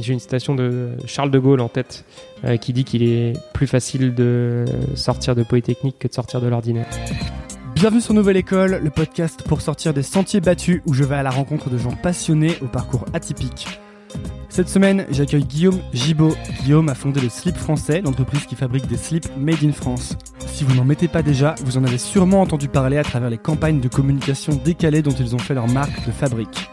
J'ai 0.00 0.12
une 0.12 0.20
citation 0.20 0.54
de 0.54 0.90
Charles 1.06 1.30
de 1.30 1.38
Gaulle 1.38 1.60
en 1.60 1.68
tête 1.68 2.04
euh, 2.44 2.56
qui 2.56 2.72
dit 2.72 2.84
qu'il 2.84 3.02
est 3.02 3.32
plus 3.54 3.66
facile 3.66 4.14
de 4.14 4.64
sortir 4.94 5.34
de 5.34 5.42
Polytechnique 5.42 5.98
que 5.98 6.08
de 6.08 6.12
sortir 6.12 6.40
de 6.40 6.48
l'ordinaire. 6.48 6.86
Bienvenue 7.74 8.00
sur 8.00 8.14
Nouvelle 8.14 8.36
École, 8.36 8.80
le 8.82 8.90
podcast 8.90 9.42
pour 9.46 9.60
sortir 9.60 9.94
des 9.94 10.02
sentiers 10.02 10.40
battus 10.40 10.82
où 10.86 10.94
je 10.94 11.04
vais 11.04 11.16
à 11.16 11.22
la 11.22 11.30
rencontre 11.30 11.70
de 11.70 11.78
gens 11.78 11.94
passionnés 12.02 12.56
au 12.62 12.66
parcours 12.66 13.04
atypique. 13.12 13.66
Cette 14.48 14.68
semaine, 14.68 15.06
j'accueille 15.10 15.44
Guillaume 15.44 15.78
Gibaud. 15.92 16.34
Guillaume 16.62 16.88
a 16.88 16.94
fondé 16.94 17.20
le 17.20 17.28
Slip 17.28 17.56
français, 17.56 18.00
l'entreprise 18.00 18.46
qui 18.46 18.54
fabrique 18.54 18.86
des 18.86 18.96
slips 18.96 19.28
made 19.36 19.62
in 19.62 19.72
France. 19.72 20.16
Si 20.46 20.64
vous 20.64 20.74
n'en 20.74 20.84
mettez 20.84 21.08
pas 21.08 21.22
déjà, 21.22 21.54
vous 21.64 21.76
en 21.76 21.84
avez 21.84 21.98
sûrement 21.98 22.40
entendu 22.40 22.68
parler 22.68 22.96
à 22.96 23.04
travers 23.04 23.28
les 23.28 23.38
campagnes 23.38 23.80
de 23.80 23.88
communication 23.88 24.58
décalées 24.64 25.02
dont 25.02 25.10
ils 25.10 25.34
ont 25.34 25.38
fait 25.38 25.54
leur 25.54 25.68
marque 25.68 26.06
de 26.06 26.12
fabrique. 26.12 26.70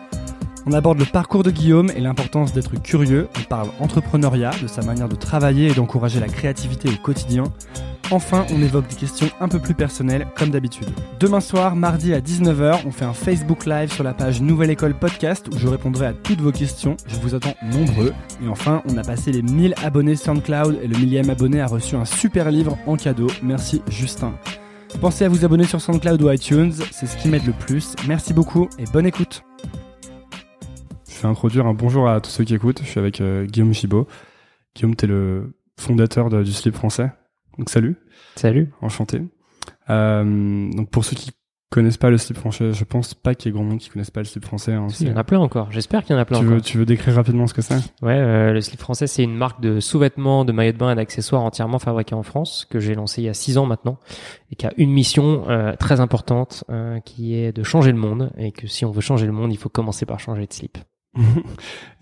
On 0.65 0.71
aborde 0.71 0.99
le 0.99 1.05
parcours 1.05 1.43
de 1.43 1.51
Guillaume 1.51 1.91
et 1.95 1.99
l'importance 1.99 2.53
d'être 2.53 2.81
curieux. 2.81 3.27
On 3.37 3.43
parle 3.43 3.69
entrepreneuriat, 3.79 4.51
de 4.61 4.67
sa 4.67 4.81
manière 4.81 5.09
de 5.09 5.15
travailler 5.15 5.71
et 5.71 5.73
d'encourager 5.73 6.19
la 6.19 6.27
créativité 6.27 6.89
au 6.89 7.01
quotidien. 7.01 7.43
Enfin, 8.11 8.45
on 8.53 8.61
évoque 8.61 8.87
des 8.87 8.95
questions 8.95 9.27
un 9.39 9.47
peu 9.47 9.59
plus 9.59 9.73
personnelles, 9.73 10.27
comme 10.35 10.51
d'habitude. 10.51 10.87
Demain 11.19 11.39
soir, 11.39 11.75
mardi 11.75 12.13
à 12.13 12.21
19h, 12.21 12.81
on 12.85 12.91
fait 12.91 13.05
un 13.05 13.13
Facebook 13.13 13.65
Live 13.65 13.91
sur 13.91 14.03
la 14.03 14.13
page 14.13 14.41
Nouvelle 14.41 14.69
École 14.69 14.93
Podcast 14.93 15.47
où 15.53 15.57
je 15.57 15.67
répondrai 15.67 16.05
à 16.07 16.13
toutes 16.13 16.41
vos 16.41 16.51
questions. 16.51 16.95
Je 17.07 17.15
vous 17.17 17.35
attends 17.35 17.55
nombreux. 17.63 18.13
Et 18.43 18.47
enfin, 18.47 18.83
on 18.87 18.97
a 18.97 19.03
passé 19.03 19.31
les 19.31 19.41
1000 19.41 19.73
abonnés 19.83 20.15
SoundCloud 20.15 20.79
et 20.81 20.87
le 20.87 20.97
millième 20.97 21.29
abonné 21.29 21.59
a 21.59 21.67
reçu 21.67 21.95
un 21.95 22.05
super 22.05 22.51
livre 22.51 22.77
en 22.85 22.95
cadeau. 22.95 23.27
Merci 23.41 23.81
Justin. 23.89 24.33
Pensez 25.01 25.25
à 25.25 25.29
vous 25.29 25.43
abonner 25.43 25.65
sur 25.65 25.81
SoundCloud 25.81 26.21
ou 26.21 26.31
iTunes, 26.31 26.73
c'est 26.91 27.07
ce 27.07 27.17
qui 27.17 27.27
m'aide 27.27 27.45
le 27.45 27.53
plus. 27.53 27.95
Merci 28.07 28.33
beaucoup 28.33 28.69
et 28.77 28.85
bonne 28.93 29.07
écoute. 29.07 29.43
Vais 31.23 31.29
introduire 31.29 31.65
un 31.67 31.73
bonjour 31.73 32.09
à 32.09 32.19
tous 32.19 32.31
ceux 32.31 32.43
qui 32.43 32.53
écoutent. 32.53 32.81
Je 32.83 32.89
suis 32.89 32.99
avec 32.99 33.21
euh, 33.21 33.45
Guillaume 33.45 33.73
Chibaud. 33.73 34.07
Guillaume, 34.75 34.93
tu 34.93 35.05
es 35.05 35.07
le 35.07 35.55
fondateur 35.79 36.29
du 36.29 36.51
slip 36.51 36.75
français. 36.75 37.13
Donc 37.57 37.69
salut. 37.69 37.95
Salut. 38.35 38.73
Enchanté. 38.81 39.21
Euh, 39.89 40.69
donc 40.73 40.89
pour 40.89 41.05
ceux 41.05 41.15
qui 41.15 41.31
connaissent 41.69 41.95
pas 41.95 42.09
le 42.09 42.17
slip 42.17 42.37
français, 42.37 42.73
je 42.73 42.83
pense 42.83 43.13
pas 43.13 43.35
qu'il 43.35 43.49
y 43.49 43.49
ait 43.49 43.55
grand 43.55 43.63
monde 43.63 43.79
qui 43.79 43.87
connaisse 43.87 44.11
pas 44.11 44.19
le 44.19 44.25
slip 44.25 44.43
français. 44.43 44.73
Hein, 44.73 44.87
il 44.99 45.07
y 45.07 45.11
en 45.13 45.15
a 45.15 45.23
plein 45.23 45.39
encore. 45.39 45.71
J'espère 45.71 46.03
qu'il 46.03 46.13
y 46.13 46.17
en 46.17 46.21
a 46.21 46.25
plein 46.25 46.39
tu 46.39 46.43
encore. 46.43 46.55
Veux, 46.55 46.61
tu 46.61 46.77
veux 46.77 46.85
décrire 46.85 47.15
rapidement 47.15 47.47
ce 47.47 47.53
que 47.53 47.61
c'est? 47.61 47.77
Ouais, 48.01 48.17
euh, 48.17 48.51
le 48.51 48.59
slip 48.59 48.81
français, 48.81 49.07
c'est 49.07 49.23
une 49.23 49.37
marque 49.37 49.61
de 49.61 49.79
sous-vêtements, 49.79 50.43
de 50.43 50.51
maillots 50.51 50.73
de 50.73 50.77
bain 50.77 50.91
et 50.91 50.95
d'accessoires 50.95 51.43
entièrement 51.43 51.79
fabriqués 51.79 52.15
en 52.15 52.23
France 52.23 52.67
que 52.69 52.81
j'ai 52.81 52.95
lancé 52.95 53.21
il 53.21 53.25
y 53.25 53.29
a 53.29 53.33
six 53.33 53.57
ans 53.57 53.65
maintenant 53.65 53.97
et 54.51 54.57
qui 54.57 54.65
a 54.65 54.73
une 54.75 54.91
mission 54.91 55.49
euh, 55.49 55.73
très 55.77 56.01
importante 56.01 56.65
qui 57.05 57.35
est 57.35 57.53
de 57.53 57.63
changer 57.63 57.93
le 57.93 57.97
monde 57.97 58.33
et 58.37 58.51
que 58.51 58.67
si 58.67 58.83
on 58.83 58.91
veut 58.91 58.99
changer 58.99 59.25
le 59.25 59.31
monde, 59.31 59.53
il 59.53 59.57
faut 59.57 59.69
commencer 59.69 60.05
par 60.05 60.19
changer 60.19 60.45
de 60.45 60.51
slip. 60.51 60.77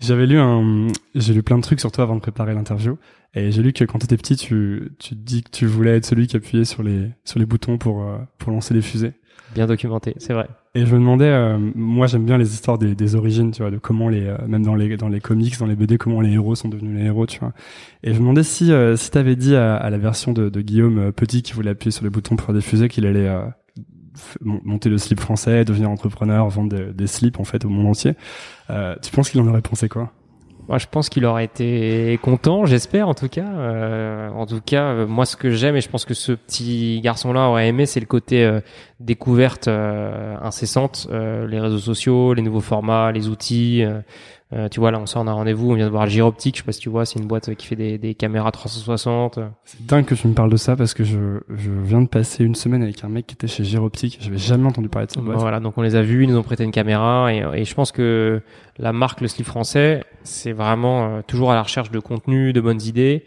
J'avais 0.00 0.26
lu 0.26 0.38
un, 0.38 0.88
j'ai 1.14 1.34
lu 1.34 1.42
plein 1.42 1.58
de 1.58 1.62
trucs 1.62 1.80
sur 1.80 1.92
toi 1.92 2.04
avant 2.04 2.16
de 2.16 2.20
préparer 2.20 2.54
l'interview, 2.54 2.98
et 3.34 3.50
j'ai 3.50 3.62
lu 3.62 3.72
que 3.72 3.84
quand 3.84 3.98
tu 3.98 4.04
étais 4.04 4.16
petit, 4.16 4.36
tu, 4.36 4.92
tu 4.98 5.10
te 5.10 5.20
dis 5.20 5.42
que 5.42 5.50
tu 5.50 5.66
voulais 5.66 5.96
être 5.96 6.04
celui 6.04 6.26
qui 6.26 6.36
appuyait 6.36 6.64
sur 6.64 6.82
les, 6.82 7.10
sur 7.24 7.38
les 7.38 7.46
boutons 7.46 7.78
pour, 7.78 8.02
euh, 8.02 8.18
pour 8.38 8.52
lancer 8.52 8.74
les 8.74 8.82
fusées. 8.82 9.12
Bien 9.54 9.66
documenté, 9.66 10.14
c'est 10.16 10.32
vrai. 10.32 10.48
Et 10.74 10.86
je 10.86 10.94
me 10.94 10.98
demandais, 10.98 11.26
euh, 11.26 11.58
moi 11.74 12.06
j'aime 12.06 12.24
bien 12.24 12.38
les 12.38 12.54
histoires 12.54 12.78
des, 12.78 12.94
des, 12.94 13.14
origines, 13.14 13.50
tu 13.50 13.60
vois, 13.60 13.70
de 13.70 13.76
comment 13.76 14.08
les, 14.08 14.26
euh, 14.26 14.38
même 14.46 14.62
dans 14.62 14.74
les, 14.74 14.96
dans 14.96 15.08
les 15.08 15.20
comics, 15.20 15.58
dans 15.58 15.66
les 15.66 15.76
BD, 15.76 15.98
comment 15.98 16.22
les 16.22 16.32
héros 16.32 16.54
sont 16.54 16.68
devenus 16.68 16.98
les 16.98 17.04
héros, 17.04 17.26
tu 17.26 17.38
vois. 17.38 17.52
Et 18.02 18.08
je 18.08 18.14
me 18.14 18.20
demandais 18.20 18.44
si, 18.44 18.70
si 18.96 19.10
t'avais 19.10 19.36
dit 19.36 19.54
à, 19.54 19.76
à, 19.76 19.90
la 19.90 19.98
version 19.98 20.32
de, 20.32 20.48
de 20.48 20.60
Guillaume 20.62 21.12
petit 21.12 21.42
qui 21.42 21.52
voulait 21.52 21.70
appuyer 21.70 21.90
sur 21.90 22.04
les 22.04 22.10
boutons 22.10 22.36
pour 22.36 22.46
faire 22.46 22.54
des 22.54 22.62
fusées 22.62 22.88
qu'il 22.88 23.04
allait 23.04 23.30
monter 24.40 24.88
le 24.88 24.98
slip 24.98 25.20
français, 25.20 25.64
devenir 25.64 25.90
entrepreneur, 25.90 26.48
vendre 26.48 26.92
des, 26.92 27.06
slips 27.06 27.40
en 27.40 27.44
fait 27.44 27.64
au 27.64 27.68
monde 27.68 27.86
entier. 27.86 28.14
Euh, 28.70 28.94
tu 29.02 29.10
penses 29.10 29.30
qu'il 29.30 29.40
en 29.40 29.46
aurait 29.46 29.62
pensé 29.62 29.88
quoi? 29.88 30.12
Moi, 30.68 30.78
je 30.78 30.86
pense 30.88 31.08
qu'il 31.08 31.24
aurait 31.24 31.44
été 31.44 32.18
content, 32.22 32.66
j'espère 32.66 33.08
en 33.08 33.14
tout 33.14 33.28
cas. 33.28 33.48
Euh, 33.48 34.30
en 34.30 34.46
tout 34.46 34.60
cas, 34.64 34.84
euh, 34.84 35.06
moi, 35.08 35.26
ce 35.26 35.36
que 35.36 35.50
j'aime 35.50 35.74
et 35.74 35.80
je 35.80 35.88
pense 35.88 36.04
que 36.04 36.14
ce 36.14 36.32
petit 36.32 37.00
garçon-là 37.00 37.48
aurait 37.48 37.68
aimé, 37.68 37.84
c'est 37.84 38.00
le 38.00 38.06
côté 38.06 38.60
découverte 39.00 39.68
incessante, 39.68 41.08
les 41.10 41.60
réseaux 41.60 41.78
sociaux, 41.78 42.34
les 42.34 42.42
nouveaux 42.42 42.60
formats, 42.60 43.10
les 43.12 43.28
outils. 43.28 43.84
Euh, 44.52 44.68
tu 44.68 44.80
vois, 44.80 44.90
là, 44.90 44.98
on 44.98 45.06
sort 45.06 45.24
d'un 45.24 45.32
rendez-vous, 45.32 45.70
on 45.70 45.74
vient 45.74 45.86
de 45.86 45.90
voir 45.90 46.06
Gyroptique, 46.06 46.56
je 46.56 46.60
sais 46.60 46.64
pas 46.66 46.72
si 46.72 46.80
tu 46.80 46.90
vois, 46.90 47.06
c'est 47.06 47.18
une 47.18 47.26
boîte 47.26 47.54
qui 47.54 47.66
fait 47.66 47.76
des, 47.76 47.96
des 47.96 48.14
caméras 48.14 48.50
360. 48.52 49.38
C'est 49.64 49.86
dingue 49.86 50.04
que 50.04 50.14
tu 50.14 50.28
me 50.28 50.34
parles 50.34 50.50
de 50.50 50.56
ça 50.56 50.76
parce 50.76 50.92
que 50.92 51.04
je, 51.04 51.40
je 51.48 51.70
viens 51.70 52.02
de 52.02 52.08
passer 52.08 52.44
une 52.44 52.54
semaine 52.54 52.82
avec 52.82 53.02
un 53.02 53.08
mec 53.08 53.26
qui 53.26 53.34
était 53.34 53.46
chez 53.46 53.64
Gyroptique, 53.64 54.18
j'avais 54.20 54.36
jamais 54.36 54.66
entendu 54.66 54.88
parler 54.88 55.08
de 55.14 55.20
boîte. 55.20 55.38
Voilà, 55.38 55.60
donc 55.60 55.78
on 55.78 55.82
les 55.82 55.94
a 55.96 56.02
vus, 56.02 56.24
ils 56.24 56.28
nous 56.28 56.36
ont 56.36 56.42
prêté 56.42 56.64
une 56.64 56.70
caméra 56.70 57.32
et, 57.32 57.44
et 57.54 57.64
je 57.64 57.74
pense 57.74 57.92
que 57.92 58.42
la 58.78 58.92
marque 58.92 59.20
Le 59.22 59.28
Slip 59.28 59.46
Français, 59.46 60.04
c'est 60.22 60.52
vraiment 60.52 61.04
euh, 61.04 61.20
toujours 61.26 61.50
à 61.50 61.54
la 61.54 61.62
recherche 61.62 61.90
de 61.90 61.98
contenu, 61.98 62.52
de 62.52 62.60
bonnes 62.60 62.82
idées 62.82 63.24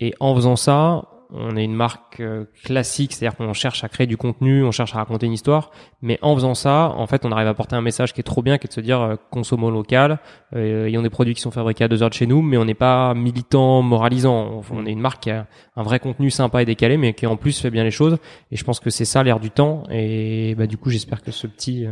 et 0.00 0.14
en 0.18 0.34
faisant 0.34 0.56
ça, 0.56 1.04
on 1.36 1.56
est 1.56 1.64
une 1.64 1.74
marque 1.74 2.20
euh, 2.20 2.44
classique, 2.62 3.12
c'est-à-dire 3.12 3.36
qu'on 3.36 3.52
cherche 3.52 3.82
à 3.82 3.88
créer 3.88 4.06
du 4.06 4.16
contenu, 4.16 4.64
on 4.64 4.70
cherche 4.70 4.94
à 4.94 4.98
raconter 4.98 5.26
une 5.26 5.32
histoire, 5.32 5.70
mais 6.00 6.18
en 6.22 6.34
faisant 6.34 6.54
ça, 6.54 6.92
en 6.96 7.06
fait, 7.06 7.24
on 7.24 7.32
arrive 7.32 7.48
à 7.48 7.54
porter 7.54 7.74
un 7.74 7.80
message 7.80 8.12
qui 8.12 8.20
est 8.20 8.24
trop 8.24 8.42
bien, 8.42 8.58
qui 8.58 8.66
est 8.66 8.68
de 8.68 8.72
se 8.72 8.80
dire 8.80 9.00
euh, 9.00 9.16
consommons 9.30 9.70
local, 9.70 10.20
euh, 10.54 10.86
ayons 10.86 11.02
des 11.02 11.10
produits 11.10 11.34
qui 11.34 11.40
sont 11.40 11.50
fabriqués 11.50 11.84
à 11.84 11.88
deux 11.88 12.02
heures 12.02 12.10
de 12.10 12.14
chez 12.14 12.26
nous, 12.26 12.40
mais 12.40 12.56
on 12.56 12.64
n'est 12.64 12.74
pas 12.74 13.14
militant, 13.14 13.82
moralisant. 13.82 14.62
On, 14.70 14.86
est 14.86 14.92
une 14.92 15.00
marque 15.00 15.24
qui 15.24 15.30
a 15.30 15.46
un 15.76 15.82
vrai 15.82 15.98
contenu 15.98 16.30
sympa 16.30 16.62
et 16.62 16.64
décalé, 16.64 16.96
mais 16.96 17.14
qui 17.14 17.26
en 17.26 17.36
plus 17.36 17.60
fait 17.60 17.70
bien 17.70 17.84
les 17.84 17.90
choses. 17.90 18.18
Et 18.50 18.56
je 18.56 18.64
pense 18.64 18.78
que 18.78 18.90
c'est 18.90 19.04
ça 19.04 19.22
l'air 19.22 19.40
du 19.40 19.50
temps. 19.50 19.82
Et 19.90 20.54
bah, 20.56 20.66
du 20.66 20.76
coup, 20.76 20.90
j'espère 20.90 21.22
que 21.22 21.32
ce 21.32 21.46
petit, 21.46 21.86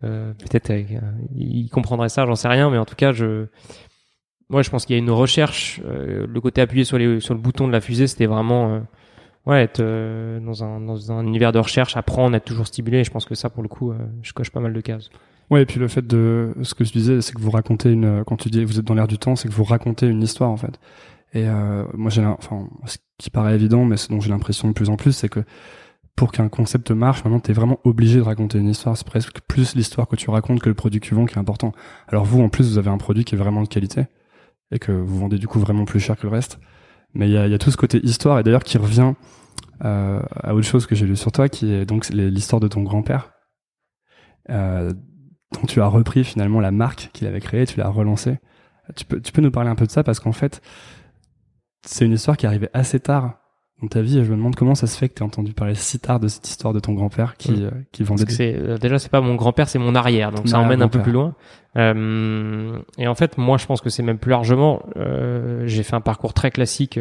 peut-être, 0.00 0.70
il 1.34 1.68
comprendrait 1.70 2.10
ça, 2.10 2.26
j'en 2.26 2.34
sais 2.34 2.48
rien, 2.48 2.68
mais 2.70 2.78
en 2.78 2.84
tout 2.84 2.96
cas, 2.96 3.12
je 3.12 3.46
moi, 4.54 4.62
je 4.62 4.70
pense 4.70 4.86
qu'il 4.86 4.94
y 4.94 4.98
a 4.98 5.02
une 5.02 5.10
recherche. 5.10 5.80
Euh, 5.84 6.28
le 6.28 6.40
côté 6.40 6.60
appuyé 6.60 6.84
sur, 6.84 6.96
le 6.96 7.18
bouton 7.34 7.66
de 7.66 7.72
la 7.72 7.80
fusée, 7.80 8.06
c'était 8.06 8.26
vraiment 8.26 8.72
euh, 8.72 8.80
ouais, 9.46 9.62
être 9.62 9.80
euh, 9.80 10.38
dans, 10.38 10.62
un, 10.62 11.26
univers 11.26 11.50
de 11.50 11.58
recherche, 11.58 11.96
apprendre, 11.96 12.36
être 12.36 12.44
toujours 12.44 12.68
stimulé. 12.68 13.02
Je 13.02 13.10
pense 13.10 13.24
que 13.24 13.34
ça, 13.34 13.50
pour 13.50 13.64
le 13.64 13.68
coup, 13.68 13.92
je 14.22 14.32
coche 14.32 14.50
pas 14.50 14.60
mal 14.60 14.72
de 14.72 14.80
cases. 14.80 15.10
Ouais, 15.50 15.62
et 15.62 15.66
puis 15.66 15.80
le 15.80 15.88
fait 15.88 16.06
de 16.06 16.54
ce 16.62 16.72
que 16.74 16.84
je 16.84 16.92
disais, 16.92 17.20
c'est 17.20 17.34
que 17.34 17.40
vous 17.40 17.50
racontez 17.50 17.90
une. 17.90 18.22
Quand 18.24 18.36
tu 18.36 18.48
dis 18.48 18.64
vous 18.64 18.78
êtes 18.78 18.84
dans 18.84 18.94
l'air 18.94 19.08
du 19.08 19.18
temps, 19.18 19.34
c'est 19.34 19.48
que 19.48 19.52
vous 19.52 19.64
racontez 19.64 20.06
une 20.06 20.22
histoire 20.22 20.50
en 20.50 20.56
fait. 20.56 20.78
Et 21.34 21.46
moi, 21.94 22.10
j'ai 22.10 22.24
enfin, 22.24 22.68
ce 22.86 22.98
qui 23.18 23.30
paraît 23.30 23.56
évident, 23.56 23.84
mais 23.84 23.96
ce 23.96 24.08
dont 24.08 24.20
j'ai 24.20 24.30
l'impression 24.30 24.68
de 24.68 24.72
plus 24.72 24.88
en 24.88 24.94
plus, 24.94 25.10
c'est 25.10 25.28
que 25.28 25.40
pour 26.14 26.30
qu'un 26.30 26.48
concept 26.48 26.92
marche, 26.92 27.24
maintenant, 27.24 27.40
tu 27.40 27.50
es 27.50 27.54
vraiment 27.54 27.80
obligé 27.82 28.18
de 28.18 28.22
raconter 28.22 28.58
une 28.58 28.68
histoire. 28.68 28.96
C'est 28.96 29.06
presque 29.06 29.40
plus 29.48 29.74
l'histoire 29.74 30.06
que 30.06 30.14
tu 30.14 30.30
racontes 30.30 30.60
que 30.60 30.68
le 30.68 30.76
produit 30.76 31.00
que 31.00 31.06
tu 31.06 31.16
vends 31.16 31.26
qui 31.26 31.34
est 31.34 31.38
important. 31.38 31.72
Alors 32.06 32.24
vous, 32.24 32.40
en 32.40 32.48
plus, 32.48 32.70
vous 32.70 32.78
avez 32.78 32.90
un 32.90 32.98
produit 32.98 33.24
qui 33.24 33.34
est 33.34 33.38
vraiment 33.38 33.62
de 33.62 33.68
qualité 33.68 34.04
et 34.74 34.78
que 34.78 34.92
vous 34.92 35.18
vendez 35.18 35.38
du 35.38 35.48
coup 35.48 35.60
vraiment 35.60 35.86
plus 35.86 36.00
cher 36.00 36.16
que 36.16 36.26
le 36.26 36.32
reste. 36.32 36.58
Mais 37.14 37.28
il 37.28 37.32
y 37.32 37.38
a, 37.38 37.58
tout 37.58 37.70
ce 37.70 37.76
côté 37.76 38.04
histoire 38.04 38.40
et 38.40 38.42
d'ailleurs 38.42 38.64
qui 38.64 38.76
revient 38.76 39.14
euh, 39.84 40.20
à 40.34 40.54
autre 40.54 40.66
chose 40.66 40.84
que 40.86 40.96
j'ai 40.96 41.06
lu 41.06 41.16
sur 41.16 41.30
toi, 41.30 41.48
qui 41.48 41.72
est 41.72 41.86
donc 41.86 42.08
l'histoire 42.10 42.58
de 42.58 42.66
ton 42.66 42.82
grand-père, 42.82 43.30
euh, 44.50 44.92
dont 45.52 45.66
tu 45.66 45.80
as 45.80 45.86
repris 45.86 46.24
finalement 46.24 46.58
la 46.60 46.72
marque 46.72 47.10
qu'il 47.12 47.28
avait 47.28 47.40
créée, 47.40 47.66
tu 47.66 47.78
l'as 47.78 47.88
relancée. 47.88 48.38
Tu 48.96 49.04
peux, 49.04 49.20
tu 49.20 49.32
peux 49.32 49.40
nous 49.40 49.52
parler 49.52 49.70
un 49.70 49.76
peu 49.76 49.86
de 49.86 49.92
ça 49.92 50.02
parce 50.02 50.18
qu'en 50.18 50.32
fait, 50.32 50.60
c'est 51.86 52.04
une 52.04 52.12
histoire 52.12 52.36
qui 52.36 52.46
arrivait 52.46 52.70
assez 52.74 52.98
tard 52.98 53.38
dans 53.84 53.88
ta 53.88 54.02
vie 54.02 54.18
et 54.18 54.24
je 54.24 54.30
me 54.30 54.36
demande 54.36 54.56
comment 54.56 54.74
ça 54.74 54.86
se 54.86 54.96
fait 54.96 55.08
que 55.08 55.14
tu 55.14 55.22
as 55.22 55.26
entendu 55.26 55.52
parler 55.52 55.74
si 55.74 55.98
tard 55.98 56.18
de 56.18 56.28
cette 56.28 56.48
histoire 56.48 56.72
de 56.72 56.80
ton 56.80 56.92
grand-père 56.92 57.36
qui, 57.36 57.64
euh, 57.64 57.70
qui 57.92 58.02
vendait 58.02 58.24
des... 58.24 58.32
c'est 58.32 58.54
euh, 58.56 58.78
déjà 58.78 58.98
c'est 58.98 59.10
pas 59.10 59.20
mon 59.20 59.34
grand-père 59.34 59.68
c'est 59.68 59.78
mon 59.78 59.94
arrière 59.94 60.32
donc 60.32 60.48
ça 60.48 60.58
emmène 60.58 60.82
un 60.82 60.88
peu 60.88 61.00
plus 61.00 61.12
loin. 61.12 61.34
Euh, 61.76 62.78
et 62.98 63.08
en 63.08 63.14
fait 63.14 63.36
moi 63.38 63.58
je 63.58 63.66
pense 63.66 63.80
que 63.80 63.90
c'est 63.90 64.02
même 64.02 64.18
plus 64.18 64.30
largement 64.30 64.82
euh, 64.96 65.64
j'ai 65.66 65.82
fait 65.82 65.94
un 65.94 66.00
parcours 66.00 66.34
très 66.34 66.50
classique 66.50 66.98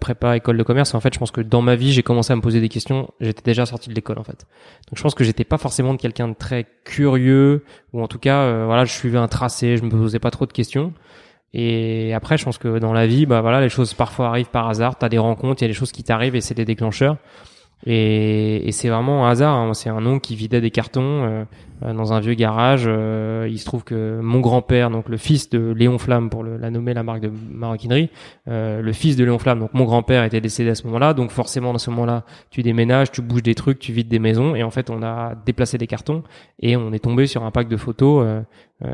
prépa 0.00 0.36
école 0.36 0.58
de 0.58 0.62
commerce. 0.62 0.94
En 0.94 1.00
fait 1.00 1.14
je 1.14 1.18
pense 1.18 1.30
que 1.30 1.40
dans 1.40 1.62
ma 1.62 1.76
vie 1.76 1.92
j'ai 1.92 2.02
commencé 2.02 2.32
à 2.32 2.36
me 2.36 2.42
poser 2.42 2.60
des 2.60 2.68
questions. 2.68 3.10
J'étais 3.20 3.42
déjà 3.42 3.64
sorti 3.64 3.88
de 3.88 3.94
l'école 3.94 4.18
en 4.18 4.24
fait. 4.24 4.46
Donc 4.88 4.96
je 4.96 5.02
pense 5.02 5.14
que 5.14 5.24
j'étais 5.24 5.44
pas 5.44 5.58
forcément 5.58 5.94
de 5.94 5.98
quelqu'un 5.98 6.28
de 6.28 6.34
très 6.34 6.66
curieux 6.84 7.64
ou 7.92 8.02
en 8.02 8.08
tout 8.08 8.18
cas 8.18 8.64
voilà 8.64 8.84
je 8.84 8.92
suivais 8.92 9.18
un 9.18 9.28
tracé 9.28 9.76
je 9.76 9.82
me 9.82 9.90
posais 9.90 10.18
pas 10.18 10.30
trop 10.30 10.46
de 10.46 10.52
questions 10.52 10.92
et 11.54 12.14
après, 12.14 12.38
je 12.38 12.44
pense 12.44 12.58
que 12.58 12.78
dans 12.78 12.92
la 12.92 13.06
vie, 13.06 13.26
bah 13.26 13.42
voilà, 13.42 13.60
les 13.60 13.68
choses 13.68 13.92
parfois 13.92 14.28
arrivent 14.28 14.50
par 14.50 14.68
hasard. 14.68 14.96
T'as 14.96 15.08
des 15.08 15.18
rencontres, 15.18 15.62
il 15.62 15.64
y 15.64 15.66
a 15.66 15.68
des 15.68 15.74
choses 15.74 15.92
qui 15.92 16.02
t'arrivent 16.02 16.34
et 16.34 16.40
c'est 16.40 16.54
des 16.54 16.64
déclencheurs. 16.64 17.16
Et, 17.86 18.70
c'est 18.72 18.88
vraiment 18.88 19.26
un 19.26 19.30
hasard. 19.30 19.54
Hein. 19.54 19.74
C'est 19.74 19.90
un 19.90 20.04
oncle 20.06 20.22
qui 20.22 20.34
vidait 20.34 20.60
des 20.60 20.70
cartons 20.70 21.24
euh, 21.24 21.44
dans 21.84 22.12
un 22.12 22.20
vieux 22.20 22.34
garage. 22.34 22.84
Euh, 22.86 23.48
il 23.50 23.58
se 23.58 23.64
trouve 23.64 23.84
que 23.84 24.20
mon 24.20 24.40
grand-père, 24.40 24.90
donc 24.90 25.08
le 25.08 25.16
fils 25.16 25.50
de 25.50 25.72
Léon 25.72 25.98
Flamme, 25.98 26.30
pour 26.30 26.42
le, 26.42 26.56
la 26.56 26.70
nommer 26.70 26.94
la 26.94 27.02
marque 27.02 27.20
de 27.20 27.30
maroquinerie, 27.50 28.10
le 28.46 28.92
fils 28.92 29.16
de 29.16 29.24
Léon 29.24 29.38
Flamme, 29.38 29.60
donc 29.60 29.74
mon 29.74 29.84
grand-père 29.84 30.24
était 30.24 30.40
décédé 30.40 30.70
à 30.70 30.74
ce 30.74 30.84
moment-là. 30.86 31.14
Donc 31.14 31.30
forcément, 31.30 31.72
dans 31.72 31.78
ce 31.78 31.90
moment-là, 31.90 32.24
tu 32.50 32.62
déménages, 32.62 33.10
tu 33.10 33.22
bouges 33.22 33.42
des 33.42 33.54
trucs, 33.54 33.78
tu 33.78 33.92
vides 33.92 34.08
des 34.08 34.18
maisons. 34.18 34.54
Et 34.54 34.62
en 34.62 34.70
fait, 34.70 34.90
on 34.90 35.02
a 35.02 35.34
déplacé 35.46 35.78
des 35.78 35.86
cartons 35.86 36.22
et 36.60 36.76
on 36.76 36.92
est 36.92 37.00
tombé 37.00 37.26
sur 37.26 37.44
un 37.44 37.50
pack 37.50 37.68
de 37.68 37.76
photos 37.76 38.42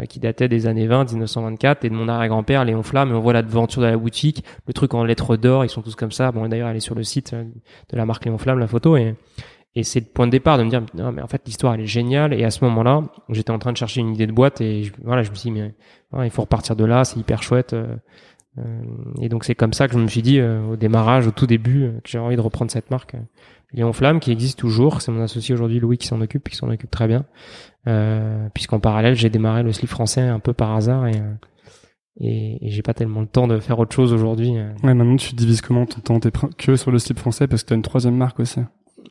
qui 0.08 0.20
datait 0.20 0.48
des 0.48 0.66
années 0.66 0.86
20, 0.86 1.12
1924, 1.12 1.84
et 1.84 1.88
de 1.88 1.94
mon 1.94 2.08
arrière-grand-père, 2.08 2.64
Léon 2.64 2.82
Flamme. 2.82 3.10
Et 3.10 3.14
on 3.14 3.20
voit 3.20 3.32
l'aventure 3.32 3.82
de 3.82 3.86
la 3.86 3.96
boutique, 3.96 4.44
le 4.66 4.72
truc 4.72 4.94
en 4.94 5.04
lettres 5.04 5.36
d'or. 5.36 5.64
Ils 5.64 5.70
sont 5.70 5.82
tous 5.82 5.94
comme 5.94 6.12
ça. 6.12 6.30
Bon, 6.32 6.46
d'ailleurs, 6.48 6.68
elle 6.68 6.76
est 6.76 6.80
sur 6.80 6.94
le 6.94 7.02
site 7.02 7.34
de 7.34 7.96
la 7.96 8.04
marque 8.06 8.24
Léon 8.24 8.38
Flamme, 8.38 8.58
la 8.58 8.66
photo. 8.66 8.96
Et, 8.96 9.14
et 9.78 9.84
c'est 9.84 10.00
le 10.00 10.06
point 10.06 10.26
de 10.26 10.32
départ 10.32 10.58
de 10.58 10.64
me 10.64 10.70
dire 10.70 10.82
non 10.94 11.12
mais 11.12 11.22
en 11.22 11.28
fait 11.28 11.42
l'histoire 11.46 11.74
elle 11.74 11.82
est 11.82 11.86
géniale 11.86 12.34
et 12.34 12.42
à 12.42 12.50
ce 12.50 12.64
moment-là 12.64 13.04
j'étais 13.28 13.52
en 13.52 13.60
train 13.60 13.70
de 13.70 13.76
chercher 13.76 14.00
une 14.00 14.12
idée 14.12 14.26
de 14.26 14.32
boîte 14.32 14.60
et 14.60 14.90
voilà 15.04 15.22
je 15.22 15.30
me 15.30 15.36
suis 15.36 15.52
dit 15.52 15.60
mais 15.60 15.72
il 16.24 16.30
faut 16.30 16.42
repartir 16.42 16.74
de 16.74 16.84
là 16.84 17.04
c'est 17.04 17.20
hyper 17.20 17.44
chouette 17.44 17.74
euh, 17.74 17.94
euh, 18.58 18.82
et 19.20 19.28
donc 19.28 19.44
c'est 19.44 19.54
comme 19.54 19.72
ça 19.72 19.86
que 19.86 19.94
je 19.94 20.00
me 20.00 20.08
suis 20.08 20.22
dit 20.22 20.42
au 20.42 20.74
démarrage 20.74 21.28
au 21.28 21.30
tout 21.30 21.46
début 21.46 21.92
que 22.02 22.10
j'ai 22.10 22.18
envie 22.18 22.34
de 22.34 22.40
reprendre 22.40 22.72
cette 22.72 22.90
marque 22.90 23.14
Léon 23.72 23.92
Flamme 23.92 24.18
qui 24.18 24.32
existe 24.32 24.58
toujours 24.58 25.00
c'est 25.00 25.12
mon 25.12 25.22
associé 25.22 25.54
aujourd'hui 25.54 25.78
Louis 25.78 25.96
qui 25.96 26.08
s'en 26.08 26.20
occupe 26.20 26.48
qui 26.48 26.56
s'en 26.56 26.68
occupe 26.68 26.90
très 26.90 27.06
bien 27.06 27.24
puisqu'en 28.52 28.80
parallèle 28.80 29.14
j'ai 29.14 29.30
démarré 29.30 29.62
le 29.62 29.72
slip 29.72 29.90
français 29.90 30.22
un 30.22 30.40
peu 30.40 30.54
par 30.54 30.74
hasard 30.74 31.06
et 31.06 31.22
et, 32.20 32.66
et 32.66 32.70
j'ai 32.70 32.82
pas 32.82 32.94
tellement 32.94 33.20
le 33.20 33.28
temps 33.28 33.46
de 33.46 33.60
faire 33.60 33.78
autre 33.78 33.94
chose 33.94 34.12
aujourd'hui. 34.12 34.50
Ouais, 34.82 34.92
maintenant 34.92 35.14
tu 35.14 35.36
divises 35.36 35.60
comment 35.60 35.86
ton 35.86 36.18
temps 36.18 36.50
que 36.58 36.74
sur 36.74 36.90
le 36.90 36.98
slip 36.98 37.16
français 37.16 37.46
parce 37.46 37.62
que 37.62 37.68
t'as 37.68 37.74
une 37.76 37.82
troisième 37.82 38.16
marque 38.16 38.40
aussi. 38.40 38.58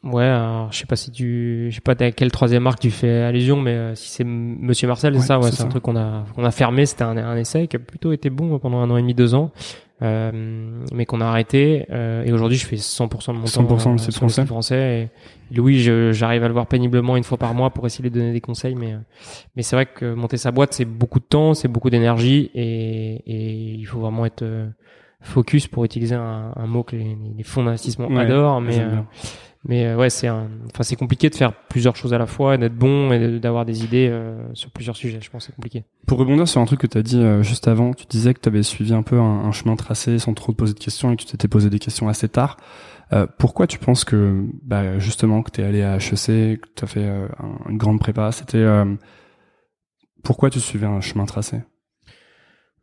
Ouais, 0.04 0.24
alors 0.24 0.72
je 0.72 0.78
sais 0.78 0.86
pas 0.86 0.96
si 0.96 1.12
tu, 1.12 1.68
je 1.70 1.76
sais 1.76 1.82
pas 1.82 1.96
à 2.00 2.12
quelle 2.12 2.32
troisième 2.32 2.64
marque 2.64 2.80
tu 2.80 2.92
fais 2.92 3.22
allusion, 3.24 3.60
mais 3.60 3.72
euh, 3.72 3.96
si 3.96 4.10
c'est 4.10 4.24
Monsieur 4.24 4.88
Marcel, 4.88 5.16
c'est 5.16 5.28
ça, 5.28 5.40
ouais, 5.40 5.52
c'est 5.52 5.64
un 5.64 5.68
truc 5.68 5.84
qu'on 5.84 5.98
a, 5.98 6.26
qu'on 6.36 6.46
a 6.46 6.52
fermé. 6.52 6.86
C'était 6.86 7.04
un, 7.04 7.18
un, 7.18 7.36
essai 7.36 7.68
qui 7.68 7.76
a 7.76 7.80
plutôt 7.80 8.12
été 8.12 8.30
bon 8.30 8.58
pendant 8.60 8.78
un 8.78 8.90
an 8.90 8.98
et 8.98 9.02
demi, 9.02 9.14
deux 9.14 9.34
ans, 9.34 9.52
euh, 10.02 10.32
mais 10.94 11.06
qu'on 11.06 11.22
a 11.22 11.26
arrêté. 11.26 11.86
Euh, 11.92 12.24
et 12.24 12.32
aujourd'hui, 12.32 12.58
je 12.58 12.66
fais 12.66 12.76
100% 12.76 13.34
de 13.34 13.40
mon 13.40 13.46
100% 13.46 13.68
temps 13.68 13.94
euh, 13.94 13.98
sur 13.98 14.14
français. 14.14 14.46
français. 14.46 15.10
Et 15.52 15.56
Louis, 15.56 15.80
j'arrive 16.14 16.44
à 16.44 16.48
le 16.48 16.54
voir 16.54 16.68
péniblement 16.68 17.18
une 17.18 17.24
fois 17.24 17.38
par 17.38 17.54
mois 17.54 17.72
pour 17.72 17.86
essayer 17.86 18.08
de 18.08 18.14
donner 18.14 18.34
des 18.34 18.42
conseils, 18.42 18.76
mais 18.76 18.94
euh, 18.94 19.00
mais 19.56 19.64
c'est 19.64 19.76
vrai 19.76 19.88
que 19.88 20.14
monter 20.14 20.38
sa 20.38 20.52
boîte, 20.52 20.74
c'est 20.74 20.86
beaucoup 20.86 21.20
de 21.20 21.26
temps, 21.26 21.54
c'est 21.54 21.68
beaucoup 21.68 21.90
d'énergie, 21.90 22.52
et, 22.54 23.24
et 23.26 23.74
il 23.74 23.86
faut 23.86 24.00
vraiment 24.00 24.26
être 24.26 24.46
focus 25.22 25.68
pour 25.68 25.84
utiliser 25.84 26.16
un, 26.16 26.54
un 26.56 26.68
mot 26.68 26.84
que 26.84 26.96
les, 26.96 27.18
les 27.36 27.44
fonds 27.44 27.64
d'investissement 27.64 28.08
adorent, 28.16 28.62
mais 28.62 28.80
mais 29.68 29.86
euh, 29.86 29.98
ouais, 29.98 30.10
c'est 30.10 30.30
enfin 30.30 30.84
c'est 30.84 30.96
compliqué 30.96 31.30
de 31.30 31.36
faire 31.36 31.54
plusieurs 31.54 31.98
choses 31.98 32.14
à 32.14 32.18
la 32.18 32.26
fois, 32.26 32.56
et 32.56 32.58
d'être 32.58 32.76
bon 32.76 33.12
et 33.12 33.38
d'avoir 33.40 33.66
des 33.66 33.84
idées 33.84 34.08
euh, 34.10 34.42
sur 34.54 34.72
plusieurs 34.72 34.96
sujets. 34.96 35.20
Je 35.22 35.30
pense 35.30 35.46
c'est 35.46 35.56
compliqué. 35.56 35.84
Pour 36.06 36.18
rebondir 36.18 36.48
sur 36.48 36.62
un 36.62 36.66
truc 36.66 36.80
que 36.80 36.88
tu 36.88 36.98
as 36.98 37.04
dit 37.04 37.22
euh, 37.22 37.44
juste 37.44 37.68
avant, 37.68 37.94
tu 37.94 38.06
disais 38.06 38.34
que 38.34 38.40
tu 38.40 38.48
avais 38.48 38.64
suivi 38.64 38.94
un 38.94 39.04
peu 39.04 39.20
un, 39.20 39.52
chemin 39.52 39.76
tracé 39.76 40.20
sans 40.20 40.34
trop 40.34 40.54
te 40.54 40.58
poser 40.58 40.74
de 40.74 40.80
questions 40.80 41.12
et 41.12 41.18
que 41.18 41.24
tu 41.24 41.28
t'étais 41.28 41.50
posé 41.50 41.70
des 41.70 41.80
questions 41.80 42.08
assez 42.08 42.30
tard. 42.30 42.58
pourquoi 43.38 43.68
tu 43.68 43.78
penses 43.78 44.06
que 44.06 44.46
bah, 44.64 45.00
justement 45.00 45.44
que 45.44 45.52
tu 45.52 45.62
es 45.62 45.64
allé 45.66 45.84
à 45.84 45.98
HEC, 45.98 46.62
que 46.62 46.68
tu 46.76 46.84
as 46.84 46.88
fait 46.88 47.10
une 47.68 47.78
grande 47.78 48.00
prépa, 48.00 48.32
c'était 48.32 48.66
pourquoi 50.24 50.50
tu 50.50 50.62
suivais 50.62 50.88
un 50.88 51.02
chemin 51.02 51.26
tracé? 51.26 51.58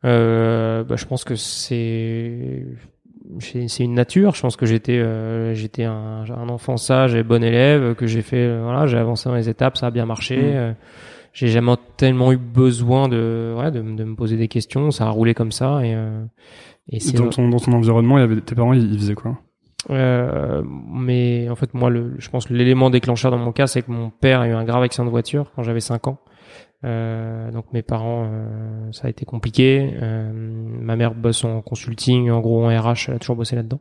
Bah, 0.03 0.97
je 0.97 1.05
pense 1.07 1.25
que 1.25 1.37
c'est 1.37 2.67
c'est 3.41 3.85
une 3.85 3.95
nature. 3.95 4.35
Je 4.35 4.43
pense 4.43 4.57
que 4.57 4.67
j'étais 4.67 4.99
euh, 4.99 5.55
j'étais 5.55 5.85
un, 5.85 6.25
un, 6.29 6.49
enfant 6.49 6.77
sage 6.77 7.15
et 7.15 7.23
bon 7.23 7.43
élève, 7.43 7.95
que 7.95 8.07
j'ai 8.07 8.23
fait 8.23 8.47
euh, 8.47 8.61
voilà, 8.63 8.87
j'ai 8.87 8.99
avancé 8.99 9.29
dans 9.29 9.35
les 9.35 9.49
étapes, 9.49 9.77
ça 9.77 9.89
a 9.89 9.91
bien 9.91 10.07
marché. 10.07 10.37
Mm. 10.37 10.43
Euh, 10.45 10.73
j'ai 11.33 11.49
jamais 11.49 11.73
tellement 11.97 12.31
eu 12.33 12.37
besoin 12.37 13.09
de, 13.09 13.55
ouais, 13.59 13.73
de, 13.73 13.81
de, 13.81 14.05
me 14.05 14.15
poser 14.15 14.37
des 14.37 14.47
questions. 14.47 14.91
Ça 14.93 15.07
a 15.07 15.11
roulé 15.11 15.35
comme 15.35 15.51
ça 15.51 15.85
et, 15.85 15.97
et 16.89 17.01
c'est 17.01 17.17
dans 17.17 17.29
ton 17.29 17.49
dans 17.49 17.59
ton 17.59 17.73
environnement, 17.73 18.19
il 18.19 18.21
y 18.21 18.25
avait 18.25 18.41
tes 18.41 18.55
parents, 18.55 18.73
ils, 18.73 18.99
faisaient 18.99 19.15
quoi? 19.15 19.37
Euh, 19.91 20.63
mais 20.65 21.49
en 21.51 21.57
fait, 21.57 21.75
moi, 21.75 21.91
le, 21.91 22.15
je 22.19 22.29
pense 22.31 22.47
que 22.47 22.55
l'élément 22.55 22.91
déclencheur 22.91 23.31
dans 23.31 23.39
mon 23.39 23.53
cas, 23.53 23.67
c'est 23.67 23.83
que 23.83 23.91
mon 23.91 24.11
père 24.11 24.41
a 24.41 24.49
eu 24.49 24.53
un 24.53 24.65
grave 24.65 24.83
accident 24.83 25.05
de 25.05 25.11
voiture 25.11 25.51
quand 25.55 25.63
j'avais 25.63 25.81
5 25.81 26.09
ans. 26.09 26.19
Euh, 26.85 27.51
donc 27.51 27.67
mes 27.73 27.83
parents, 27.83 28.29
euh, 28.31 28.93
ça 28.93 29.07
a 29.07 29.11
été 29.11 29.25
compliqué. 29.25 29.95
Euh, 30.03 30.31
ma 30.33 30.97
mère 30.97 31.15
bosse 31.15 31.45
en 31.45 31.63
consulting, 31.63 32.31
en 32.31 32.41
gros 32.41 32.65
en 32.65 32.69
RH, 32.69 33.09
elle 33.09 33.15
a 33.15 33.19
toujours 33.19 33.37
bossé 33.37 33.57
là-dedans. 33.57 33.81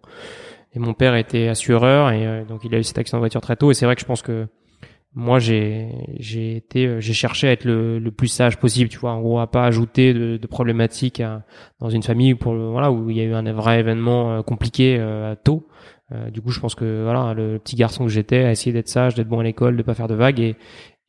Et 0.73 0.79
mon 0.79 0.93
père 0.93 1.15
était 1.15 1.49
assureur 1.49 2.11
et 2.11 2.45
donc 2.47 2.61
il 2.63 2.73
a 2.73 2.79
eu 2.79 2.83
cet 2.83 2.97
accident 2.97 3.19
de 3.19 3.21
voiture 3.21 3.41
très 3.41 3.55
tôt. 3.55 3.69
Et 3.69 3.75
c'est 3.75 3.85
vrai 3.85 3.93
que 3.93 4.01
je 4.01 4.07
pense 4.07 4.23
que 4.23 4.47
moi 5.13 5.37
j'ai 5.37 5.89
j'ai 6.17 6.55
été 6.55 6.99
j'ai 6.99 7.13
cherché 7.13 7.47
à 7.47 7.51
être 7.51 7.65
le, 7.65 7.99
le, 7.99 8.11
plus 8.11 8.27
sage 8.27 8.57
possible 8.57 8.89
tu 8.89 8.97
vois 8.97 9.11
en 9.11 9.21
gros 9.21 9.37
à 9.37 9.45
pas 9.45 9.63
ajouter 9.63 10.11
de, 10.11 10.37
de 10.37 10.47
problématiques 10.47 11.19
à, 11.19 11.43
dans 11.79 11.91
une 11.91 12.01
famille 12.01 12.33
pour 12.33 12.55
voilà 12.55 12.91
où 12.91 13.11
il 13.11 13.17
y 13.17 13.19
a 13.21 13.23
eu 13.23 13.33
un 13.33 13.53
vrai 13.53 13.79
événement 13.79 14.41
compliqué 14.41 14.97
euh, 14.99 15.35
tôt 15.35 15.67
du 16.31 16.41
coup 16.41 16.49
je 16.49 16.59
pense 16.59 16.73
que 16.73 17.03
voilà 17.03 17.35
le, 17.35 17.59
petit 17.59 17.75
garçon 17.75 18.05
que 18.05 18.09
j'étais 18.09 18.43
a 18.43 18.51
essayé 18.51 18.73
d'être 18.73 18.89
sage 18.89 19.13
d'être 19.13 19.27
bon 19.27 19.39
à 19.39 19.43
l'école 19.43 19.77
de 19.77 19.83
pas 19.83 19.93
faire 19.93 20.07
de 20.07 20.15
vagues 20.15 20.39
et 20.39 20.55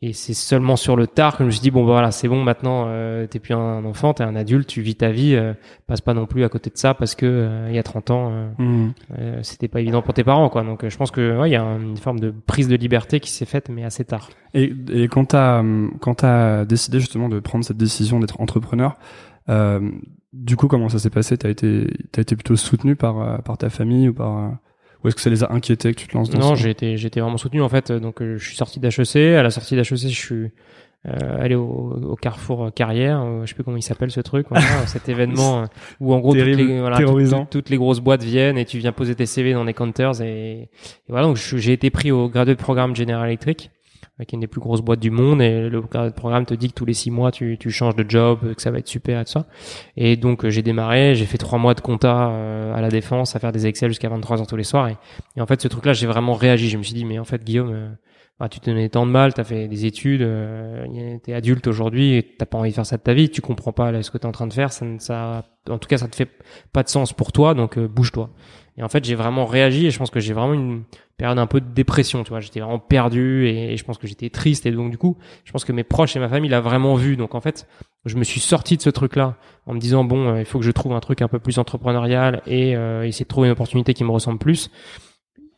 et 0.02 0.12
c'est 0.12 0.35
seulement 0.35 0.76
sur 0.76 0.96
le 0.96 1.06
tard 1.06 1.37
que 1.37 1.44
je 1.44 1.46
me 1.46 1.50
suis 1.50 1.61
dit 1.61 1.70
bon 1.70 1.85
bah 1.85 1.93
voilà 1.93 2.11
c'est 2.11 2.29
bon 2.29 2.43
maintenant 2.43 2.85
euh, 2.88 3.26
t'es 3.26 3.38
plus 3.38 3.55
un 3.55 3.85
enfant 3.85 4.12
t'es 4.12 4.25
un 4.25 4.37
adulte 4.37 4.69
tu 4.69 4.82
vis 4.82 4.96
ta 4.96 5.11
vie 5.11 5.35
euh, 5.35 5.55
passe 5.87 6.00
pas 6.00 6.14
non 6.14 6.26
plus 6.26 6.44
à 6.44 6.49
côté 6.49 6.69
de 6.69 6.76
ça 6.76 6.94
parce 6.94 7.14
que 7.14 7.25
euh, 7.26 7.67
il 7.70 7.75
y 7.75 7.79
a 7.79 7.82
30 7.82 8.11
ans 8.11 8.32
euh, 8.32 8.49
mmh. 8.58 9.43
c'était 9.43 9.69
pas 9.69 9.81
évident 9.81 10.02
pour 10.02 10.12
tes 10.12 10.25
parents 10.25 10.49
quoi. 10.49 10.62
Donc 10.62 10.87
je 10.87 10.96
pense 10.96 11.11
que 11.11 11.38
ouais 11.38 11.49
il 11.49 11.52
y 11.52 11.56
a 11.56 11.62
une 11.62 11.96
forme 11.96 12.20
de 12.20 12.31
prise 12.31 12.69
de 12.69 12.76
liberté 12.76 13.20
qui 13.20 13.31
s'est 13.31 13.46
faite 13.46 13.70
mais 13.70 13.85
assez 13.85 14.05
tard. 14.05 14.29
Et, 14.52 14.75
et 14.93 15.08
quand 15.08 15.26
t'as 15.26 15.62
quand 16.00 16.14
t'as 16.17 16.64
décidé 16.64 17.00
justement 17.00 17.29
de 17.29 17.41
prendre 17.41 17.64
cette 17.64 17.79
décision 17.79 18.20
d'être 18.20 18.41
entrepreneur 18.41 18.99
du 20.32 20.56
coup 20.56 20.67
comment 20.67 20.88
ça 20.88 20.99
s'est 20.99 21.11
passé? 21.11 21.38
T'as 21.38 21.50
été 21.50 21.87
t'as 22.11 22.23
été 22.23 22.35
plutôt 22.35 22.56
soutenu 22.56 22.96
par 22.96 23.43
par 23.43 23.56
ta 23.56 23.70
famille 23.70 24.08
ou 24.08 24.14
par 24.14 24.58
ou 25.04 25.08
est-ce 25.08 25.16
que 25.16 25.22
ça 25.22 25.30
les 25.30 25.44
a 25.44 25.52
inquiétés 25.52 25.92
que 25.92 26.00
tu 26.00 26.08
te 26.08 26.16
lances 26.16 26.30
dans 26.30 26.38
Non, 26.38 26.54
j'ai 26.54 26.70
été, 26.70 26.94
été 26.94 27.20
vraiment 27.20 27.36
soutenu 27.36 27.60
en 27.60 27.68
fait. 27.68 27.92
Donc 27.92 28.22
euh, 28.22 28.38
je 28.38 28.46
suis 28.46 28.56
sorti 28.56 28.80
d'HEC. 28.80 29.16
À 29.16 29.42
la 29.42 29.50
sortie 29.50 29.76
d'HEC, 29.76 29.96
je 29.96 30.08
suis 30.08 30.50
euh, 31.06 31.38
allé 31.38 31.54
au, 31.54 31.98
au, 32.02 32.16
Carrefour 32.16 32.72
Carrière. 32.74 33.20
Euh, 33.20 33.42
je 33.42 33.48
sais 33.48 33.54
plus 33.54 33.62
comment 33.62 33.76
il 33.76 33.82
s'appelle 33.82 34.10
ce 34.10 34.20
truc. 34.20 34.46
Voilà, 34.48 34.64
cet 34.86 35.10
événement 35.10 35.62
euh, 35.62 35.66
où 36.00 36.14
en 36.14 36.20
gros 36.20 36.32
toutes 36.32 36.44
les, 36.44 36.80
voilà, 36.80 36.98
toutes, 37.50 37.68
les 37.68 37.76
grosses 37.76 38.00
boîtes 38.00 38.22
viennent 38.22 38.56
et 38.56 38.64
tu 38.64 38.78
viens 38.78 38.92
poser 38.92 39.14
tes 39.14 39.26
CV 39.26 39.52
dans 39.52 39.66
des 39.66 39.74
counters 39.74 40.22
et, 40.22 40.62
et 40.62 40.68
voilà. 41.08 41.26
Donc 41.26 41.36
j'ai 41.36 41.72
été 41.74 41.90
pris 41.90 42.10
au 42.10 42.30
gradué 42.30 42.54
de 42.54 42.60
programme 42.60 42.96
General 42.96 43.26
Electric 43.26 43.70
avec 44.19 44.32
une 44.32 44.40
des 44.40 44.46
plus 44.46 44.61
grosses 44.61 44.81
boîtes 44.81 45.00
du 45.00 45.11
monde 45.11 45.43
et 45.43 45.69
le 45.69 45.82
programme 46.12 46.46
te 46.46 46.55
dit 46.55 46.69
que 46.69 46.75
tous 46.75 46.84
les 46.84 46.94
six 46.94 47.11
mois 47.11 47.32
tu, 47.32 47.58
changes 47.70 47.96
de 47.96 48.08
job, 48.08 48.55
que 48.55 48.62
ça 48.62 48.70
va 48.70 48.78
être 48.78 48.87
super 48.87 49.20
et 49.20 49.25
tout 49.25 49.32
ça. 49.32 49.46
Et 49.96 50.16
donc 50.16 50.44
euh, 50.44 50.50
j'ai 50.50 50.62
démarré, 50.62 51.16
j'ai 51.16 51.26
fait 51.26 51.38
trois 51.38 51.58
mois 51.58 51.75
de 51.75 51.81
compta 51.81 52.28
euh, 52.28 52.75
à 52.75 52.81
la 52.81 52.90
défense, 52.90 53.34
à 53.34 53.40
faire 53.40 53.50
des 53.50 53.66
Excel 53.66 53.90
jusqu'à 53.90 54.08
23 54.08 54.40
heures 54.40 54.46
tous 54.46 54.56
les 54.56 54.64
soirs. 54.64 54.88
Et, 54.88 55.40
en 55.40 55.46
fait 55.46 55.61
ce 55.61 55.69
truc-là 55.69 55.93
j'ai 55.94 56.06
vraiment 56.06 56.34
réagi. 56.34 56.69
Je 56.69 56.78
me 56.78 56.84
suis 56.84 56.94
dit 56.94 57.05
mais 57.05 57.19
en 57.19 57.25
fait 57.25 57.43
Guillaume, 57.43 57.72
euh, 57.72 57.88
bah, 58.38 58.49
tu 58.49 58.61
te 58.61 58.70
donnais 58.70 58.88
tant 58.88 59.05
de 59.05 59.11
mal, 59.11 59.34
t'as 59.34 59.43
fait 59.43 59.66
des 59.66 59.84
études, 59.84 60.22
euh, 60.22 61.19
t'es 61.25 61.32
adulte 61.32 61.67
aujourd'hui, 61.67 62.25
t'as 62.38 62.46
pas 62.46 62.58
envie 62.58 62.70
de 62.70 62.75
faire 62.75 62.87
ça 62.87 62.96
de 62.96 63.02
ta 63.02 63.14
vie, 63.14 63.31
tu 63.31 63.40
comprends 63.40 63.72
pas 63.72 64.00
ce 64.00 64.12
que 64.12 64.19
t'es 64.19 64.26
en 64.26 64.32
train 64.32 64.46
de 64.46 64.52
faire, 64.52 64.72
ça, 64.72 64.87
ça, 64.99 65.44
en 65.69 65.78
tout 65.78 65.88
cas 65.88 65.99
ça 65.99 66.06
te 66.06 66.14
fait 66.14 66.31
pas 66.72 66.84
de 66.84 66.88
sens 66.88 67.12
pour 67.12 67.32
toi, 67.32 67.55
donc 67.55 67.78
bouge-toi. 67.78 68.31
Et 68.76 68.82
en 68.82 68.88
fait, 68.88 69.04
j'ai 69.04 69.14
vraiment 69.14 69.46
réagi 69.46 69.86
et 69.86 69.90
je 69.90 69.98
pense 69.98 70.10
que 70.10 70.18
j'ai 70.18 70.32
vraiment 70.32 70.54
une 70.54 70.82
période 71.16 71.38
un 71.38 71.46
peu 71.46 71.60
de 71.60 71.72
dépression, 71.72 72.24
tu 72.24 72.30
vois. 72.30 72.40
J'étais 72.40 72.60
vraiment 72.60 72.80
perdu 72.80 73.46
et, 73.46 73.76
je 73.76 73.84
pense 73.84 73.98
que 73.98 74.06
j'étais 74.06 74.30
triste 74.30 74.66
et 74.66 74.72
donc 74.72 74.90
du 74.90 74.98
coup, 74.98 75.16
je 75.44 75.52
pense 75.52 75.64
que 75.64 75.72
mes 75.72 75.84
proches 75.84 76.16
et 76.16 76.18
ma 76.18 76.28
famille 76.28 76.50
l'ont 76.50 76.60
vraiment 76.60 76.96
vu. 76.96 77.16
Donc 77.16 77.36
en 77.36 77.40
fait, 77.40 77.68
je 78.04 78.16
me 78.16 78.24
suis 78.24 78.40
sorti 78.40 78.76
de 78.76 78.82
ce 78.82 78.90
truc-là 78.90 79.36
en 79.66 79.74
me 79.74 79.78
disant 79.78 80.02
bon, 80.02 80.28
euh, 80.28 80.40
il 80.40 80.44
faut 80.44 80.58
que 80.58 80.64
je 80.64 80.72
trouve 80.72 80.93
un 80.93 81.00
truc 81.00 81.22
un 81.22 81.28
peu 81.28 81.38
plus 81.38 81.58
entrepreneurial 81.58 82.43
et 82.46 82.74
euh, 82.74 83.06
essayer 83.06 83.24
de 83.24 83.28
trouver 83.28 83.46
une 83.46 83.52
opportunité 83.52 83.94
qui 83.94 84.02
me 84.02 84.10
ressemble 84.10 84.38
plus. 84.38 84.70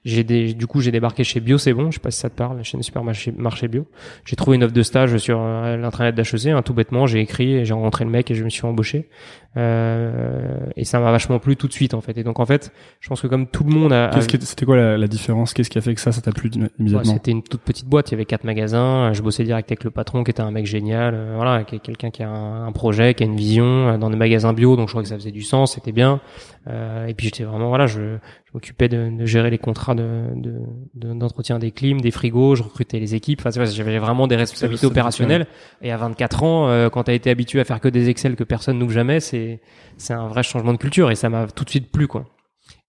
J'ai 0.06 0.22
des, 0.22 0.54
du 0.54 0.68
coup, 0.68 0.80
j'ai 0.80 0.92
débarqué 0.92 1.24
chez 1.24 1.40
Bio, 1.40 1.58
c'est 1.58 1.72
bon. 1.72 1.90
Je 1.90 1.96
sais 1.96 2.00
pas 2.00 2.12
si 2.12 2.20
ça 2.20 2.30
te 2.30 2.36
parle, 2.36 2.58
la 2.58 2.62
chaîne 2.62 2.80
supermarché 2.80 3.32
marché 3.36 3.66
bio. 3.66 3.86
J'ai 4.24 4.36
trouvé 4.36 4.56
une 4.56 4.62
offre 4.62 4.72
de 4.72 4.82
stage 4.84 5.16
sur 5.16 5.40
euh, 5.40 5.76
l'intranet 5.76 6.14
d'HEC, 6.14 6.46
hein, 6.46 6.62
tout 6.62 6.74
bêtement. 6.74 7.06
J'ai 7.06 7.18
écrit, 7.18 7.54
et 7.54 7.64
j'ai 7.64 7.74
rencontré 7.74 8.04
le 8.04 8.10
mec 8.12 8.30
et 8.30 8.36
je 8.36 8.44
me 8.44 8.48
suis 8.48 8.64
embauché. 8.64 9.08
Euh, 9.56 10.58
et 10.76 10.84
ça 10.84 11.00
m'a 11.00 11.10
vachement 11.10 11.38
plu 11.38 11.56
tout 11.56 11.66
de 11.66 11.72
suite 11.72 11.94
en 11.94 12.02
fait. 12.02 12.18
Et 12.18 12.24
donc 12.24 12.40
en 12.40 12.46
fait, 12.46 12.72
je 13.00 13.08
pense 13.08 13.22
que 13.22 13.26
comme 13.26 13.46
tout 13.46 13.64
le 13.64 13.70
monde 13.70 13.92
a. 13.92 14.10
C'était 14.20 14.66
quoi 14.66 14.76
la, 14.76 14.98
la 14.98 15.06
différence? 15.08 15.54
Qu'est-ce 15.54 15.70
qui 15.70 15.78
a 15.78 15.80
fait 15.80 15.94
que 15.94 16.00
ça, 16.00 16.12
ça 16.12 16.20
t'a 16.20 16.30
plu 16.30 16.50
immédiatement? 16.78 17.14
C'était 17.14 17.30
une 17.30 17.42
toute 17.42 17.62
petite 17.62 17.86
boîte. 17.86 18.10
Il 18.10 18.12
y 18.12 18.14
avait 18.14 18.26
quatre 18.26 18.44
magasins. 18.44 19.12
Je 19.12 19.22
bossais 19.22 19.44
direct 19.44 19.70
avec 19.70 19.84
le 19.84 19.90
patron, 19.90 20.24
qui 20.24 20.30
était 20.30 20.42
un 20.42 20.50
mec 20.50 20.66
génial. 20.66 21.14
Euh, 21.14 21.32
voilà, 21.36 21.64
qui 21.64 21.76
est 21.76 21.78
quelqu'un 21.78 22.10
qui 22.10 22.22
a 22.22 22.28
un, 22.28 22.70
projet, 22.72 23.14
qui 23.14 23.22
a 23.22 23.26
une 23.26 23.36
vision 23.36 23.64
euh, 23.64 23.98
dans 23.98 24.10
des 24.10 24.16
magasins 24.16 24.52
bio. 24.52 24.76
Donc 24.76 24.88
je 24.88 24.92
crois 24.92 25.02
que 25.02 25.08
ça 25.08 25.16
faisait 25.16 25.32
du 25.32 25.42
sens, 25.42 25.74
c'était 25.74 25.92
bien. 25.92 26.20
Euh, 26.68 27.06
et 27.06 27.14
puis 27.14 27.26
j'étais 27.26 27.44
vraiment 27.44 27.68
voilà, 27.68 27.86
je, 27.86 28.16
je 28.44 28.50
m'occupais 28.52 28.88
de, 28.88 29.10
de, 29.16 29.24
gérer 29.24 29.50
les 29.50 29.58
contrats 29.58 29.94
de 29.96 30.62
d'entretien 30.94 31.58
des 31.58 31.72
clims, 31.72 32.00
des 32.00 32.10
frigos. 32.10 32.54
Je 32.54 32.62
recrutais 32.62 32.98
les 32.98 33.14
équipes. 33.14 33.40
Enfin, 33.44 33.50
j'avais 33.64 33.98
vraiment 33.98 34.26
des 34.26 34.36
responsabilités 34.36 34.86
opérationnelles. 34.86 35.46
Et 35.82 35.90
à 35.92 35.96
24 35.96 36.42
ans, 36.42 36.68
euh, 36.68 36.88
quand 36.88 37.04
t'as 37.04 37.14
été 37.14 37.30
habitué 37.30 37.60
à 37.60 37.64
faire 37.64 37.80
que 37.80 37.88
des 37.88 38.08
Excel 38.08 38.36
que 38.36 38.44
personne 38.44 38.78
n'ouvre 38.78 38.92
jamais, 38.92 39.20
c'est 39.20 39.60
c'est 39.96 40.12
un 40.12 40.28
vrai 40.28 40.42
changement 40.42 40.72
de 40.72 40.78
culture 40.78 41.10
et 41.10 41.14
ça 41.14 41.28
m'a 41.28 41.46
tout 41.46 41.64
de 41.64 41.70
suite 41.70 41.90
plu 41.90 42.06
quoi. 42.06 42.26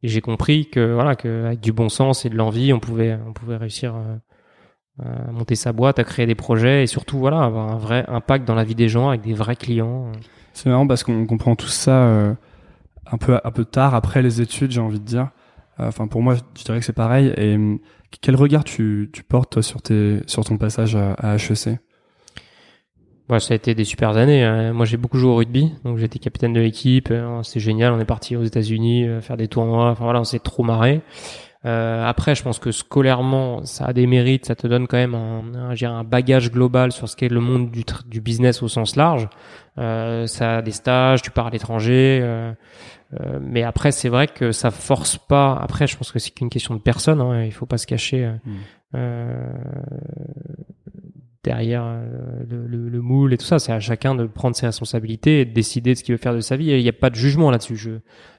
Et 0.04 0.08
j'ai 0.08 0.22
compris 0.22 0.70
que 0.70 0.94
voilà 0.94 1.16
que 1.16 1.46
avec 1.46 1.60
du 1.60 1.72
bon 1.72 1.90
sens 1.90 2.26
et 2.26 2.30
de 2.30 2.36
l'envie, 2.36 2.74
on 2.74 2.80
pouvait 2.80 3.18
on 3.28 3.34
pouvait 3.34 3.58
réussir 3.58 3.96
euh, 3.96 5.28
à 5.28 5.32
monter 5.32 5.56
sa 5.56 5.74
boîte, 5.74 6.00
à 6.00 6.04
créer 6.04 6.26
des 6.26 6.36
projets 6.36 6.84
et 6.84 6.88
surtout 6.88 7.18
voilà 7.18 7.42
avoir 7.44 7.72
un 7.72 7.78
vrai 7.78 8.06
impact 8.08 8.48
dans 8.48 8.56
la 8.56 8.64
vie 8.64 8.76
des 8.76 8.90
gens 8.90 9.10
avec 9.10 9.22
des 9.22 9.34
vrais 9.34 9.56
clients. 9.56 10.12
C'est 10.54 10.70
marrant 10.70 10.88
parce 10.88 11.04
qu'on 11.04 11.26
comprend 11.28 11.56
tout 11.56 11.68
ça 11.68 12.04
euh, 12.04 12.34
un 13.12 13.18
peu 13.18 13.40
un 13.44 13.52
peu 13.52 13.64
tard 13.66 13.94
après 13.94 14.22
les 14.22 14.42
études, 14.42 14.72
j'ai 14.72 14.82
envie 14.82 15.00
de 15.00 15.06
dire. 15.06 15.30
Euh, 15.80 15.88
enfin 15.88 16.08
pour 16.08 16.22
moi, 16.22 16.36
je 16.58 16.64
dirais 16.64 16.80
que 16.80 16.86
c'est 16.86 16.94
pareil. 16.94 17.34
Et 17.38 17.58
quel 18.22 18.36
regard 18.36 18.64
tu, 18.64 19.10
tu 19.14 19.24
portes 19.24 19.52
toi, 19.52 19.62
sur 19.62 19.82
tes 19.82 20.22
sur 20.28 20.44
ton 20.46 20.58
passage 20.58 20.96
à, 20.96 21.14
à 21.14 21.36
HEC 21.36 21.80
Ouais, 23.30 23.42
ça 23.42 23.54
a 23.54 23.56
été 23.56 23.76
des 23.76 23.84
super 23.84 24.16
années. 24.16 24.46
Hein. 24.46 24.72
Moi, 24.72 24.86
j'ai 24.86 24.96
beaucoup 24.96 25.18
joué 25.18 25.30
au 25.30 25.36
rugby, 25.36 25.74
donc 25.84 25.98
j'étais 25.98 26.18
capitaine 26.18 26.54
de 26.54 26.62
l'équipe. 26.62 27.12
Hein. 27.12 27.42
C'était 27.44 27.60
génial. 27.60 27.92
On 27.92 28.00
est 28.00 28.06
parti 28.06 28.38
aux 28.38 28.44
États-Unis 28.44 29.06
euh, 29.06 29.20
faire 29.20 29.36
des 29.36 29.50
tournois. 29.50 29.90
Enfin 29.90 30.06
voilà, 30.06 30.22
on 30.22 30.24
s'est 30.24 30.40
trop 30.40 30.64
marré. 30.64 31.02
Euh, 31.66 32.06
après, 32.06 32.36
je 32.36 32.44
pense 32.44 32.60
que 32.60 32.72
scolairement, 32.72 33.66
ça 33.66 33.86
a 33.86 33.94
des 33.94 34.08
mérites, 34.08 34.46
ça 34.46 34.56
te 34.56 34.68
donne 34.68 34.88
quand 34.88 34.98
même 34.98 35.16
un, 35.16 35.44
un, 35.56 35.76
un 35.84 36.04
bagage 36.04 36.52
global 36.52 36.92
sur 36.94 37.10
ce 37.10 37.18
qu'est 37.18 37.28
le 37.28 37.42
monde 37.42 37.72
du, 37.72 37.84
du 38.06 38.22
business 38.22 38.64
au 38.64 38.70
sens 38.70 38.96
large. 38.96 39.28
Euh, 39.78 40.28
ça 40.28 40.58
a 40.58 40.62
des 40.62 40.72
stages, 40.72 41.22
tu 41.22 41.32
pars 41.32 41.48
à 41.48 41.50
l'étranger. 41.50 42.20
Euh, 42.22 42.54
euh, 43.14 43.40
mais 43.42 43.64
après, 43.64 43.92
c'est 43.92 44.10
vrai 44.10 44.28
que 44.28 44.52
ça 44.52 44.72
force 44.72 45.18
pas. 45.18 45.56
Après, 45.56 45.88
je 45.88 45.98
pense 45.98 46.12
que 46.12 46.20
c'est 46.20 46.32
qu'une 46.32 46.50
question 46.50 46.76
de 46.76 46.82
personne. 46.82 47.22
Hein, 47.22 47.46
il 47.46 47.54
faut 47.54 47.66
pas 47.66 47.78
se 47.78 47.88
cacher. 47.88 48.26
Euh, 48.26 48.34
hmm. 48.46 48.56
euh 48.96 49.54
derrière 51.48 51.84
euh, 51.86 52.44
le, 52.50 52.90
le, 52.90 53.02
moule 53.02 53.34
et 53.34 53.38
tout 53.38 53.46
ça. 53.46 53.58
C'est 53.60 53.72
à 53.72 53.80
chacun 53.80 54.16
de 54.16 54.26
prendre 54.26 54.56
ses 54.56 54.66
responsabilités 54.66 55.42
et 55.42 55.46
de 55.46 55.54
décider 55.54 55.94
de 55.94 55.98
ce 55.98 56.04
qu'il 56.04 56.14
veut 56.14 56.20
faire 56.20 56.36
de 56.36 56.42
sa 56.42 56.58
vie. 56.58 56.68
Il 56.68 56.84
n'y 56.84 56.90
a 56.90 56.94
pas 56.94 57.10
de 57.10 57.16
jugement 57.16 57.50
là-dessus. 57.52 57.78
Je 57.78 57.92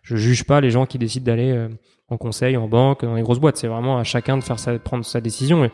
je 0.03 0.17
juge 0.17 0.45
pas 0.45 0.61
les 0.61 0.71
gens 0.71 0.87
qui 0.87 0.99
décident 0.99 1.25
d'aller 1.25 1.51
euh, 1.51 1.69
en 2.09 2.17
conseil, 2.17 2.57
en 2.57 2.69
banque, 2.69 3.05
dans 3.05 3.15
les 3.15 3.23
grosses 3.23 3.41
boîtes. 3.41 3.57
C'est 3.57 3.67
vraiment 3.67 3.99
à 3.99 4.05
chacun 4.05 4.37
de 4.37 4.45
faire 4.45 4.59
sa, 4.59 4.79
prendre 4.79 5.05
sa 5.05 5.21
décision. 5.21 5.65
Et 5.65 5.71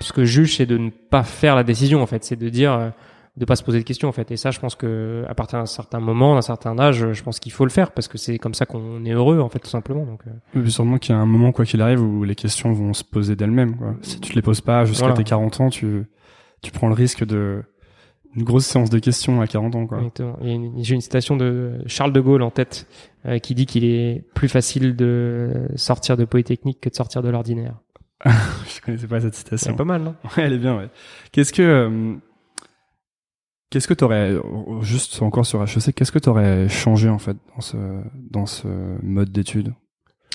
ce 0.00 0.12
que 0.12 0.24
je 0.24 0.42
juge, 0.42 0.56
c'est 0.56 0.66
de 0.66 0.78
ne 0.78 0.90
pas 0.90 1.22
faire 1.22 1.56
la 1.56 1.64
décision 1.64 2.02
en 2.02 2.06
fait. 2.06 2.22
C'est 2.24 2.36
de 2.36 2.48
dire 2.48 2.72
euh, 2.72 2.90
de 3.36 3.44
pas 3.44 3.56
se 3.56 3.62
poser 3.62 3.78
de 3.78 3.84
questions 3.84 4.08
en 4.08 4.12
fait. 4.12 4.30
Et 4.30 4.36
ça, 4.36 4.50
je 4.50 4.58
pense 4.58 4.74
que 4.74 5.24
à 5.28 5.34
partir 5.34 5.58
d'un 5.58 5.66
certain 5.66 6.00
moment, 6.00 6.34
d'un 6.34 6.42
certain 6.42 6.78
âge, 6.78 7.12
je 7.12 7.22
pense 7.22 7.38
qu'il 7.38 7.52
faut 7.52 7.64
le 7.64 7.70
faire 7.70 7.92
parce 7.92 8.08
que 8.08 8.18
c'est 8.18 8.38
comme 8.38 8.54
ça 8.54 8.66
qu'on 8.66 9.04
est 9.04 9.12
heureux 9.12 9.40
en 9.40 9.48
fait 9.48 9.58
tout 9.58 9.68
simplement. 9.68 10.04
Donc. 10.04 10.22
Euh... 10.56 10.68
sûrement 10.68 10.98
qu'il 10.98 11.14
y 11.14 11.18
a 11.18 11.20
un 11.20 11.26
moment 11.26 11.52
quoi 11.52 11.64
qu'il 11.64 11.82
arrive 11.82 12.00
où 12.00 12.24
les 12.24 12.34
questions 12.34 12.72
vont 12.72 12.94
se 12.94 13.04
poser 13.04 13.36
d'elles-mêmes. 13.36 13.96
Si 14.02 14.20
tu 14.20 14.30
te 14.30 14.34
les 14.34 14.42
poses 14.42 14.60
pas 14.60 14.84
jusqu'à 14.84 15.12
tes 15.12 15.24
40 15.24 15.60
ans, 15.60 15.70
tu 15.70 16.06
tu 16.62 16.70
prends 16.70 16.88
le 16.88 16.94
risque 16.94 17.24
de 17.24 17.62
une 18.34 18.44
grosse 18.44 18.66
séance 18.66 18.90
de 18.90 18.98
questions 18.98 19.40
à 19.40 19.46
40 19.46 19.74
ans. 19.76 19.86
Quoi. 19.86 20.02
J'ai 20.78 20.94
une 20.94 21.00
citation 21.00 21.36
de 21.36 21.80
Charles 21.86 22.12
de 22.12 22.20
Gaulle 22.20 22.42
en 22.42 22.50
tête 22.50 22.86
euh, 23.24 23.38
qui 23.38 23.54
dit 23.54 23.64
qu'il 23.64 23.84
est 23.84 24.24
plus 24.34 24.48
facile 24.48 24.94
de 24.94 25.68
sortir 25.74 26.18
de 26.18 26.26
Polytechnique 26.26 26.80
que 26.80 26.90
de 26.90 26.94
sortir 26.94 27.22
de 27.22 27.30
l'ordinaire. 27.30 27.76
je 28.24 28.80
connaissais 28.82 29.06
pas 29.06 29.20
cette 29.20 29.34
citation. 29.34 29.70
C'est 29.70 29.76
pas 29.76 29.84
mal, 29.84 30.02
non? 30.02 30.14
Ouais, 30.24 30.44
elle 30.44 30.52
est 30.52 30.58
bien. 30.58 30.76
Ouais. 30.76 30.88
Qu'est-ce 31.32 31.52
que 31.52 31.62
euh, 31.62 32.14
qu'est-ce 33.70 33.88
que 33.88 33.94
t'aurais 33.94 34.34
juste 34.80 35.22
encore 35.22 35.46
sur 35.46 35.62
HEC, 35.62 35.94
qu'est-ce 35.94 36.12
que 36.12 36.18
t'aurais 36.18 36.68
changé 36.68 37.08
en 37.08 37.18
fait 37.18 37.36
dans 37.54 37.60
ce 37.60 37.76
dans 38.30 38.46
ce 38.46 38.68
mode 39.02 39.30
d'études 39.30 39.74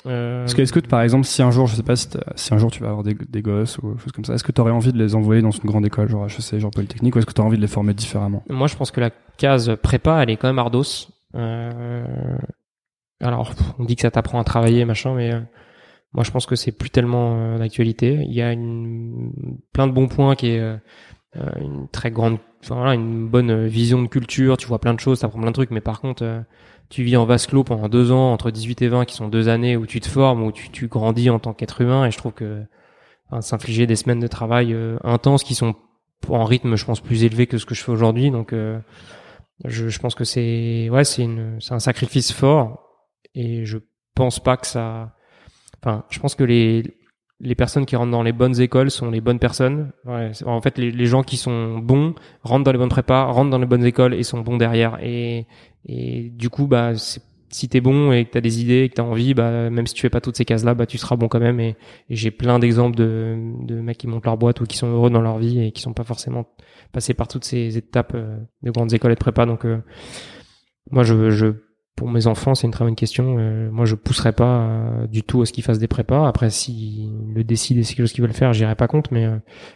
euh... 0.06 0.46
Est-ce 0.46 0.74
que, 0.74 0.80
par 0.80 1.02
exemple, 1.02 1.26
si 1.26 1.42
un 1.42 1.52
jour, 1.52 1.68
je 1.68 1.76
sais 1.76 1.84
pas 1.84 1.96
si, 1.96 2.08
si 2.36 2.54
un 2.54 2.58
jour 2.58 2.72
tu 2.72 2.82
vas 2.82 2.90
avoir 2.90 3.04
des, 3.04 3.14
des 3.14 3.42
gosses 3.42 3.78
ou 3.80 3.98
choses 3.98 4.12
comme 4.12 4.26
ça, 4.26 4.34
est-ce 4.34 4.44
que 4.44 4.52
tu 4.52 4.62
aurais 4.62 4.72
envie 4.72 4.92
de 4.92 4.98
les 4.98 5.16
envoyer 5.16 5.42
dans 5.42 5.52
une 5.52 5.64
grande 5.64 5.86
école, 5.86 6.10
genre 6.10 6.26
HEC, 6.26 6.60
genre 6.60 6.72
Polytechnique, 6.72 7.16
ou 7.16 7.20
est-ce 7.20 7.26
que 7.26 7.34
tu 7.34 7.42
as 7.42 7.44
envie 7.44 7.58
de 7.58 7.62
les 7.62 7.68
former 7.68 7.94
différemment? 7.94 8.44
Moi, 8.50 8.68
je 8.68 8.76
pense 8.76 8.92
que 8.92 9.02
la 9.02 9.12
case 9.38 9.76
prépa, 9.82 10.24
elle 10.24 10.30
est 10.30 10.38
quand 10.38 10.48
même 10.48 10.60
ardos. 10.60 11.08
Euh... 11.36 12.38
Alors, 13.20 13.54
on 13.80 13.86
dit 13.86 13.96
que 13.96 14.02
ça 14.02 14.12
t'apprend 14.12 14.40
à 14.40 14.44
travailler, 14.44 14.86
machin, 14.86 15.14
mais 15.14 15.34
euh, 15.34 15.42
moi, 16.14 16.24
je 16.24 16.32
pense 16.32 16.46
que 16.46 16.56
c'est 16.56 16.72
plus 16.72 16.90
tellement 16.90 17.36
euh, 17.38 17.58
d'actualité. 17.60 18.26
Il 18.28 18.34
y 18.34 18.42
a 18.42 18.56
plein 19.74 19.88
de 19.88 19.92
bons 19.92 20.08
points 20.08 20.36
qui 20.36 20.48
est 20.48 20.80
une 21.60 21.88
très 21.92 22.12
grande, 22.12 22.40
enfin, 22.64 22.76
voilà, 22.76 22.94
une 22.94 23.28
bonne 23.28 23.68
vision 23.68 24.02
de 24.02 24.08
culture. 24.08 24.58
Tu 24.58 24.68
vois 24.68 24.80
plein 24.80 24.94
de 24.94 25.00
choses, 25.00 25.20
t'apprends 25.20 25.40
plein 25.40 25.50
de 25.50 25.56
trucs, 25.56 25.72
mais 25.72 25.82
par 25.82 26.02
contre 26.02 26.44
tu 26.92 27.04
vis 27.04 27.16
en 27.16 27.26
vase 27.26 27.48
clos 27.48 27.64
pendant 27.64 27.88
deux 27.88 28.12
ans, 28.12 28.34
entre 28.34 28.52
18 28.52 28.82
et 28.84 28.88
20, 28.90 29.06
qui 29.06 29.16
sont 29.16 29.30
deux 29.30 29.48
années 29.48 29.78
où 29.78 29.88
tu 29.88 30.02
te 30.02 30.10
formes, 30.10 30.44
où 30.44 30.52
tu, 30.52 30.70
tu 30.70 30.88
grandis 30.88 31.30
en 31.30 31.40
tant 31.40 31.54
qu'être 31.54 31.82
humain, 31.82 32.06
et 32.06 32.12
je 32.12 32.18
trouve 32.18 32.34
que 32.34 32.64
enfin, 33.30 33.42
s'infliger 33.42 33.88
des 33.88 33.96
semaines 33.96 34.20
de 34.20 34.28
travail 34.28 34.74
euh, 34.74 34.98
intenses 35.04 35.44
qui 35.44 35.56
sont 35.56 35.74
en 36.28 36.44
rythme, 36.44 36.76
je 36.76 36.86
pense, 36.86 37.00
plus 37.00 37.24
élevé 37.24 37.48
que 37.48 37.58
ce 37.58 37.66
que 37.66 37.74
je 37.74 37.82
fais 37.82 37.94
aujourd'hui, 37.94 38.30
donc 38.30 38.52
euh, 38.52 38.78
je, 39.64 39.88
je, 39.88 40.00
pense 40.00 40.16
que 40.16 40.26
c'est 40.26 40.90
ouais, 40.92 41.06
c'est 41.06 41.26
un 41.70 41.80
sacrifice 41.80 42.34
fort, 42.34 42.84
et 43.36 43.64
je 43.64 43.78
pense 44.14 44.40
pas 44.44 44.58
que 44.58 44.68
ça, 44.68 45.16
enfin, 45.82 46.04
je 46.10 46.20
pense 46.20 46.36
que 46.36 46.44
les 46.44 46.84
les 47.42 47.56
personnes 47.56 47.86
qui 47.86 47.96
rentrent 47.96 48.12
dans 48.12 48.24
les 48.24 48.32
bonnes 48.32 48.60
écoles 48.62 48.92
sont 48.92 49.10
les 49.10 49.20
bonnes 49.20 49.40
personnes. 49.40 49.92
Ouais, 50.06 50.32
en 50.46 50.62
fait, 50.62 50.78
les, 50.78 50.92
les, 50.92 51.06
gens 51.08 51.24
qui 51.24 51.38
sont 51.38 51.80
bons 51.80 52.14
rentrent 52.44 52.64
dans 52.64 52.72
les 52.72 52.78
bonnes 52.78 52.90
prépas, 52.90 53.26
rentrent 53.26 53.50
dans 53.50 53.58
les 53.58 53.66
bonnes 53.66 53.84
écoles 53.84 54.14
et 54.14 54.24
sont 54.24 54.42
bons 54.42 54.58
derrière. 54.58 55.00
Et, 55.02 55.48
et 55.86 56.30
du 56.30 56.50
coup, 56.50 56.68
bah, 56.68 56.94
si 57.50 57.68
t'es 57.68 57.82
bon 57.82 58.12
et 58.12 58.26
que 58.26 58.32
t'as 58.32 58.42
des 58.42 58.62
idées 58.62 58.84
et 58.84 58.90
que 58.90 58.96
t'as 58.96 59.04
envie, 59.04 59.34
bah, 59.34 59.70
même 59.70 59.88
si 59.88 59.94
tu 59.94 60.02
fais 60.02 60.10
pas 60.10 60.22
toutes 60.22 60.38
ces 60.38 60.46
cases-là, 60.46 60.76
bah, 60.76 60.86
tu 60.86 61.00
seras 61.00 61.16
bon 61.16 61.28
quand 61.28 61.40
même. 61.40 61.60
Et, 61.60 61.76
j'ai 62.10 62.30
plein 62.32 62.60
d'exemples 62.60 62.96
de, 62.96 63.36
de 63.64 63.82
mecs 63.82 63.98
qui 63.98 64.08
montent 64.08 64.26
leur 64.26 64.38
boîte 64.38 64.62
ou 64.62 64.66
qui 64.66 64.78
sont 64.78 64.88
heureux 64.88 65.10
dans 65.10 65.22
leur 65.22 65.40
vie 65.40 65.62
et 65.62 65.72
qui 65.72 65.82
sont 65.82 65.94
pas 65.94 66.04
forcément 66.04 66.46
passés 66.92 67.14
par 67.16 67.28
toutes 67.28 67.46
ces 67.46 67.78
étapes 67.78 68.14
euh, 68.16 68.38
de 68.62 68.72
grandes 68.72 68.94
écoles 68.94 69.12
et 69.12 69.16
de 69.16 69.20
prépa. 69.20 69.48
Donc, 69.48 69.66
euh, 69.66 69.80
moi, 70.92 71.04
je, 71.04 71.32
je, 71.32 71.48
pour 72.02 72.10
mes 72.10 72.26
enfants, 72.26 72.56
c'est 72.56 72.66
une 72.66 72.74
très 72.74 72.84
bonne 72.84 72.96
question. 72.96 73.36
Euh, 73.38 73.70
moi, 73.70 73.86
je 73.86 73.94
pousserai 73.94 74.32
pas 74.32 75.06
du 75.08 75.22
tout 75.22 75.44
à 75.44 75.46
ce 75.46 75.54
qu'ils 75.54 75.64
fassent 75.64 75.78
des 75.78 75.88
prépas. 75.88 76.28
Après, 76.28 76.50
s'ils 76.50 77.12
le 77.32 77.44
décident 77.44 77.80
et 77.80 77.84
c'est 77.84 77.94
quelque 77.94 78.08
chose 78.08 78.14
qu'ils 78.14 78.24
veulent 78.24 78.34
faire, 78.34 78.54
j'irai 78.54 78.74
pas 78.74 78.88
contre. 78.88 79.14
Mais 79.14 79.28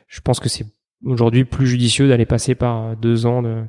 je 0.08 0.22
pense 0.22 0.40
que 0.40 0.50
c'est 0.50 0.66
aujourd'hui 1.04 1.46
plus 1.46 1.68
judicieux 1.68 2.08
d'aller 2.08 2.26
passer 2.26 2.56
par 2.56 2.98
deux 2.98 3.28
ans 3.28 3.44
de, 3.44 3.62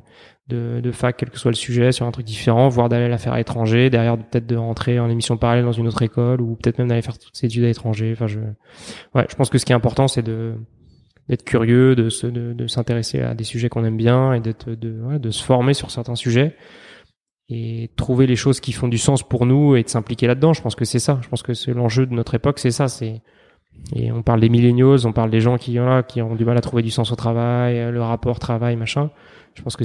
de, 0.47 0.79
de, 0.81 0.91
fac, 0.91 1.17
quel 1.17 1.29
que 1.29 1.37
soit 1.37 1.51
le 1.51 1.55
sujet, 1.55 1.91
sur 1.91 2.07
un 2.07 2.11
truc 2.11 2.25
différent, 2.25 2.67
voire 2.67 2.89
d'aller 2.89 3.09
la 3.09 3.19
faire 3.19 3.33
à 3.33 3.37
l'étranger, 3.37 3.91
derrière 3.91 4.17
peut-être 4.17 4.47
de 4.47 4.55
rentrer 4.55 4.99
en 4.99 5.07
émission 5.07 5.37
parallèle 5.37 5.63
dans 5.63 5.71
une 5.71 5.85
autre 5.85 6.01
école, 6.01 6.41
ou 6.41 6.55
peut-être 6.55 6.79
même 6.79 6.87
d'aller 6.87 7.03
faire 7.03 7.19
toutes 7.19 7.35
ces 7.35 7.45
études 7.45 7.63
à 7.63 7.67
l'étranger. 7.67 8.11
Enfin, 8.11 8.25
je, 8.25 8.39
ouais, 9.13 9.27
je 9.29 9.35
pense 9.35 9.51
que 9.51 9.59
ce 9.59 9.65
qui 9.65 9.71
est 9.71 9.75
important, 9.75 10.07
c'est 10.07 10.23
de 10.23 10.55
d'être 11.29 11.43
curieux, 11.43 11.93
de 11.93 12.07
se, 12.07 12.25
de 12.25 12.67
s'intéresser 12.67 13.19
à 13.19 13.33
des 13.33 13.43
sujets 13.43 13.67
qu'on 13.67 13.83
aime 13.83 13.97
bien 13.97 14.31
et 14.31 14.39
d'être, 14.39 14.69
de, 14.69 15.01
ouais, 15.01 15.19
de 15.19 15.29
se 15.29 15.43
former 15.43 15.73
sur 15.73 15.91
certains 15.91 16.15
sujets 16.15 16.55
et 17.49 17.89
trouver 17.95 18.27
les 18.27 18.35
choses 18.35 18.59
qui 18.59 18.73
font 18.73 18.87
du 18.87 18.97
sens 18.97 19.23
pour 19.23 19.45
nous 19.45 19.75
et 19.75 19.83
de 19.83 19.89
s'impliquer 19.89 20.27
là-dedans. 20.27 20.53
Je 20.53 20.61
pense 20.61 20.75
que 20.75 20.85
c'est 20.85 20.99
ça. 20.99 21.19
Je 21.21 21.29
pense 21.29 21.43
que 21.43 21.53
c'est 21.53 21.73
l'enjeu 21.73 22.05
de 22.05 22.13
notre 22.13 22.35
époque, 22.35 22.59
c'est 22.59 22.71
ça. 22.71 22.87
C'est 22.87 23.21
et 23.95 24.11
on 24.11 24.23
parle 24.23 24.41
des 24.41 24.49
millennials, 24.49 25.05
on 25.05 25.13
parle 25.13 25.29
des 25.29 25.39
gens 25.39 25.57
qui, 25.57 25.77
voilà, 25.77 26.03
qui 26.03 26.21
ont 26.21 26.35
du 26.35 26.45
mal 26.45 26.57
à 26.57 26.61
trouver 26.61 26.81
du 26.81 26.89
sens 26.89 27.11
au 27.11 27.15
travail, 27.15 27.91
le 27.91 28.01
rapport 28.01 28.39
travail, 28.39 28.75
machin. 28.75 29.11
Je 29.53 29.61
pense 29.61 29.75
que 29.75 29.83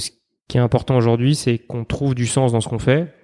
qui 0.49 0.59
est 0.59 0.61
important 0.61 0.97
aujourd'hui, 0.97 1.35
c'est 1.35 1.59
qu'on 1.59 1.85
trouve 1.85 2.15
du 2.15 2.27
sens 2.27 2.53
dans 2.53 2.61
ce 2.61 2.69
qu'on 2.69 2.79
fait, 2.79 3.15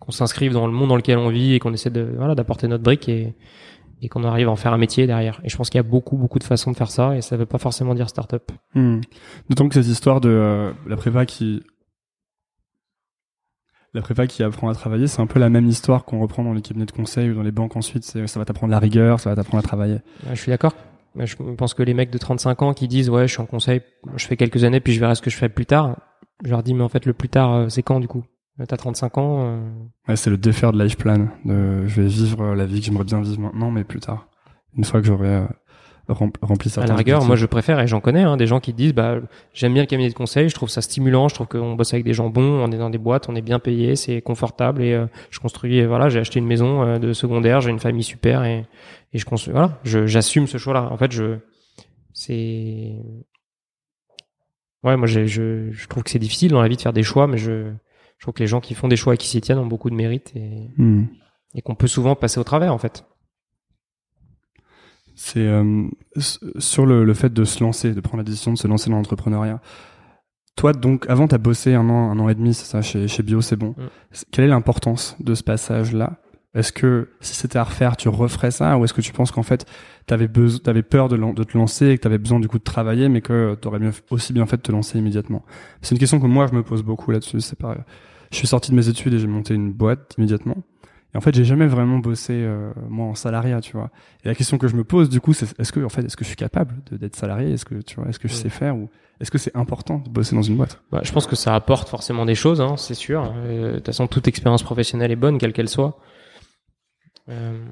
qu'on 0.00 0.12
s'inscrive 0.12 0.52
dans 0.52 0.66
le 0.66 0.72
monde 0.72 0.88
dans 0.88 0.96
lequel 0.96 1.18
on 1.18 1.28
vit 1.28 1.54
et 1.54 1.58
qu'on 1.58 1.72
essaie 1.72 1.90
de 1.90 2.14
voilà 2.16 2.34
d'apporter 2.34 2.68
notre 2.68 2.84
brique 2.84 3.08
et, 3.08 3.34
et 4.00 4.08
qu'on 4.08 4.24
arrive 4.24 4.48
à 4.48 4.52
en 4.52 4.56
faire 4.56 4.72
un 4.72 4.78
métier 4.78 5.06
derrière. 5.06 5.40
Et 5.44 5.48
je 5.48 5.56
pense 5.56 5.70
qu'il 5.70 5.78
y 5.78 5.80
a 5.80 5.88
beaucoup 5.88 6.16
beaucoup 6.16 6.38
de 6.38 6.44
façons 6.44 6.70
de 6.70 6.76
faire 6.76 6.90
ça 6.90 7.16
et 7.16 7.20
ça 7.20 7.36
veut 7.36 7.46
pas 7.46 7.58
forcément 7.58 7.94
dire 7.94 8.08
start-up. 8.08 8.52
Hmm. 8.74 9.00
D'autant 9.50 9.68
que 9.68 9.74
cette 9.74 9.90
histoire 9.90 10.20
de 10.20 10.28
euh, 10.28 10.72
la 10.86 10.96
prépa 10.96 11.26
qui 11.26 11.62
la 13.96 14.02
prépa 14.02 14.26
qui 14.26 14.42
apprend 14.42 14.68
à 14.68 14.74
travailler, 14.74 15.06
c'est 15.06 15.22
un 15.22 15.26
peu 15.26 15.40
la 15.40 15.48
même 15.48 15.66
histoire 15.66 16.04
qu'on 16.04 16.20
reprend 16.20 16.44
dans 16.44 16.52
les 16.52 16.60
cabinets 16.60 16.86
de 16.86 16.92
conseil 16.92 17.30
ou 17.30 17.34
dans 17.34 17.42
les 17.42 17.50
banques 17.50 17.76
ensuite. 17.76 18.04
Ça 18.04 18.38
va 18.38 18.44
t'apprendre 18.44 18.70
la 18.70 18.78
rigueur, 18.78 19.20
ça 19.20 19.30
va 19.30 19.36
t'apprendre 19.36 19.64
à 19.64 19.66
travailler. 19.66 19.98
je 20.30 20.34
suis 20.34 20.50
d'accord. 20.50 20.74
Je 21.18 21.34
pense 21.34 21.72
que 21.72 21.82
les 21.82 21.94
mecs 21.94 22.10
de 22.10 22.18
35 22.18 22.60
ans 22.60 22.74
qui 22.74 22.88
disent 22.88 23.08
ouais 23.08 23.26
je 23.26 23.32
suis 23.32 23.40
en 23.40 23.46
conseil, 23.46 23.80
je 24.16 24.26
fais 24.26 24.36
quelques 24.36 24.64
années 24.64 24.80
puis 24.80 24.92
je 24.92 25.00
verrai 25.00 25.14
ce 25.14 25.22
que 25.22 25.30
je 25.30 25.36
fais 25.36 25.48
plus 25.48 25.64
tard. 25.64 25.96
Je 26.44 26.50
leur 26.50 26.62
dis, 26.62 26.74
mais 26.74 26.82
en 26.82 26.90
fait, 26.90 27.06
le 27.06 27.14
plus 27.14 27.30
tard, 27.30 27.54
euh, 27.54 27.68
c'est 27.70 27.82
quand 27.82 27.98
du 27.98 28.08
coup? 28.08 28.22
T'as 28.68 28.76
35 28.76 29.18
ans 29.18 29.36
euh... 29.40 29.70
Ouais, 30.08 30.16
c'est 30.16 30.28
le 30.28 30.36
défaire 30.36 30.72
de 30.72 30.82
life 30.82 30.98
plan. 30.98 31.28
De, 31.46 31.86
je 31.86 32.00
vais 32.02 32.08
vivre 32.08 32.42
euh, 32.42 32.54
la 32.54 32.66
vie 32.66 32.80
que 32.80 32.86
j'aimerais 32.86 33.04
bien 33.04 33.22
vivre 33.22 33.40
maintenant, 33.40 33.70
mais 33.70 33.84
plus 33.84 34.00
tard. 34.00 34.28
Une 34.76 34.84
fois 34.84 35.00
que 35.00 35.06
j'aurai 35.06 35.46
euh, 36.10 36.68
ça. 36.68 36.82
À 36.82 36.86
la 36.86 36.94
rigueur, 36.94 37.24
moi 37.24 37.36
je 37.36 37.46
préfère, 37.46 37.80
et 37.80 37.86
j'en 37.86 38.00
connais, 38.00 38.22
hein, 38.22 38.36
des 38.36 38.46
gens 38.46 38.60
qui 38.60 38.72
disent, 38.72 38.94
bah, 38.94 39.16
j'aime 39.52 39.72
bien 39.72 39.82
le 39.82 39.86
cabinet 39.86 40.08
de 40.08 40.14
conseil, 40.14 40.48
je 40.48 40.54
trouve 40.54 40.68
ça 40.68 40.82
stimulant, 40.82 41.28
je 41.28 41.34
trouve 41.34 41.46
qu'on 41.48 41.74
bosse 41.74 41.92
avec 41.92 42.04
des 42.04 42.14
gens 42.14 42.28
bons, 42.28 42.62
on 42.62 42.70
est 42.70 42.78
dans 42.78 42.90
des 42.90 42.98
boîtes, 42.98 43.28
on 43.28 43.34
est 43.34 43.42
bien 43.42 43.58
payé, 43.58 43.96
c'est 43.96 44.20
confortable, 44.22 44.82
et 44.82 45.00
je 45.30 45.40
construis, 45.40 45.84
voilà, 45.84 46.08
j'ai 46.08 46.20
acheté 46.20 46.38
une 46.38 46.46
maison 46.46 46.98
de 46.98 47.12
secondaire, 47.12 47.60
j'ai 47.60 47.70
une 47.70 47.80
famille 47.80 48.04
super, 48.04 48.44
et, 48.44 48.64
et 49.12 49.18
je 49.18 49.24
construis, 49.24 49.52
voilà, 49.52 49.78
j'assume 49.84 50.46
ce 50.46 50.58
choix-là. 50.58 50.88
En 50.90 50.96
fait, 50.96 51.12
je, 51.12 51.38
c'est, 52.12 52.94
ouais, 54.82 54.96
moi 54.96 55.06
je, 55.06 55.26
je, 55.26 55.70
je 55.70 55.86
trouve 55.88 56.02
que 56.02 56.10
c'est 56.10 56.18
difficile 56.18 56.52
dans 56.52 56.62
la 56.62 56.68
vie 56.68 56.76
de 56.76 56.80
faire 56.80 56.92
des 56.92 57.02
choix, 57.02 57.26
mais 57.26 57.38
je, 57.38 57.72
je 58.16 58.24
trouve 58.24 58.34
que 58.34 58.42
les 58.42 58.46
gens 58.46 58.60
qui 58.60 58.74
font 58.74 58.88
des 58.88 58.96
choix 58.96 59.14
et 59.14 59.16
qui 59.16 59.28
s'y 59.28 59.40
tiennent 59.40 59.58
ont 59.58 59.66
beaucoup 59.66 59.90
de 59.90 59.94
mérite 59.94 60.32
et, 60.34 60.70
hmm. 60.78 61.04
et 61.54 61.62
qu'on 61.62 61.74
peut 61.74 61.86
souvent 61.86 62.14
passer 62.14 62.40
au 62.40 62.44
travers 62.44 62.72
en 62.72 62.78
fait. 62.78 63.04
C'est 65.16 65.40
euh, 65.40 65.88
sur 66.58 66.86
le, 66.86 67.04
le, 67.04 67.14
fait 67.14 67.32
de 67.32 67.44
se 67.44 67.64
lancer, 67.64 67.94
de 67.94 68.00
prendre 68.00 68.18
la 68.18 68.24
décision 68.24 68.52
de 68.52 68.58
se 68.58 68.68
lancer 68.68 68.90
dans 68.90 68.96
l'entrepreneuriat. 68.96 69.60
Toi, 70.56 70.72
donc, 70.72 71.06
avant, 71.08 71.26
tu 71.26 71.34
as 71.34 71.38
bossé 71.38 71.74
un 71.74 71.88
an, 71.88 72.10
un 72.10 72.18
an 72.18 72.28
et 72.28 72.34
demi, 72.34 72.54
c'est 72.54 72.66
ça, 72.66 72.82
chez, 72.82 73.08
chez 73.08 73.22
Bio, 73.22 73.40
c'est 73.40 73.56
bon. 73.56 73.70
Hmm. 73.70 73.88
Quelle 74.30 74.44
est 74.44 74.48
l'importance 74.48 75.16
de 75.20 75.34
ce 75.34 75.42
passage-là? 75.42 76.18
Est-ce 76.54 76.72
que 76.72 77.10
si 77.20 77.34
c'était 77.34 77.58
à 77.58 77.64
refaire, 77.64 77.96
tu 77.96 78.08
referais 78.08 78.50
ça? 78.50 78.78
Ou 78.78 78.84
est-ce 78.84 78.94
que 78.94 79.02
tu 79.02 79.12
penses 79.12 79.30
qu'en 79.30 79.42
fait, 79.42 79.66
t'avais 80.06 80.28
besoin, 80.28 80.60
t'avais 80.60 80.82
peur 80.82 81.08
de, 81.08 81.16
de, 81.16 81.44
te 81.44 81.56
lancer 81.56 81.88
et 81.88 81.98
que 81.98 82.02
t'avais 82.02 82.16
besoin 82.16 82.40
du 82.40 82.48
coup 82.48 82.58
de 82.58 82.64
travailler, 82.64 83.10
mais 83.10 83.20
que 83.20 83.54
t'aurais 83.56 83.78
bien, 83.78 83.90
aussi 84.10 84.32
bien 84.32 84.46
fait 84.46 84.56
de 84.56 84.62
te 84.62 84.72
lancer 84.72 84.98
immédiatement? 84.98 85.44
C'est 85.82 85.94
une 85.94 85.98
question 85.98 86.18
que 86.18 86.26
moi 86.26 86.46
je 86.46 86.54
me 86.54 86.62
pose 86.62 86.82
beaucoup 86.82 87.10
là-dessus. 87.10 87.42
C'est 87.42 87.58
pas, 87.58 87.76
je 88.30 88.36
suis 88.36 88.46
sorti 88.46 88.70
de 88.70 88.76
mes 88.76 88.88
études 88.88 89.12
et 89.12 89.18
j'ai 89.18 89.26
monté 89.26 89.54
une 89.54 89.70
boîte 89.70 90.14
immédiatement. 90.16 90.56
Et 91.14 91.16
en 91.16 91.20
fait, 91.20 91.34
j'ai 91.34 91.44
jamais 91.44 91.66
vraiment 91.66 91.98
bossé 91.98 92.34
euh, 92.34 92.72
moi 92.88 93.06
en 93.06 93.14
salariat, 93.14 93.60
tu 93.60 93.72
vois. 93.72 93.90
Et 94.24 94.28
la 94.28 94.34
question 94.34 94.58
que 94.58 94.68
je 94.68 94.76
me 94.76 94.84
pose 94.84 95.08
du 95.08 95.20
coup, 95.20 95.32
c'est 95.32 95.58
est-ce 95.58 95.72
que 95.72 95.84
en 95.84 95.88
fait, 95.88 96.04
est-ce 96.04 96.16
que 96.16 96.24
je 96.24 96.28
suis 96.28 96.36
capable 96.36 96.74
d'être 96.90 97.16
salarié? 97.16 97.52
Est-ce 97.52 97.64
que 97.64 97.76
tu 97.76 97.96
vois, 97.96 98.08
est-ce 98.08 98.18
que 98.18 98.28
je 98.28 98.34
sais 98.34 98.48
faire 98.48 98.76
ou 98.76 98.90
est-ce 99.20 99.30
que 99.30 99.38
c'est 99.38 99.56
important 99.56 99.98
de 99.98 100.10
bosser 100.10 100.34
dans 100.36 100.42
une 100.42 100.56
boîte? 100.56 100.82
Bah, 100.92 101.00
Je 101.02 101.12
pense 101.12 101.26
que 101.26 101.36
ça 101.36 101.54
apporte 101.54 101.88
forcément 101.88 102.26
des 102.26 102.34
choses, 102.34 102.60
hein, 102.60 102.76
c'est 102.76 102.94
sûr. 102.94 103.32
Euh, 103.36 103.72
de 103.72 103.76
toute 103.76 103.86
façon, 103.86 104.06
toute 104.08 104.28
expérience 104.28 104.62
professionnelle 104.62 105.10
est 105.10 105.16
bonne, 105.16 105.38
quelle 105.38 105.52
qu'elle 105.52 105.68
soit. 105.70 105.98
Euh, 107.28 107.64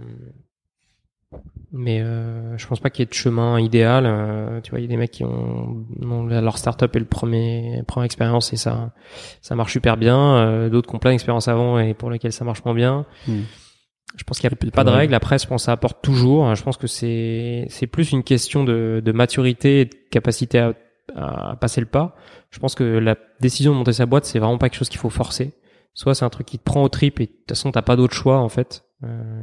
mais 1.76 2.00
euh, 2.00 2.56
je 2.56 2.66
pense 2.68 2.78
pas 2.78 2.88
qu'il 2.88 3.02
y 3.02 3.02
ait 3.02 3.08
de 3.08 3.14
chemin 3.14 3.58
idéal. 3.58 4.04
Euh, 4.06 4.60
tu 4.60 4.70
vois, 4.70 4.78
il 4.78 4.82
y 4.82 4.84
a 4.86 4.88
des 4.88 4.96
mecs 4.96 5.10
qui 5.10 5.24
ont, 5.24 5.84
ont 6.02 6.22
leur 6.24 6.56
startup 6.56 6.94
est 6.94 7.00
le 7.00 7.04
premier 7.04 7.82
première 7.88 8.04
expérience 8.04 8.52
et 8.52 8.56
ça 8.56 8.92
ça 9.42 9.56
marche 9.56 9.72
super 9.72 9.96
bien. 9.96 10.36
Euh, 10.36 10.70
D'autres 10.70 10.88
qui 10.88 10.94
ont 10.94 11.00
plein 11.00 11.10
d'expériences 11.10 11.48
avant 11.48 11.80
et 11.80 11.92
pour 11.92 12.10
lesquels 12.10 12.32
ça 12.32 12.44
marche 12.44 12.64
moins 12.64 12.74
bien. 12.74 13.06
Hmm. 13.26 13.40
Je 14.16 14.22
pense 14.22 14.38
qu'il 14.38 14.48
n'y 14.48 14.68
a 14.68 14.70
pas 14.70 14.84
de 14.84 14.90
règle. 14.90 15.12
Après, 15.14 15.36
je 15.40 15.48
pense 15.48 15.62
que 15.62 15.66
ça 15.66 15.72
apporte 15.72 16.00
toujours. 16.00 16.54
Je 16.54 16.62
pense 16.62 16.76
que 16.76 16.86
c'est 16.86 17.66
c'est 17.68 17.88
plus 17.88 18.12
une 18.12 18.22
question 18.22 18.62
de, 18.62 19.02
de 19.04 19.12
maturité 19.12 19.80
et 19.80 19.84
de 19.86 19.96
capacité 20.12 20.60
à, 20.60 20.74
à 21.16 21.56
passer 21.56 21.80
le 21.80 21.88
pas. 21.88 22.14
Je 22.50 22.60
pense 22.60 22.76
que 22.76 22.84
la 22.84 23.16
décision 23.40 23.72
de 23.72 23.78
monter 23.78 23.92
sa 23.92 24.06
boîte, 24.06 24.26
c'est 24.26 24.38
vraiment 24.38 24.58
pas 24.58 24.68
quelque 24.68 24.78
chose 24.78 24.88
qu'il 24.88 25.00
faut 25.00 25.10
forcer. 25.10 25.54
Soit 25.92 26.14
c'est 26.14 26.24
un 26.24 26.30
truc 26.30 26.46
qui 26.46 26.58
te 26.58 26.64
prend 26.64 26.84
au 26.84 26.88
trip 26.88 27.18
et 27.20 27.26
de 27.26 27.30
toute 27.32 27.48
façon 27.48 27.72
t'as 27.72 27.82
pas 27.82 27.96
d'autre 27.96 28.14
choix 28.14 28.38
en 28.38 28.48
fait. 28.48 28.84
Euh, 29.02 29.42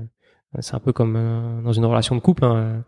c'est 0.59 0.75
un 0.75 0.79
peu 0.79 0.93
comme 0.93 1.15
euh, 1.15 1.61
dans 1.61 1.73
une 1.73 1.85
relation 1.85 2.15
de 2.15 2.21
couple. 2.21 2.45
Hein. 2.45 2.83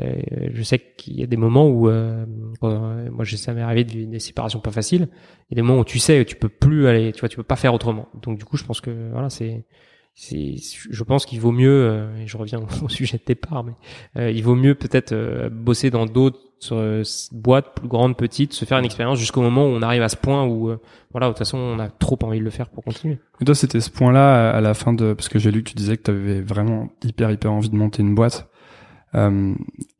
Euh, 0.00 0.20
je 0.52 0.62
sais 0.62 0.78
qu'il 0.78 1.18
y 1.20 1.22
a 1.22 1.26
des 1.26 1.36
moments 1.36 1.68
où, 1.68 1.88
euh, 1.88 2.26
moi, 2.60 3.24
ça 3.24 3.54
m'est 3.54 3.62
arrivé 3.62 3.84
des, 3.84 4.06
des 4.06 4.18
séparations 4.18 4.60
pas 4.60 4.72
faciles. 4.72 5.08
Il 5.50 5.54
y 5.54 5.54
a 5.54 5.56
des 5.56 5.62
moments 5.62 5.80
où 5.80 5.84
tu 5.84 5.98
sais, 5.98 6.24
tu 6.24 6.36
peux 6.36 6.48
plus 6.48 6.86
aller, 6.88 7.12
tu 7.12 7.20
vois, 7.20 7.28
tu 7.28 7.36
peux 7.36 7.44
pas 7.44 7.56
faire 7.56 7.74
autrement. 7.74 8.08
Donc 8.22 8.38
du 8.38 8.44
coup, 8.44 8.56
je 8.56 8.64
pense 8.64 8.80
que 8.80 9.10
voilà, 9.12 9.30
c'est 9.30 9.64
c'est, 10.14 10.54
je 10.90 11.02
pense 11.02 11.26
qu'il 11.26 11.40
vaut 11.40 11.52
mieux, 11.52 11.88
euh, 11.90 12.16
et 12.22 12.26
je 12.26 12.36
reviens 12.36 12.60
au 12.82 12.88
sujet 12.88 13.18
de 13.18 13.24
départ, 13.26 13.64
mais 13.64 13.72
euh, 14.16 14.30
il 14.30 14.42
vaut 14.42 14.54
mieux 14.54 14.74
peut-être 14.74 15.12
euh, 15.12 15.50
bosser 15.50 15.90
dans 15.90 16.06
d'autres 16.06 16.38
boîtes 17.32 17.74
plus 17.74 17.88
grandes, 17.88 18.16
petites, 18.16 18.52
se 18.52 18.64
faire 18.64 18.78
une 18.78 18.84
expérience 18.84 19.18
jusqu'au 19.18 19.42
moment 19.42 19.64
où 19.64 19.70
on 19.70 19.82
arrive 19.82 20.02
à 20.02 20.08
ce 20.08 20.16
point 20.16 20.44
où, 20.46 20.70
voilà, 21.12 21.26
de 21.26 21.32
toute 21.32 21.38
façon, 21.38 21.58
on 21.58 21.78
a 21.78 21.88
trop 21.88 22.18
envie 22.22 22.38
de 22.38 22.44
le 22.44 22.50
faire 22.50 22.68
pour 22.68 22.84
continuer. 22.84 23.18
Toi, 23.44 23.54
c'était 23.54 23.80
ce 23.80 23.90
point-là 23.90 24.50
à 24.50 24.60
la 24.60 24.74
fin 24.74 24.92
de, 24.92 25.12
parce 25.12 25.28
que 25.28 25.38
j'ai 25.38 25.50
lu 25.50 25.62
que 25.62 25.70
tu 25.70 25.76
disais 25.76 25.96
que 25.96 26.02
tu 26.02 26.10
avais 26.10 26.40
vraiment 26.40 26.88
hyper 27.02 27.30
hyper 27.30 27.52
envie 27.52 27.70
de 27.70 27.76
monter 27.76 28.02
une 28.02 28.14
boîte. 28.14 28.48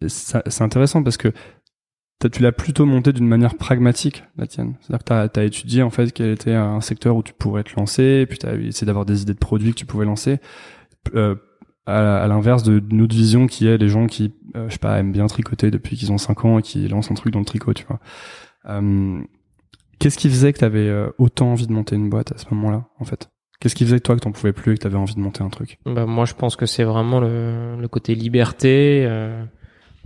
c'est 0.07 0.63
intéressant 0.63 1.03
parce 1.03 1.17
que 1.17 1.33
tu 2.29 2.43
l'as 2.43 2.53
plutôt 2.53 2.87
monté 2.87 3.13
d'une 3.13 3.27
manière 3.27 3.55
pragmatique, 3.57 4.25
la 4.37 4.47
tienne. 4.47 4.75
C'est-à-dire 4.81 5.05
que 5.05 5.33
tu 5.33 5.41
as, 5.41 5.45
étudié 5.45 5.83
en 5.83 5.91
fait 5.91 6.13
quel 6.13 6.31
était 6.31 6.55
un 6.55 6.81
secteur 6.81 7.17
où 7.17 7.23
tu 7.23 7.33
pourrais 7.33 7.65
te 7.65 7.75
lancer, 7.77 8.27
puis 8.27 8.39
tu 8.39 8.47
as 8.47 8.55
essayé 8.55 8.87
d'avoir 8.87 9.05
des 9.05 9.23
idées 9.23 9.35
de 9.35 9.39
produits 9.39 9.73
que 9.73 9.79
tu 9.79 9.87
pouvais 9.87 10.05
lancer. 10.05 10.39
Euh, 11.15 11.35
à, 11.87 12.27
l'inverse 12.27 12.63
d'une 12.63 13.03
autre 13.03 13.15
vision 13.15 13.47
qui 13.47 13.67
est 13.67 13.77
les 13.77 13.89
gens 13.89 14.07
qui, 14.07 14.33
euh, 14.57 14.69
je 14.69 14.73
sais 14.73 14.79
pas, 14.79 14.99
aiment 14.99 15.13
bien 15.13 15.27
tricoter 15.27 15.71
depuis 15.71 15.97
qu'ils 15.97 16.13
ont 16.13 16.19
5 16.19 16.45
ans 16.45 16.59
et 16.59 16.63
qui 16.63 16.87
lancent 16.89 17.11
un 17.11 17.15
truc 17.15 17.33
dans 17.33 17.41
le 17.41 17.45
tricot, 17.45 17.75
tu 17.75 17.85
vois. 17.87 18.01
Euh, 18.67 19.21
Qu'est-ce 19.99 20.19
qui 20.19 20.29
faisait 20.29 20.53
que 20.53 20.59
tu 20.59 20.65
avais 20.65 20.89
euh, 20.89 21.11
autant 21.19 21.53
envie 21.53 21.67
de 21.67 21.73
monter 21.73 21.97
une 21.97 22.11
boîte 22.11 22.33
à 22.33 22.39
ce 22.39 22.47
moment-là, 22.53 22.85
en 22.99 23.05
fait? 23.05 23.31
Qu'est-ce 23.61 23.75
qui 23.75 23.85
faisait 23.85 23.99
que 23.99 24.03
toi 24.03 24.17
que 24.17 24.21
t'en 24.21 24.33
pouvais 24.33 24.53
plus 24.53 24.73
et 24.73 24.77
que 24.77 24.83
tu 24.83 24.87
avais 24.87 24.97
envie 24.97 25.15
de 25.15 25.21
monter 25.21 25.43
un 25.43 25.49
truc? 25.49 25.79
Bah, 25.87 26.05
Moi, 26.07 26.25
je 26.25 26.35
pense 26.35 26.57
que 26.57 26.67
c'est 26.67 26.85
vraiment 26.85 27.21
le, 27.21 27.77
le, 27.81 27.89
côté 27.89 28.15
liberté. 28.15 29.05
Euh 29.07 29.45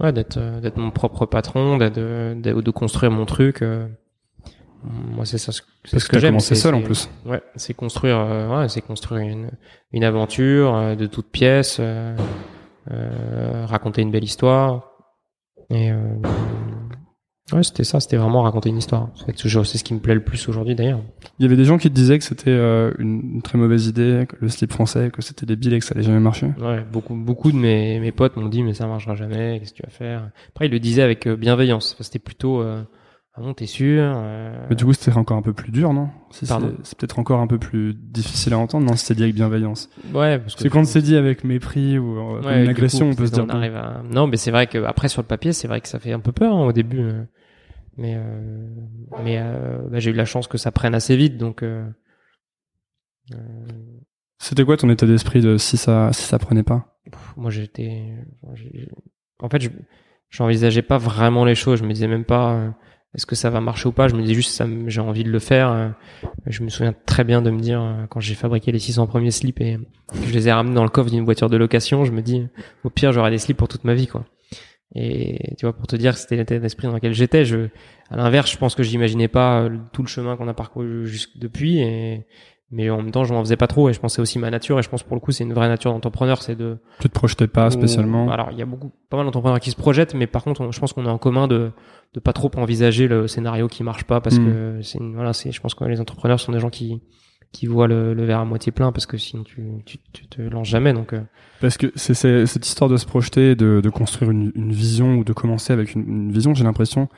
ouais, 0.01 0.13
d'être 0.13 0.39
euh, 0.39 0.71
mon 0.77 0.91
propre 0.91 1.27
patron, 1.27 1.77
de, 1.77 2.35
de, 2.35 2.71
construire 2.71 3.11
mon 3.13 3.27
truc. 3.27 3.65
Euh, 4.85 4.89
moi, 5.15 5.25
c'est 5.25 5.39
ça. 5.39 5.53
C'est 5.85 5.99
ce 5.99 6.09
que, 6.09 6.19
j'aime. 6.19 6.41
C'est 6.41 6.55
seul 6.55 6.75
en 6.75 6.83
plus. 6.83 7.09
Ouais, 7.25 7.43
c'est 7.57 7.75
construire. 7.75 8.19
Euh, 8.19 8.61
ouais, 8.61 8.69
c'est 8.69 8.81
construire 8.81 9.23
une 9.23 9.51
une 9.93 10.05
aventure 10.05 10.97
de 10.97 11.07
toutes 11.07 11.31
pièces, 11.31 11.81
raconter 12.87 14.03
une 14.03 14.11
belle 14.11 14.25
histoire. 14.25 14.93
Et 15.71 15.93
Ouais, 17.53 17.63
c'était 17.63 17.85
ça, 17.85 17.99
c'était 17.99 18.19
vraiment 18.19 18.43
raconter 18.43 18.69
une 18.69 18.77
histoire. 18.77 19.09
C'est 19.35 19.79
ce 19.79 19.85
qui 19.85 19.95
me 19.95 20.01
plaît 20.01 20.15
le 20.15 20.23
plus 20.23 20.49
aujourd'hui 20.49 20.75
d'ailleurs. 20.75 21.01
Il 21.39 21.45
y 21.45 21.47
avait 21.47 21.57
des 21.57 21.65
gens 21.65 21.79
qui 21.79 21.89
te 21.89 21.95
disaient 21.95 22.19
que 22.19 22.25
c'était 22.25 22.51
euh, 22.51 22.93
une, 22.99 23.41
très 23.41 23.57
mauvaise 23.57 23.87
idée, 23.87 24.27
que 24.29 24.37
le 24.41 24.49
slip 24.49 24.71
français, 24.71 25.11
que 25.11 25.23
c'était 25.23 25.47
débile 25.47 25.73
et 25.73 25.79
que 25.79 25.85
ça 25.85 25.95
allait 25.95 26.05
jamais 26.05 26.21
marcher. 26.21 26.51
Ouais, 26.61 26.85
beaucoup, 26.93 27.15
beaucoup 27.15 27.51
de 27.51 27.57
mes, 27.57 28.01
mes 28.01 28.13
potes 28.13 28.37
m'ont 28.37 28.49
dit 28.49 28.63
mais 28.63 28.75
ça 28.75 28.87
marchera 28.87 29.15
jamais, 29.15 29.59
qu'est-ce 29.59 29.73
que 29.73 29.79
tu 29.79 29.83
vas 29.83 29.91
faire? 29.91 30.31
Après 30.51 30.67
ils 30.67 30.73
le 30.73 30.79
disaient 30.79 31.03
avec 31.03 31.27
euh, 31.27 31.37
bienveillance. 31.37 31.97
c'était 32.01 32.19
plutôt 32.19 32.61
euh, 32.61 32.83
ah 33.38 33.42
bon 33.42 33.54
t'es 33.54 33.66
sûr 33.66 34.02
euh... 34.02 34.66
Mais 34.68 34.75
du 34.75 34.85
coup 34.85 34.92
c'était 34.92 35.16
encore 35.16 35.37
un 35.37 35.42
peu 35.42 35.52
plus 35.52 35.71
dur 35.71 35.92
non? 35.92 36.11
C'est 36.30 36.49
peut-être 36.99 37.21
encore 37.21 37.38
un 37.40 37.47
peu 37.47 37.59
plus 37.59 37.95
difficile 37.95 38.52
à 38.52 38.59
entendre 38.59 38.85
non 38.87 38.97
c'était 38.97 39.14
dit 39.14 39.23
avec 39.23 39.37
bienveillance. 39.37 39.88
Ouais 40.12 40.38
parce 40.38 40.57
que 40.57 40.66
quand 40.66 40.85
c'est 40.85 41.02
dit 41.02 41.16
avec 41.16 41.44
mépris 41.44 41.98
ou 41.98 42.18
euh, 42.18 42.62
une 42.62 42.68
agression 42.68 43.09
on 43.09 43.14
peut 43.14 43.27
se 43.27 43.33
dire. 43.33 43.44
On 43.44 43.51
arrive 43.51 43.77
à... 43.77 44.03
Non 44.11 44.27
mais 44.27 44.37
c'est 44.37 44.51
vrai 44.51 44.66
que 44.66 44.83
après 44.85 45.09
sur 45.09 45.22
le 45.22 45.29
papier 45.29 45.53
c'est 45.53 45.68
vrai 45.68 45.81
que 45.81 45.88
ça 45.88 45.98
fait 45.98 46.12
un 46.12 46.20
peu 46.20 46.33
peur 46.33 46.55
hein, 46.55 46.66
au 46.66 46.72
début. 46.72 47.01
Mais 48.01 48.14
euh, 48.16 48.68
mais 49.24 49.38
euh, 49.40 49.79
bah, 49.90 49.98
j'ai 49.98 50.12
eu 50.12 50.14
la 50.14 50.24
chance 50.24 50.46
que 50.46 50.57
ça 50.57 50.70
prenne 50.70 50.94
assez 50.94 51.16
vite, 51.16 51.37
donc. 51.37 51.64
C'était 54.38 54.64
quoi 54.64 54.77
ton 54.77 54.88
état 54.88 55.05
d'esprit 55.05 55.40
de 55.40 55.57
si 55.59 55.77
ça 55.77 56.12
si 56.12 56.22
ça 56.22 56.38
prenait 56.38 56.62
pas? 56.62 57.01
Moi 57.37 57.51
j'étais, 57.51 58.14
en 59.40 59.48
fait, 59.48 59.68
j'envisageais 60.31 60.83
pas 60.83 60.96
vraiment 60.96 61.44
les 61.44 61.57
choses. 61.57 61.81
Je 61.81 61.85
me 61.85 61.92
disais 61.92 62.07
même 62.07 62.24
pas 62.24 62.72
est-ce 63.14 63.27
que 63.27 63.35
ça 63.35 63.51
va 63.51 63.61
marcher 63.61 63.88
ou 63.88 63.92
pas? 63.92 64.09
Je 64.09 64.14
me 64.14 64.23
disais 64.23 64.35
juste 64.35 64.51
ça, 64.51 64.66
j'ai 64.87 65.01
envie 65.01 65.25
de 65.25 65.31
le 65.31 65.38
faire. 65.38 65.94
Je 66.47 66.62
me 66.62 66.68
souviens 66.68 66.94
très 67.07 67.25
bien 67.25 67.40
de 67.40 67.51
me 67.51 67.59
dire 67.59 68.07
quand 68.11 68.21
j'ai 68.21 68.35
fabriqué 68.35 68.71
les 68.71 68.79
600 68.79 69.07
premiers 69.07 69.31
slips 69.31 69.61
et 69.61 69.79
que 70.12 70.27
je 70.27 70.33
les 70.33 70.49
ai 70.49 70.53
ramenés 70.53 70.75
dans 70.75 70.85
le 70.85 70.90
coffre 70.90 71.11
d'une 71.11 71.25
voiture 71.25 71.49
de 71.49 71.57
location, 71.57 72.05
je 72.05 72.12
me 72.12 72.21
dis 72.21 72.47
au 72.85 72.90
pire 72.90 73.12
j'aurai 73.12 73.31
des 73.31 73.38
slips 73.38 73.57
pour 73.57 73.68
toute 73.68 73.85
ma 73.85 73.94
vie 73.94 74.07
quoi. 74.07 74.25
Et 74.94 75.55
tu 75.59 75.66
vois, 75.66 75.75
pour 75.75 75.87
te 75.87 75.97
dire 75.97 76.16
c'était 76.16 76.37
l'état 76.37 76.59
d'esprit 76.59 76.87
dans 76.87 76.94
lequel 76.94 77.12
j'étais, 77.12 77.44
je, 77.44 77.68
à 78.11 78.16
l'inverse, 78.16 78.51
je 78.51 78.57
pense 78.57 78.75
que 78.75 78.83
j'imaginais 78.83 79.29
pas 79.29 79.62
euh, 79.62 79.79
tout 79.92 80.03
le 80.03 80.09
chemin 80.09 80.37
qu'on 80.37 80.49
a 80.49 80.55
parcouru 80.55 81.07
jusque 81.07 81.37
depuis, 81.37 81.81
et, 81.81 82.27
mais 82.70 82.90
en 82.90 82.98
même 82.98 83.11
temps, 83.11 83.24
je 83.24 83.33
m'en 83.33 83.40
faisais 83.40 83.57
pas 83.57 83.66
trop, 83.66 83.88
et 83.88 83.92
je 83.92 84.00
pensais 84.00 84.20
aussi 84.20 84.38
ma 84.38 84.50
nature, 84.50 84.78
et 84.78 84.83
je 84.83 84.90
pense 84.90 85.02
pour 85.02 85.16
le 85.16 85.20
coup, 85.20 85.33
c'est 85.33 85.44
une 85.44 85.54
vraie 85.54 85.68
nature 85.68 85.92
d'entrepreneur, 85.92 86.42
c'est 86.42 86.54
de. 86.54 86.78
Tu 87.00 87.09
te 87.09 87.14
projetais 87.14 87.46
pas 87.46 87.70
spécialement? 87.70 88.31
Alors, 88.31 88.48
il 88.52 88.59
y 88.59 88.62
a 88.62 88.66
beaucoup, 88.66 88.92
pas 89.09 89.16
mal 89.16 89.24
d'entrepreneurs 89.24 89.61
qui 89.61 89.70
se 89.70 89.76
projettent, 89.76 90.14
mais 90.14 90.26
par 90.26 90.44
contre, 90.44 90.70
je 90.70 90.78
pense 90.78 90.92
qu'on 90.92 91.07
a 91.07 91.11
en 91.11 91.18
commun 91.18 91.48
de, 91.48 91.70
de 92.14 92.20
pas 92.20 92.35
trop 92.35 92.50
envisager 92.57 93.09
le 93.09 93.26
scénario 93.26 93.68
qui 93.68 93.83
marche 93.83 94.04
pas, 94.04 94.20
parce 94.20 94.38
hmm. 94.38 94.44
que 94.44 94.78
c'est, 94.83 94.98
voilà, 95.00 95.33
c'est, 95.33 95.50
je 95.50 95.61
pense 95.61 95.74
que 95.74 95.85
les 95.85 96.00
entrepreneurs 96.00 96.40
sont 96.40 96.52
des 96.52 96.61
gens 96.61 96.68
qui, 96.70 97.00
qui 97.52 97.66
voit 97.66 97.88
le, 97.88 98.12
le, 98.12 98.24
verre 98.24 98.40
à 98.40 98.44
moitié 98.44 98.72
plein 98.72 98.92
parce 98.92 99.07
que 99.07 99.16
sinon 99.16 99.42
tu, 99.42 99.62
tu, 99.87 99.98
tu 100.12 100.26
te 100.26 100.42
lances 100.42 100.68
jamais 100.68 100.92
donc 100.92 101.14
euh. 101.14 101.22
parce 101.61 101.78
que 101.78 101.90
c'est 101.94 102.14
cette 102.14 102.66
histoire 102.66 102.90
de 102.90 102.96
se 102.96 103.07
projeter 103.07 103.54
de, 103.54 103.81
de 103.83 103.90
construire 103.90 104.31
une, 104.31 104.52
une, 104.54 104.72
vision 104.72 105.14
ou 105.14 105.24
de 105.24 105.33
commencer 105.33 105.72
avec 105.72 105.94
une, 105.94 106.07
une 106.07 106.31
vision 106.31 106.54
j'ai 106.54 106.64
l'impression 106.64 107.09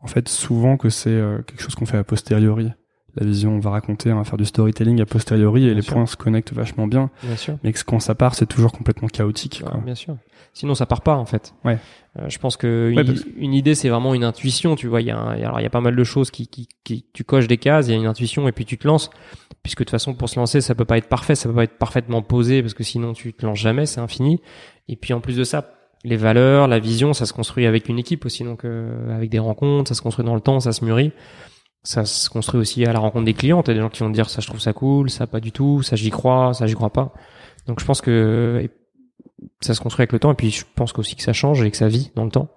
en 0.00 0.06
fait 0.06 0.28
souvent 0.28 0.76
que 0.76 0.90
c'est 0.90 1.08
euh, 1.08 1.40
quelque 1.42 1.62
chose 1.62 1.74
qu'on 1.74 1.86
fait 1.86 1.96
a 1.96 2.04
posteriori 2.04 2.70
la 3.18 3.26
vision 3.26 3.52
on 3.52 3.58
va 3.58 3.70
raconter 3.70 4.12
on 4.12 4.16
va 4.16 4.24
faire 4.24 4.36
du 4.36 4.44
storytelling 4.44 5.00
a 5.00 5.06
posteriori 5.06 5.66
et 5.66 5.74
les 5.74 5.82
points 5.82 6.06
se 6.06 6.16
connectent 6.16 6.52
vachement 6.52 6.86
bien, 6.86 7.10
bien 7.22 7.36
sûr. 7.36 7.58
mais 7.62 7.72
que 7.72 7.82
quand 7.84 8.00
ça 8.00 8.14
part 8.14 8.34
c'est 8.34 8.46
toujours 8.46 8.72
complètement 8.72 9.08
chaotique 9.08 9.62
bien 9.84 9.94
sûr. 9.94 10.16
Sinon 10.58 10.74
ça 10.74 10.86
part 10.86 11.02
pas 11.02 11.14
en 11.14 11.24
fait. 11.24 11.54
Ouais. 11.64 11.78
Euh, 12.18 12.28
je 12.28 12.38
pense 12.38 12.56
que 12.56 12.92
une, 13.36 13.54
idée 13.54 13.74
c'est 13.74 13.88
vraiment 13.88 14.14
une 14.14 14.24
intuition 14.24 14.74
tu 14.74 14.88
vois. 14.88 15.00
Il 15.00 15.06
y 15.06 15.10
a 15.10 15.18
alors 15.18 15.60
il 15.60 15.62
y 15.62 15.66
a 15.66 15.70
pas 15.70 15.80
mal 15.80 15.94
de 15.94 16.04
choses 16.04 16.30
qui, 16.30 16.48
qui, 16.48 16.68
qui 16.84 17.04
tu 17.12 17.22
coches 17.24 17.46
des 17.46 17.58
cases 17.58 17.86
il 17.86 17.90
y 17.92 17.94
a 17.94 17.96
une 17.96 18.06
intuition 18.06 18.48
et 18.48 18.52
puis 18.52 18.64
tu 18.64 18.78
te 18.78 18.86
lances. 18.86 19.10
Puisque 19.62 19.80
de 19.80 19.84
toute 19.84 19.90
façon 19.90 20.14
pour 20.14 20.28
se 20.28 20.38
lancer 20.38 20.60
ça 20.60 20.74
peut 20.74 20.84
pas 20.84 20.98
être 20.98 21.08
parfait 21.08 21.34
ça 21.34 21.48
peut 21.48 21.54
pas 21.54 21.64
être 21.64 21.78
parfaitement 21.78 22.22
posé 22.22 22.62
parce 22.62 22.74
que 22.74 22.82
sinon 22.82 23.12
tu 23.12 23.32
te 23.32 23.46
lances 23.46 23.58
jamais 23.58 23.86
c'est 23.86 24.00
infini. 24.00 24.40
Et 24.88 24.96
puis 24.96 25.12
en 25.12 25.20
plus 25.20 25.36
de 25.36 25.44
ça 25.44 25.70
les 26.04 26.16
valeurs 26.16 26.66
la 26.66 26.78
vision 26.78 27.12
ça 27.12 27.26
se 27.26 27.32
construit 27.32 27.66
avec 27.66 27.88
une 27.88 27.98
équipe 27.98 28.24
aussi. 28.24 28.42
Donc 28.42 28.64
euh, 28.64 29.14
avec 29.14 29.30
des 29.30 29.38
rencontres 29.38 29.88
ça 29.88 29.94
se 29.94 30.02
construit 30.02 30.24
dans 30.24 30.34
le 30.34 30.40
temps 30.40 30.60
ça 30.60 30.72
se 30.72 30.84
mûrit 30.84 31.12
ça 31.82 32.04
se 32.04 32.28
construit 32.28 32.60
aussi 32.60 32.84
à 32.84 32.92
la 32.92 32.98
rencontre 32.98 33.24
des 33.24 33.34
clients 33.34 33.62
t'as 33.62 33.74
des 33.74 33.80
gens 33.80 33.88
qui 33.88 34.00
vont 34.00 34.10
dire 34.10 34.28
ça 34.28 34.40
je 34.40 34.46
trouve 34.46 34.60
ça 34.60 34.72
cool 34.72 35.10
ça 35.10 35.26
pas 35.26 35.40
du 35.40 35.52
tout 35.52 35.82
ça 35.82 35.96
j'y 35.96 36.10
crois 36.10 36.52
ça 36.54 36.66
j'y 36.66 36.74
crois 36.74 36.92
pas 36.92 37.14
donc 37.66 37.80
je 37.80 37.84
pense 37.84 38.00
que 38.00 38.68
ça 39.60 39.74
se 39.74 39.80
construit 39.80 40.02
avec 40.02 40.12
le 40.12 40.18
temps 40.18 40.32
et 40.32 40.34
puis 40.34 40.50
je 40.50 40.64
pense 40.74 40.92
aussi 40.98 41.16
que 41.16 41.22
ça 41.22 41.32
change 41.32 41.62
et 41.62 41.70
que 41.70 41.76
ça 41.76 41.88
vit 41.88 42.10
dans 42.14 42.24
le 42.24 42.30
temps 42.30 42.48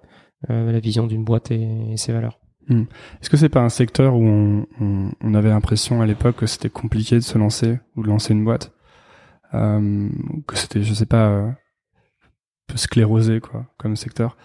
euh, 0.50 0.72
la 0.72 0.80
vision 0.80 1.06
d'une 1.06 1.24
boîte 1.24 1.52
et, 1.52 1.96
ses 1.96 2.12
valeurs. 2.12 2.40
Hmm. 2.68 2.84
Est-ce 3.20 3.30
que 3.30 3.36
c'est 3.36 3.48
pas 3.48 3.60
un 3.60 3.68
secteur 3.68 4.14
où 4.16 4.66
on, 4.80 5.34
avait 5.34 5.50
l'impression 5.50 6.00
à 6.00 6.06
l'époque 6.06 6.36
que 6.36 6.46
c'était 6.46 6.70
compliqué 6.70 7.16
de 7.16 7.20
se 7.20 7.38
lancer 7.38 7.78
ou 7.96 8.02
de 8.02 8.08
lancer 8.08 8.32
une 8.32 8.44
boîte, 8.44 8.72
euh, 9.54 10.08
que 10.46 10.56
c'était 10.56 10.82
je 10.82 10.94
sais 10.94 11.06
pas 11.06 11.28
euh, 11.28 11.50
peu 12.66 12.76
sclérosé 12.76 13.40
quoi 13.40 13.66
comme 13.78 13.96
secteur? 13.96 14.36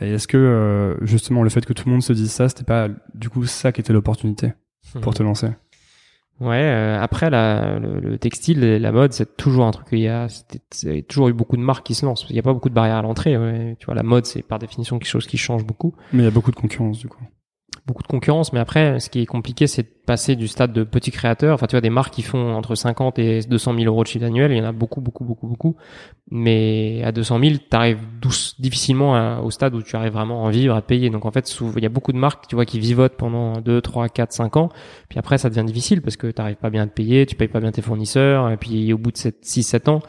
Et 0.00 0.12
est-ce 0.12 0.26
que 0.26 0.36
euh, 0.36 0.96
justement 1.04 1.42
le 1.42 1.50
fait 1.50 1.64
que 1.64 1.72
tout 1.72 1.84
le 1.86 1.92
monde 1.92 2.02
se 2.02 2.12
dise 2.12 2.30
ça, 2.30 2.48
c'était 2.48 2.64
pas 2.64 2.88
du 3.14 3.28
coup 3.30 3.46
ça 3.46 3.72
qui 3.72 3.80
était 3.80 3.92
l'opportunité 3.92 4.52
pour 5.00 5.12
hmm. 5.12 5.16
te 5.16 5.22
lancer? 5.22 5.48
Ouais, 6.40 6.62
euh, 6.62 7.00
après 7.00 7.30
la, 7.30 7.78
le, 7.78 8.18
textile 8.18 8.58
la 8.60 8.90
mode, 8.90 9.12
c'est 9.12 9.36
toujours 9.36 9.66
un 9.66 9.70
truc. 9.70 9.86
Il 9.92 10.00
y 10.00 10.08
a, 10.08 10.26
c'est 10.70 11.02
toujours 11.02 11.28
eu 11.28 11.32
beaucoup 11.32 11.56
de 11.56 11.62
marques 11.62 11.86
qui 11.86 11.94
se 11.94 12.04
lancent. 12.04 12.26
Il 12.28 12.32
n'y 12.32 12.40
a 12.40 12.42
pas 12.42 12.52
beaucoup 12.52 12.68
de 12.68 12.74
barrières 12.74 12.96
à 12.96 13.02
l'entrée. 13.02 13.36
Tu 13.78 13.86
vois, 13.86 13.94
la 13.94 14.02
mode, 14.02 14.26
c'est 14.26 14.42
par 14.42 14.58
définition 14.58 14.98
quelque 14.98 15.08
chose 15.08 15.28
qui 15.28 15.38
change 15.38 15.64
beaucoup. 15.64 15.94
Mais 16.12 16.22
il 16.22 16.24
y 16.24 16.28
a 16.28 16.32
beaucoup 16.32 16.50
de 16.50 16.56
concurrence 16.56 16.98
du 16.98 17.06
coup 17.06 17.22
beaucoup 17.86 18.02
de 18.02 18.08
concurrence, 18.08 18.52
mais 18.52 18.60
après, 18.60 18.98
ce 18.98 19.10
qui 19.10 19.20
est 19.20 19.26
compliqué, 19.26 19.66
c'est 19.66 19.82
de 19.82 19.88
passer 20.06 20.36
du 20.36 20.48
stade 20.48 20.72
de 20.72 20.84
petit 20.84 21.10
créateur. 21.10 21.54
Enfin, 21.54 21.66
tu 21.66 21.72
vois, 21.72 21.82
des 21.82 21.90
marques 21.90 22.14
qui 22.14 22.22
font 22.22 22.54
entre 22.54 22.74
50 22.74 23.18
et 23.18 23.40
200 23.40 23.74
000 23.74 23.84
euros 23.84 24.02
de 24.02 24.08
chiffre 24.08 24.24
annuel, 24.24 24.52
il 24.52 24.58
y 24.58 24.60
en 24.60 24.64
a 24.64 24.72
beaucoup, 24.72 25.02
beaucoup, 25.02 25.24
beaucoup, 25.24 25.46
beaucoup. 25.46 25.76
Mais 26.30 27.02
à 27.04 27.12
200 27.12 27.38
000, 27.40 27.54
tu 27.70 27.76
arrives 27.76 28.00
difficilement 28.58 29.40
au 29.44 29.50
stade 29.50 29.74
où 29.74 29.82
tu 29.82 29.96
arrives 29.96 30.12
vraiment 30.12 30.44
à 30.44 30.48
en 30.48 30.50
vivre, 30.50 30.74
à 30.74 30.80
payer. 30.80 31.10
Donc, 31.10 31.26
en 31.26 31.30
fait, 31.30 31.54
il 31.76 31.82
y 31.82 31.86
a 31.86 31.90
beaucoup 31.90 32.12
de 32.12 32.18
marques, 32.18 32.46
tu 32.48 32.54
vois, 32.54 32.64
qui 32.64 32.80
vivotent 32.80 33.16
pendant 33.16 33.60
2, 33.60 33.82
3, 33.82 34.08
4, 34.08 34.32
5 34.32 34.56
ans. 34.56 34.70
Puis 35.10 35.18
après, 35.18 35.36
ça 35.36 35.50
devient 35.50 35.64
difficile 35.66 36.00
parce 36.00 36.16
que 36.16 36.28
tu 36.28 36.56
pas 36.56 36.70
bien 36.70 36.84
à 36.84 36.86
te 36.86 36.94
payer, 36.94 37.26
tu 37.26 37.34
payes 37.34 37.48
pas 37.48 37.60
bien 37.60 37.70
tes 37.70 37.82
fournisseurs. 37.82 38.50
Et 38.50 38.56
puis, 38.56 38.94
au 38.94 38.98
bout 38.98 39.12
de 39.12 39.18
7, 39.18 39.36
6, 39.42 39.62
7 39.62 39.88
ans, 39.88 40.00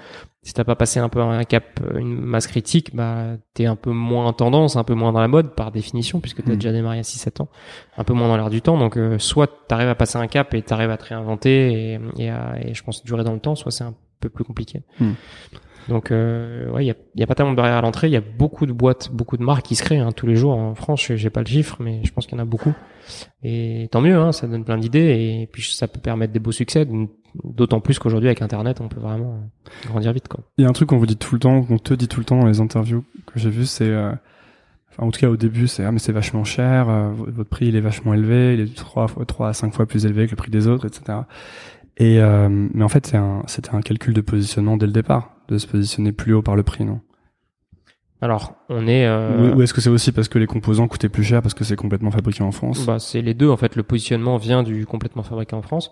si 0.45 0.53
t'as 0.53 0.63
pas 0.63 0.75
passé 0.75 0.99
un 0.99 1.10
peu 1.10 1.21
un 1.21 1.43
cap, 1.43 1.81
une 1.97 2.21
masse 2.21 2.45
critique, 2.45 2.95
bah 2.95 3.38
t'es 3.55 3.65
un 3.65 3.75
peu 3.75 3.89
moins 3.89 4.27
en 4.27 4.34
tendance, 4.34 4.75
un 4.75 4.84
peu 4.84 4.93
moins 4.93 5.12
dans 5.12 5.19
la 5.19 5.27
mode 5.27 5.55
par 5.55 5.71
définition, 5.71 6.19
puisque 6.19 6.43
t'as 6.43 6.51
as 6.51 6.53
hmm. 6.53 6.58
déjà 6.58 6.71
démarré 6.71 6.99
à 6.99 7.01
6-7 7.01 7.41
ans, 7.41 7.49
un 7.97 8.03
peu 8.03 8.13
moins 8.13 8.27
dans 8.27 8.38
l'air 8.38 8.51
du 8.51 8.62
temps. 8.62 8.77
Donc 8.77 8.95
euh, 8.95 9.17
soit 9.17 9.67
t'arrives 9.67 9.89
à 9.89 9.95
passer 9.95 10.19
un 10.19 10.27
cap 10.27 10.53
et 10.53 10.62
t'arrives 10.62 10.91
à 10.91 10.97
te 10.97 11.05
réinventer 11.05 11.95
et, 11.95 11.99
et, 12.19 12.29
à, 12.29 12.58
et, 12.62 12.75
je 12.75 12.84
pense 12.84 13.03
durer 13.03 13.23
dans 13.23 13.34
le 13.34 13.39
temps, 13.39 13.55
soit 13.55 13.71
c'est 13.71 13.84
un 13.84 13.95
peu 14.19 14.29
plus 14.29 14.43
compliqué. 14.43 14.84
Hmm. 14.99 15.13
Donc 15.89 16.12
euh, 16.12 16.69
ouais, 16.71 16.86
il 16.86 16.95
y 17.15 17.24
a, 17.24 17.28
pas 17.28 17.36
tellement 17.36 17.52
de 17.52 17.58
barrières 17.58 17.78
à 17.78 17.82
l'entrée. 17.82 18.08
Il 18.08 18.13
y 18.13 18.17
a 18.17 18.21
beaucoup 18.21 18.65
de 18.65 18.74
boîtes, 18.74 19.12
beaucoup 19.12 19.38
de 19.38 19.43
marques 19.43 19.65
qui 19.65 19.76
se 19.76 19.84
créent 19.84 20.00
hein, 20.00 20.12
tous 20.12 20.26
les 20.26 20.36
jours 20.36 20.58
en 20.58 20.76
France. 20.76 21.12
J'ai 21.13 21.30
pas 21.30 21.41
le 21.41 21.48
chiffre, 21.48 21.78
mais 21.80 22.02
je 22.04 22.12
pense 22.12 22.26
qu'il 22.26 22.38
y 22.38 22.39
en 22.39 22.43
a 22.43 22.45
beaucoup. 22.45 22.74
Et 23.43 23.88
tant 23.91 24.02
mieux, 24.02 24.17
hein, 24.17 24.32
ça 24.32 24.48
donne 24.48 24.63
plein 24.63 24.78
d'idées 24.78 25.39
et 25.41 25.50
puis 25.52 25.63
ça 25.63 25.88
peut 25.88 26.00
permettre 26.00 26.34
des 26.34 26.39
beaux 26.39 26.52
succès. 26.52 26.88
D'autant 27.43 27.82
plus 27.82 28.00
qu'aujourd'hui 28.00 28.30
avec 28.30 28.41
Internet, 28.41 28.82
on 28.82 28.88
peut 28.88 29.00
vraiment 29.00 29.39
grandir 29.88 30.13
vite. 30.13 30.28
Quoi. 30.28 30.39
Il 30.58 30.63
y 30.63 30.65
a 30.65 30.69
un 30.69 30.74
truc 30.74 30.89
qu'on 30.89 30.98
vous 30.98 31.06
dit 31.06 31.17
tout 31.17 31.36
le 31.36 31.39
temps, 31.39 31.62
qu'on 31.63 31.78
te 31.78 31.93
dit 31.93 32.08
tout 32.08 32.19
le 32.19 32.26
temps 32.26 32.39
dans 32.39 32.48
les 32.48 32.62
interviews 32.62 33.04
que 33.28 33.39
j'ai 33.39 33.50
vu, 33.50 33.65
c'est, 33.65 33.89
euh, 33.89 34.12
enfin, 34.89 35.06
en 35.06 35.12
tout 35.12 35.19
cas 35.19 35.28
au 35.28 35.36
début, 35.36 35.67
c'est 35.67 35.84
ah 35.84 35.91
mais 35.91 36.00
c'est 36.00 36.13
vachement 36.13 36.45
cher, 36.45 36.89
euh, 36.89 37.12
votre 37.12 37.50
prix 37.50 37.67
il 37.67 37.76
est 37.76 37.82
vachement 37.82 38.13
élevé, 38.13 38.54
il 38.54 38.62
est 38.62 38.76
trois 38.76 39.10
fois, 39.10 39.26
trois 39.26 39.50
à 39.50 39.54
cinq 39.54 39.74
fois 39.74 39.86
plus 39.86 40.06
élevé 40.06 40.28
que 40.28 40.32
le 40.32 40.38
prix 40.38 40.50
des 40.50 40.67
autres, 40.67 40.88
etc. 40.88 41.19
Et 41.97 42.19
euh, 42.19 42.49
mais 42.49 42.84
en 42.84 42.89
fait, 42.89 43.08
c'est 43.08 43.17
un, 43.17 43.43
c'était 43.47 43.73
un 43.73 43.81
calcul 43.81 44.13
de 44.13 44.21
positionnement 44.21 44.77
dès 44.77 44.86
le 44.86 44.91
départ, 44.91 45.31
de 45.47 45.58
se 45.58 45.67
positionner 45.67 46.12
plus 46.12 46.34
haut 46.34 46.41
par 46.41 46.55
le 46.55 46.63
prix, 46.63 46.84
non? 46.86 46.99
Alors, 48.21 48.55
on 48.69 48.88
est. 48.88 49.05
Euh... 49.05 49.53
Ou, 49.53 49.62
est-ce 49.62 49.73
que 49.73 49.81
c'est 49.81 49.89
aussi 49.89 50.12
parce 50.12 50.27
que 50.27 50.39
les 50.39 50.47
composants 50.47 50.88
coûtaient 50.88 51.10
plus 51.10 51.23
cher 51.23 51.41
parce 51.41 51.53
que 51.53 51.63
c'est 51.63 51.75
complètement 51.75 52.12
fabriqué 52.12 52.43
en 52.43 52.51
France? 52.51 52.86
Bah, 52.86 52.99
c'est 52.99 53.21
les 53.21 53.34
deux. 53.34 53.49
En 53.49 53.58
fait, 53.58 53.75
le 53.75 53.84
positionnement 53.84 54.38
vient 54.38 54.63
du 54.63 54.86
complètement 54.86 55.23
fabriqué 55.23 55.55
en 55.55 55.62
France. 55.62 55.91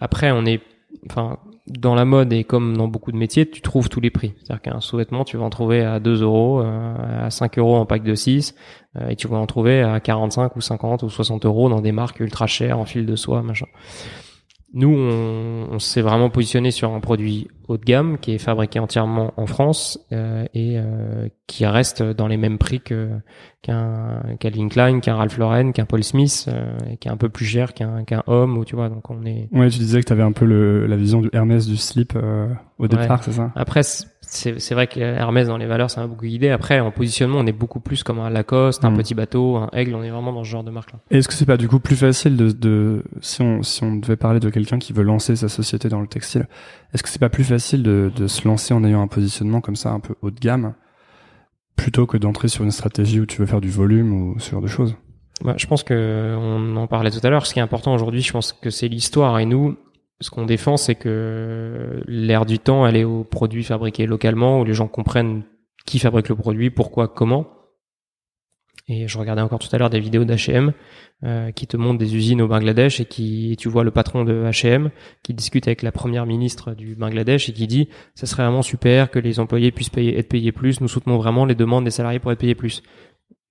Après, 0.00 0.30
on 0.30 0.44
est 0.44 0.60
enfin, 1.10 1.38
dans 1.66 1.94
la 1.94 2.04
mode 2.04 2.32
et 2.32 2.44
comme 2.44 2.76
dans 2.76 2.88
beaucoup 2.88 3.12
de 3.12 3.16
métiers, 3.16 3.48
tu 3.48 3.60
trouves 3.60 3.88
tous 3.88 4.00
les 4.00 4.10
prix. 4.10 4.34
C'est-à-dire 4.38 4.62
qu'un 4.62 4.80
sous-vêtement, 4.80 5.24
tu 5.24 5.36
vas 5.36 5.44
en 5.44 5.50
trouver 5.50 5.82
à 5.82 6.00
2 6.00 6.22
euros, 6.22 6.60
euh, 6.60 7.26
à 7.26 7.30
5 7.30 7.58
euros 7.58 7.76
en 7.76 7.86
pack 7.86 8.02
de 8.02 8.14
6, 8.14 8.54
euh, 8.96 9.08
et 9.08 9.16
tu 9.16 9.26
vas 9.28 9.38
en 9.38 9.46
trouver 9.46 9.82
à 9.82 10.00
45 10.00 10.56
ou 10.56 10.60
50 10.60 11.02
ou 11.02 11.08
60 11.08 11.46
euros 11.46 11.68
dans 11.68 11.80
des 11.80 11.92
marques 11.92 12.20
ultra 12.20 12.46
chères 12.46 12.78
en 12.78 12.84
fil 12.84 13.06
de 13.06 13.16
soie, 13.16 13.42
machin. 13.42 13.66
Nous, 14.76 14.88
on, 14.88 15.68
on 15.70 15.78
s'est 15.78 16.02
vraiment 16.02 16.30
positionné 16.30 16.72
sur 16.72 16.92
un 16.92 16.98
produit 16.98 17.48
haut 17.68 17.76
de 17.76 17.84
gamme 17.84 18.18
qui 18.18 18.34
est 18.34 18.38
fabriqué 18.38 18.80
entièrement 18.80 19.32
en 19.36 19.46
France 19.46 19.98
euh, 20.12 20.44
et 20.52 20.74
euh, 20.76 21.28
qui 21.46 21.64
reste 21.64 22.02
dans 22.02 22.26
les 22.26 22.36
mêmes 22.36 22.58
prix 22.58 22.80
que 22.80 23.08
qu'un 23.62 24.20
Calvin 24.40 24.68
Klein, 24.68 25.00
qu'un 25.00 25.14
Ralph 25.14 25.38
Lauren, 25.38 25.72
qu'un 25.72 25.86
Paul 25.86 26.02
Smith, 26.04 26.46
euh, 26.48 26.76
et 26.90 26.96
qui 26.96 27.08
est 27.08 27.10
un 27.10 27.16
peu 27.16 27.28
plus 27.28 27.46
cher 27.46 27.72
qu'un 27.72 28.04
qu'un 28.04 28.22
homme 28.26 28.58
ou 28.58 28.64
tu 28.64 28.74
vois. 28.74 28.88
Donc 28.88 29.08
on 29.10 29.24
est. 29.24 29.48
Ouais, 29.52 29.70
tu 29.70 29.78
disais 29.78 30.00
que 30.00 30.06
tu 30.06 30.12
avais 30.12 30.22
un 30.24 30.32
peu 30.32 30.44
le, 30.44 30.86
la 30.86 30.96
vision 30.96 31.20
du 31.20 31.30
Hermès 31.32 31.66
du 31.66 31.76
slip 31.76 32.12
euh, 32.16 32.48
au 32.78 32.88
départ, 32.88 33.22
c'est 33.22 33.32
ça? 33.32 33.52
Après, 33.54 33.82
c'est 34.26 34.74
vrai 34.74 34.86
que 34.86 35.00
Hermès 35.00 35.46
dans 35.46 35.56
les 35.56 35.66
valeurs, 35.66 35.90
ça 35.90 36.00
m'a 36.00 36.06
beaucoup 36.06 36.26
guidé. 36.26 36.50
Après, 36.50 36.80
en 36.80 36.90
positionnement, 36.90 37.38
on 37.38 37.46
est 37.46 37.52
beaucoup 37.52 37.80
plus 37.80 38.02
comme 38.02 38.18
un 38.18 38.30
Lacoste, 38.30 38.84
un 38.84 38.90
mm. 38.90 38.96
petit 38.96 39.14
bateau, 39.14 39.56
un 39.56 39.68
Aigle. 39.72 39.94
On 39.94 40.02
est 40.02 40.10
vraiment 40.10 40.32
dans 40.32 40.44
ce 40.44 40.48
genre 40.48 40.64
de 40.64 40.70
marque-là. 40.70 40.98
Est-ce 41.10 41.28
que 41.28 41.34
c'est 41.34 41.46
pas 41.46 41.56
du 41.56 41.68
coup 41.68 41.78
plus 41.78 41.96
facile 41.96 42.36
de, 42.36 42.50
de 42.50 43.02
si 43.20 43.42
on 43.42 43.62
si 43.62 43.82
on 43.82 43.96
devait 43.96 44.16
parler 44.16 44.40
de 44.40 44.50
quelqu'un 44.50 44.78
qui 44.78 44.92
veut 44.92 45.02
lancer 45.02 45.36
sa 45.36 45.48
société 45.48 45.88
dans 45.88 46.00
le 46.00 46.06
textile, 46.06 46.48
est-ce 46.92 47.02
que 47.02 47.08
c'est 47.08 47.18
pas 47.18 47.28
plus 47.28 47.44
facile 47.44 47.82
de, 47.82 48.10
de 48.14 48.26
se 48.26 48.46
lancer 48.46 48.74
en 48.74 48.84
ayant 48.84 49.02
un 49.02 49.08
positionnement 49.08 49.60
comme 49.60 49.76
ça 49.76 49.90
un 49.90 50.00
peu 50.00 50.14
haut 50.22 50.30
de 50.30 50.40
gamme 50.40 50.74
plutôt 51.76 52.06
que 52.06 52.16
d'entrer 52.16 52.48
sur 52.48 52.64
une 52.64 52.70
stratégie 52.70 53.20
où 53.20 53.26
tu 53.26 53.40
veux 53.40 53.46
faire 53.46 53.60
du 53.60 53.70
volume 53.70 54.12
ou 54.12 54.38
ce 54.38 54.50
genre 54.50 54.62
de 54.62 54.68
choses? 54.68 54.96
Bah, 55.42 55.54
Je 55.56 55.66
pense 55.66 55.82
que 55.82 56.36
on 56.38 56.76
en 56.76 56.86
parlait 56.86 57.10
tout 57.10 57.24
à 57.24 57.30
l'heure. 57.30 57.46
Ce 57.46 57.52
qui 57.52 57.58
est 57.58 57.62
important 57.62 57.94
aujourd'hui, 57.94 58.20
je 58.20 58.32
pense 58.32 58.52
que 58.52 58.70
c'est 58.70 58.88
l'histoire 58.88 59.38
et 59.38 59.46
nous 59.46 59.76
ce 60.20 60.30
qu'on 60.30 60.46
défend, 60.46 60.76
c'est 60.76 60.94
que 60.94 62.02
l'ère 62.06 62.46
du 62.46 62.58
temps, 62.58 62.86
elle 62.86 62.96
est 62.96 63.04
aux 63.04 63.24
produits 63.24 63.64
fabriqués 63.64 64.06
localement, 64.06 64.60
où 64.60 64.64
les 64.64 64.74
gens 64.74 64.88
comprennent 64.88 65.42
qui 65.86 65.98
fabrique 65.98 66.28
le 66.28 66.36
produit, 66.36 66.70
pourquoi, 66.70 67.08
comment. 67.08 67.46
Et 68.86 69.08
je 69.08 69.18
regardais 69.18 69.40
encore 69.40 69.60
tout 69.60 69.74
à 69.74 69.78
l'heure 69.78 69.88
des 69.88 70.00
vidéos 70.00 70.24
d'H&M 70.24 70.72
qui 71.54 71.66
te 71.66 71.76
montrent 71.78 71.98
des 71.98 72.16
usines 72.16 72.42
au 72.42 72.48
Bangladesh 72.48 73.00
et 73.00 73.06
qui 73.06 73.56
tu 73.58 73.70
vois 73.70 73.82
le 73.82 73.90
patron 73.90 74.24
de 74.24 74.44
H&M 74.44 74.90
qui 75.22 75.32
discute 75.32 75.66
avec 75.66 75.80
la 75.80 75.90
première 75.90 76.26
ministre 76.26 76.74
du 76.74 76.94
Bangladesh 76.94 77.48
et 77.48 77.54
qui 77.54 77.66
dit 77.66 77.88
ça 78.14 78.26
serait 78.26 78.42
vraiment 78.42 78.60
super 78.60 79.10
que 79.10 79.18
les 79.18 79.40
employés 79.40 79.72
puissent 79.72 79.90
être 79.96 80.28
payés 80.28 80.52
plus. 80.52 80.82
Nous 80.82 80.88
soutenons 80.88 81.16
vraiment 81.16 81.46
les 81.46 81.54
demandes 81.54 81.84
des 81.84 81.90
salariés 81.90 82.18
pour 82.18 82.30
être 82.30 82.40
payés 82.40 82.54
plus. 82.54 82.82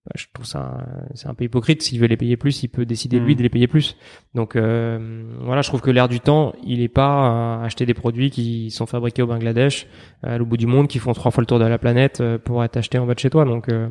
Bah, 0.05 0.11
je 0.15 0.25
trouve 0.33 0.45
ça 0.45 0.85
c'est 1.13 1.27
un 1.27 1.33
peu 1.33 1.45
hypocrite. 1.45 1.81
S'il 1.81 1.99
veut 1.99 2.07
les 2.07 2.17
payer 2.17 2.35
plus 2.35 2.63
il 2.63 2.67
peut 2.67 2.85
décider 2.85 3.19
lui 3.19 3.33
hmm. 3.33 3.37
de 3.37 3.43
les 3.43 3.49
payer 3.49 3.67
plus. 3.67 3.95
Donc 4.33 4.55
euh, 4.55 5.23
voilà 5.39 5.61
je 5.61 5.69
trouve 5.69 5.81
que 5.81 5.91
l'air 5.91 6.09
du 6.09 6.19
temps 6.19 6.53
il 6.65 6.81
est 6.81 6.89
pas 6.89 7.59
à 7.61 7.63
acheter 7.63 7.85
des 7.85 7.93
produits 7.93 8.29
qui 8.29 8.69
sont 8.69 8.85
fabriqués 8.85 9.21
au 9.21 9.27
Bangladesh 9.27 9.87
à 10.21 10.37
l'au 10.37 10.45
bout 10.45 10.57
du 10.57 10.67
monde 10.67 10.87
qui 10.87 10.99
font 10.99 11.13
trois 11.13 11.31
fois 11.31 11.41
le 11.41 11.45
tour 11.45 11.59
de 11.59 11.65
la 11.65 11.77
planète 11.77 12.19
euh, 12.19 12.37
pour 12.37 12.63
être 12.63 12.75
achetés 12.75 12.97
en 12.97 13.05
bas 13.05 13.13
de 13.13 13.19
chez 13.19 13.29
toi. 13.29 13.45
Donc 13.45 13.69
euh, 13.69 13.89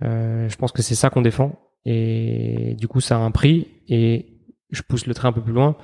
je 0.00 0.56
pense 0.56 0.72
que 0.72 0.82
c'est 0.82 0.94
ça 0.94 1.08
qu'on 1.10 1.22
défend. 1.22 1.58
Et 1.86 2.74
du 2.78 2.86
coup 2.86 3.00
ça 3.00 3.16
a 3.16 3.20
un 3.20 3.30
prix. 3.30 3.68
Et 3.88 4.26
je 4.70 4.82
pousse 4.82 5.06
le 5.06 5.14
trait 5.14 5.28
un 5.28 5.32
peu 5.32 5.40
plus 5.40 5.52
loin 5.54 5.76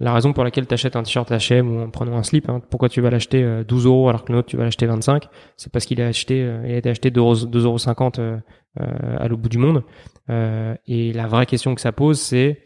la 0.00 0.12
raison 0.12 0.32
pour 0.32 0.42
laquelle 0.42 0.66
tu 0.66 0.74
achètes 0.74 0.96
un 0.96 1.02
t-shirt 1.02 1.30
H&M 1.30 1.70
ou 1.70 1.80
en 1.80 1.90
prenant 1.90 2.16
un 2.16 2.24
slip, 2.24 2.48
hein, 2.48 2.60
pourquoi 2.68 2.88
tu 2.88 3.00
vas 3.00 3.10
l'acheter 3.10 3.62
12 3.66 3.86
euh, 3.86 3.88
euros 3.88 4.08
alors 4.08 4.24
que 4.24 4.32
l'autre 4.32 4.48
tu 4.48 4.56
vas 4.56 4.64
l'acheter 4.64 4.86
25, 4.86 5.28
c'est 5.56 5.72
parce 5.72 5.84
qu'il 5.84 6.00
a 6.02 6.08
acheté, 6.08 6.42
euh, 6.42 6.62
il 6.66 6.72
a 6.72 6.78
été 6.78 6.90
acheté 6.90 7.10
2,50 7.10 7.60
euros 7.60 7.78
euh, 8.20 9.16
à 9.18 9.28
l'autre 9.28 9.42
bout 9.42 9.48
du 9.48 9.58
monde. 9.58 9.84
Et 10.86 11.12
la 11.12 11.26
vraie 11.26 11.46
question 11.46 11.74
que 11.74 11.80
ça 11.80 11.92
pose, 11.92 12.18
c'est 12.18 12.62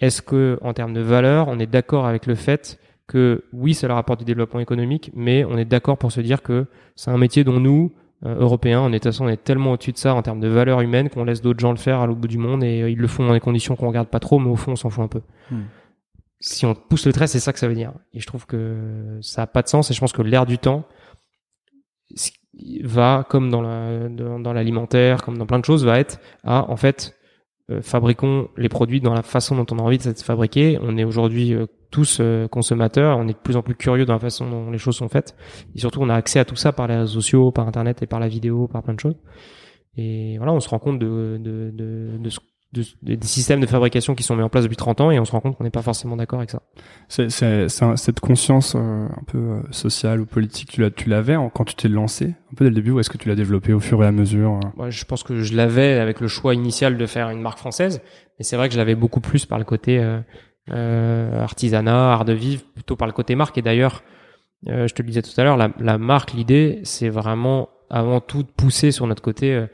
est-ce 0.00 0.22
que 0.22 0.58
en 0.62 0.72
termes 0.72 0.94
de 0.94 1.00
valeur, 1.00 1.48
on 1.48 1.58
est 1.58 1.66
d'accord 1.66 2.06
avec 2.06 2.26
le 2.26 2.34
fait 2.34 2.78
que 3.06 3.44
oui, 3.52 3.74
ça 3.74 3.86
leur 3.86 3.98
apporte 3.98 4.20
du 4.20 4.24
développement 4.24 4.60
économique, 4.60 5.10
mais 5.14 5.44
on 5.44 5.58
est 5.58 5.66
d'accord 5.66 5.98
pour 5.98 6.10
se 6.10 6.22
dire 6.22 6.42
que 6.42 6.66
c'est 6.96 7.10
un 7.10 7.18
métier 7.18 7.44
dont 7.44 7.60
nous, 7.60 7.92
Européens, 8.24 8.80
on 8.80 8.92
est 8.92 9.20
on 9.20 9.28
est 9.28 9.44
tellement 9.44 9.72
au-dessus 9.72 9.92
de 9.92 9.98
ça 9.98 10.14
en 10.14 10.22
termes 10.22 10.40
de 10.40 10.48
valeur 10.48 10.80
humaine 10.80 11.10
qu'on 11.10 11.24
laisse 11.24 11.42
d'autres 11.42 11.60
gens 11.60 11.72
le 11.72 11.76
faire 11.76 12.00
à 12.00 12.06
l'autre 12.06 12.20
bout 12.20 12.28
du 12.28 12.38
monde 12.38 12.64
et 12.64 12.90
ils 12.90 12.98
le 12.98 13.06
font 13.06 13.26
dans 13.26 13.34
des 13.34 13.40
conditions 13.40 13.76
qu'on 13.76 13.88
regarde 13.88 14.08
pas 14.08 14.20
trop, 14.20 14.38
mais 14.38 14.48
au 14.48 14.56
fond, 14.56 14.72
on 14.72 14.76
s'en 14.76 14.88
fout 14.88 15.04
un 15.04 15.08
peu. 15.08 15.20
Hmm 15.50 15.64
si 16.46 16.66
on 16.66 16.74
pousse 16.74 17.06
le 17.06 17.12
trait, 17.14 17.26
c'est 17.26 17.40
ça 17.40 17.54
que 17.54 17.58
ça 17.58 17.68
veut 17.68 17.74
dire. 17.74 17.94
Et 18.12 18.20
je 18.20 18.26
trouve 18.26 18.44
que 18.44 19.18
ça 19.22 19.42
a 19.42 19.46
pas 19.46 19.62
de 19.62 19.68
sens. 19.68 19.90
Et 19.90 19.94
je 19.94 20.00
pense 20.00 20.12
que 20.12 20.20
l'air 20.20 20.44
du 20.44 20.58
temps 20.58 20.86
va, 22.82 23.26
comme 23.30 23.48
dans 23.48 23.62
la, 23.62 24.10
dans, 24.10 24.52
l'alimentaire, 24.52 25.22
comme 25.22 25.38
dans 25.38 25.46
plein 25.46 25.58
de 25.58 25.64
choses, 25.64 25.86
va 25.86 25.98
être 25.98 26.20
à 26.42 26.70
en 26.70 26.76
fait 26.76 27.16
euh, 27.70 27.80
fabriquons 27.80 28.48
les 28.58 28.68
produits 28.68 29.00
dans 29.00 29.14
la 29.14 29.22
façon 29.22 29.56
dont 29.56 29.64
on 29.74 29.78
a 29.78 29.82
envie 29.82 29.96
de 29.96 30.02
se 30.02 30.22
fabriquer. 30.22 30.78
On 30.82 30.98
est 30.98 31.04
aujourd'hui 31.04 31.54
euh, 31.54 31.64
tous 31.90 32.18
euh, 32.20 32.46
consommateurs, 32.46 33.16
on 33.16 33.26
est 33.26 33.32
de 33.32 33.38
plus 33.38 33.56
en 33.56 33.62
plus 33.62 33.74
curieux 33.74 34.04
dans 34.04 34.12
la 34.12 34.18
façon 34.18 34.46
dont 34.46 34.70
les 34.70 34.76
choses 34.76 34.96
sont 34.96 35.08
faites. 35.08 35.34
Et 35.74 35.78
surtout, 35.78 36.02
on 36.02 36.10
a 36.10 36.14
accès 36.14 36.40
à 36.40 36.44
tout 36.44 36.56
ça 36.56 36.72
par 36.72 36.88
les 36.88 36.96
réseaux 36.96 37.22
sociaux, 37.22 37.52
par 37.52 37.66
Internet 37.66 38.02
et 38.02 38.06
par 38.06 38.20
la 38.20 38.28
vidéo, 38.28 38.68
par 38.68 38.82
plein 38.82 38.92
de 38.92 39.00
choses. 39.00 39.16
Et 39.96 40.36
voilà, 40.36 40.52
on 40.52 40.60
se 40.60 40.68
rend 40.68 40.78
compte 40.78 40.98
de, 40.98 41.38
de, 41.40 41.70
de, 41.72 42.18
de 42.18 42.28
ce 42.28 42.38
des 43.02 43.26
systèmes 43.26 43.60
de 43.60 43.66
fabrication 43.66 44.14
qui 44.14 44.22
sont 44.22 44.36
mis 44.36 44.42
en 44.42 44.48
place 44.48 44.64
depuis 44.64 44.76
30 44.76 45.00
ans 45.00 45.10
et 45.10 45.18
on 45.18 45.24
se 45.24 45.32
rend 45.32 45.40
compte 45.40 45.56
qu'on 45.56 45.64
n'est 45.64 45.70
pas 45.70 45.82
forcément 45.82 46.16
d'accord 46.16 46.38
avec 46.38 46.50
ça. 46.50 46.62
C'est, 47.08 47.28
cette 47.68 48.20
conscience 48.20 48.74
euh, 48.74 49.06
un 49.06 49.22
peu 49.26 49.38
euh, 49.38 49.62
sociale 49.70 50.20
ou 50.20 50.26
politique, 50.26 50.70
tu, 50.70 50.90
tu 50.92 51.08
l'avais 51.08 51.36
quand 51.54 51.64
tu 51.64 51.74
t'es 51.74 51.88
lancé 51.88 52.34
un 52.52 52.54
peu 52.56 52.64
dès 52.64 52.70
le 52.70 52.74
début 52.74 52.90
ou 52.90 53.00
est-ce 53.00 53.10
que 53.10 53.18
tu 53.18 53.28
l'as 53.28 53.34
développé 53.34 53.72
au 53.72 53.80
fur 53.80 54.02
et 54.02 54.06
à 54.06 54.12
mesure 54.12 54.60
euh? 54.78 54.90
Je 54.90 55.04
pense 55.04 55.22
que 55.22 55.40
je 55.40 55.56
l'avais 55.56 55.98
avec 55.98 56.20
le 56.20 56.28
choix 56.28 56.54
initial 56.54 56.96
de 56.96 57.06
faire 57.06 57.30
une 57.30 57.40
marque 57.40 57.58
française, 57.58 58.02
mais 58.38 58.44
c'est 58.44 58.56
vrai 58.56 58.68
que 58.68 58.74
je 58.74 58.78
l'avais 58.78 58.94
beaucoup 58.94 59.20
plus 59.20 59.46
par 59.46 59.58
le 59.58 59.64
côté 59.64 59.98
euh, 60.70 61.40
artisanat, 61.40 62.12
art 62.12 62.24
de 62.24 62.32
vivre, 62.32 62.62
plutôt 62.74 62.96
par 62.96 63.06
le 63.06 63.12
côté 63.12 63.34
marque. 63.34 63.58
Et 63.58 63.62
d'ailleurs, 63.62 64.02
je 64.66 64.92
te 64.92 65.02
le 65.02 65.08
disais 65.08 65.20
tout 65.22 65.38
à 65.38 65.44
l'heure, 65.44 65.58
la, 65.58 65.70
la 65.78 65.98
marque, 65.98 66.32
l'idée, 66.32 66.80
c'est 66.84 67.10
vraiment 67.10 67.68
avant 67.90 68.20
tout 68.20 68.42
de 68.42 68.48
pousser 68.48 68.90
sur 68.90 69.06
notre 69.06 69.22
côté 69.22 69.54
euh, 69.54 69.66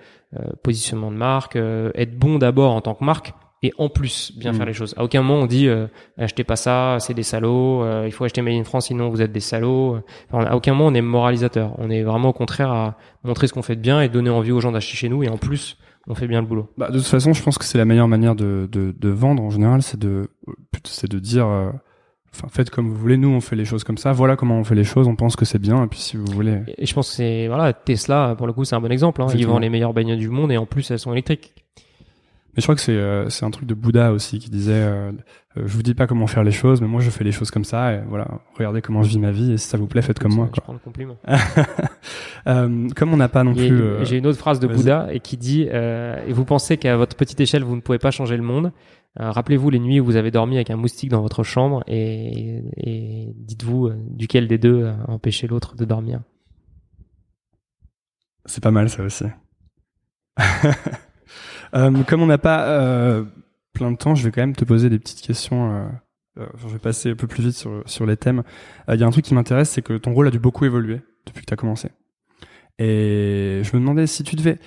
positionnement 0.62 1.10
de 1.10 1.16
marque, 1.16 1.56
euh, 1.56 1.90
être 1.94 2.16
bon 2.18 2.38
d'abord 2.38 2.72
en 2.72 2.80
tant 2.80 2.94
que 2.94 3.04
marque 3.04 3.34
et 3.62 3.72
en 3.78 3.88
plus 3.88 4.32
bien 4.38 4.52
faire 4.52 4.64
mm. 4.64 4.68
les 4.68 4.72
choses. 4.72 4.94
À 4.96 5.04
aucun 5.04 5.22
moment 5.22 5.40
on 5.42 5.46
dit 5.46 5.68
euh, 5.68 5.86
achetez 6.16 6.44
pas 6.44 6.56
ça, 6.56 6.96
c'est 7.00 7.14
des 7.14 7.22
salauds, 7.22 7.84
il 8.04 8.12
faut 8.12 8.24
acheter 8.24 8.40
Made 8.42 8.54
in 8.54 8.64
France 8.64 8.86
sinon 8.86 9.08
vous 9.08 9.22
êtes 9.22 9.32
des 9.32 9.40
salauds. 9.40 9.98
Enfin, 10.30 10.44
à 10.46 10.56
aucun 10.56 10.72
moment 10.72 10.88
on 10.88 10.94
est 10.94 11.02
moralisateur. 11.02 11.74
On 11.78 11.90
est 11.90 12.02
vraiment 12.02 12.30
au 12.30 12.32
contraire 12.32 12.70
à 12.70 12.96
montrer 13.24 13.46
ce 13.46 13.52
qu'on 13.52 13.62
fait 13.62 13.76
de 13.76 13.80
bien 13.80 14.00
et 14.00 14.08
donner 14.08 14.30
envie 14.30 14.52
aux 14.52 14.60
gens 14.60 14.72
d'acheter 14.72 14.96
chez 14.96 15.08
nous 15.08 15.22
et 15.22 15.28
en 15.28 15.36
plus 15.36 15.76
on 16.06 16.14
fait 16.14 16.26
bien 16.26 16.40
le 16.40 16.46
boulot. 16.46 16.72
Bah, 16.78 16.90
de 16.90 16.98
toute 16.98 17.06
façon, 17.06 17.34
je 17.34 17.42
pense 17.42 17.58
que 17.58 17.64
c'est 17.64 17.76
la 17.76 17.84
meilleure 17.84 18.08
manière 18.08 18.34
de, 18.34 18.68
de, 18.72 18.94
de 18.98 19.08
vendre 19.10 19.42
en 19.42 19.50
général, 19.50 19.82
c'est 19.82 19.98
de 19.98 20.30
c'est 20.84 21.10
de 21.10 21.18
dire 21.18 21.46
Enfin, 22.34 22.48
faites 22.48 22.70
comme 22.70 22.88
vous 22.88 22.96
voulez. 22.96 23.16
Nous, 23.16 23.28
on 23.28 23.40
fait 23.40 23.56
les 23.56 23.64
choses 23.64 23.84
comme 23.84 23.98
ça. 23.98 24.12
Voilà 24.12 24.36
comment 24.36 24.58
on 24.58 24.64
fait 24.64 24.74
les 24.74 24.84
choses. 24.84 25.08
On 25.08 25.16
pense 25.16 25.36
que 25.36 25.44
c'est 25.44 25.58
bien. 25.58 25.84
Et 25.84 25.86
puis, 25.88 25.98
si 25.98 26.16
vous 26.16 26.26
voulez. 26.26 26.60
Et 26.78 26.86
je 26.86 26.94
pense 26.94 27.10
que 27.10 27.16
c'est 27.16 27.48
voilà 27.48 27.72
Tesla 27.72 28.34
pour 28.36 28.46
le 28.46 28.52
coup, 28.52 28.64
c'est 28.64 28.76
un 28.76 28.80
bon 28.80 28.92
exemple. 28.92 29.22
Hein. 29.22 29.26
Ils 29.34 29.46
vendent 29.46 29.62
les 29.62 29.70
meilleures 29.70 29.94
bagnoles 29.94 30.18
du 30.18 30.30
monde 30.30 30.52
et 30.52 30.56
en 30.56 30.66
plus 30.66 30.90
elles 30.90 30.98
sont 30.98 31.12
électriques. 31.12 31.54
Mais 32.56 32.60
je 32.60 32.62
crois 32.62 32.74
que 32.74 32.80
c'est 32.80 32.92
euh, 32.92 33.28
c'est 33.28 33.44
un 33.44 33.50
truc 33.50 33.66
de 33.66 33.74
Bouddha 33.74 34.10
aussi 34.10 34.40
qui 34.40 34.50
disait 34.50 34.72
euh, 34.72 35.12
euh, 35.56 35.62
je 35.66 35.72
vous 35.72 35.84
dis 35.84 35.94
pas 35.94 36.08
comment 36.08 36.26
faire 36.26 36.42
les 36.42 36.50
choses, 36.50 36.80
mais 36.80 36.88
moi 36.88 37.00
je 37.00 37.08
fais 37.08 37.22
les 37.22 37.30
choses 37.30 37.52
comme 37.52 37.62
ça. 37.62 37.94
Et 37.94 38.00
voilà, 38.08 38.26
regardez 38.56 38.82
comment 38.82 39.04
je 39.04 39.08
vis 39.08 39.20
ma 39.20 39.30
vie. 39.30 39.52
Et 39.52 39.56
si 39.56 39.68
ça 39.68 39.78
vous 39.78 39.86
plaît, 39.86 40.02
faites 40.02 40.18
comme 40.18 40.34
moi. 40.34 40.48
Je 40.52 40.60
prends 40.60 40.72
le 40.72 40.80
compliment. 40.80 41.16
comme 42.44 43.14
on 43.14 43.16
n'a 43.16 43.28
pas 43.28 43.44
non 43.44 43.54
plus. 43.54 44.04
J'ai 44.04 44.16
une 44.16 44.26
autre 44.26 44.38
phrase 44.38 44.58
de 44.58 44.66
Bouddha 44.66 45.08
et 45.12 45.20
qui 45.20 45.36
dit 45.36 45.62
et 45.62 46.32
vous 46.32 46.44
pensez 46.44 46.76
qu'à 46.76 46.96
votre 46.96 47.16
petite 47.16 47.40
échelle 47.40 47.62
vous 47.62 47.76
ne 47.76 47.80
pouvez 47.80 47.98
pas 47.98 48.10
changer 48.10 48.36
le 48.36 48.42
monde. 48.42 48.72
Rappelez-vous 49.16 49.70
les 49.70 49.78
nuits 49.78 50.00
où 50.00 50.04
vous 50.04 50.16
avez 50.16 50.30
dormi 50.30 50.56
avec 50.56 50.70
un 50.70 50.76
moustique 50.76 51.10
dans 51.10 51.22
votre 51.22 51.42
chambre 51.42 51.82
et, 51.86 52.62
dites-vous 53.34 53.90
duquel 54.10 54.48
des 54.48 54.58
deux 54.58 54.86
a 54.86 55.10
empêché 55.10 55.46
l'autre 55.46 55.76
de 55.76 55.84
dormir. 55.84 56.20
C'est 58.46 58.62
pas 58.62 58.70
mal 58.70 58.88
ça 58.88 59.02
aussi. 59.02 59.24
Euh, 61.72 62.02
comme 62.02 62.20
on 62.20 62.26
n'a 62.26 62.36
pas 62.36 62.66
euh, 62.66 63.24
plein 63.72 63.92
de 63.92 63.96
temps, 63.96 64.16
je 64.16 64.24
vais 64.24 64.32
quand 64.32 64.40
même 64.40 64.56
te 64.56 64.64
poser 64.64 64.90
des 64.90 64.98
petites 64.98 65.20
questions. 65.20 65.88
Euh, 66.36 66.46
je 66.56 66.66
vais 66.66 66.80
passer 66.80 67.10
un 67.10 67.14
peu 67.14 67.28
plus 67.28 67.44
vite 67.44 67.54
sur, 67.54 67.82
sur 67.86 68.06
les 68.06 68.16
thèmes. 68.16 68.42
Il 68.88 68.98
y 68.98 69.04
a 69.04 69.06
un 69.06 69.10
truc 69.10 69.24
qui 69.24 69.34
m'intéresse, 69.34 69.70
c'est 69.70 69.82
que 69.82 69.96
ton 69.96 70.12
rôle 70.12 70.26
a 70.26 70.32
dû 70.32 70.40
beaucoup 70.40 70.64
évoluer 70.64 71.00
depuis 71.26 71.42
que 71.42 71.46
tu 71.46 71.54
as 71.54 71.56
commencé. 71.56 71.90
Et 72.80 73.60
je 73.62 73.76
me 73.76 73.80
demandais 73.80 74.08
si 74.08 74.24
tu 74.24 74.34
devais... 74.34 74.58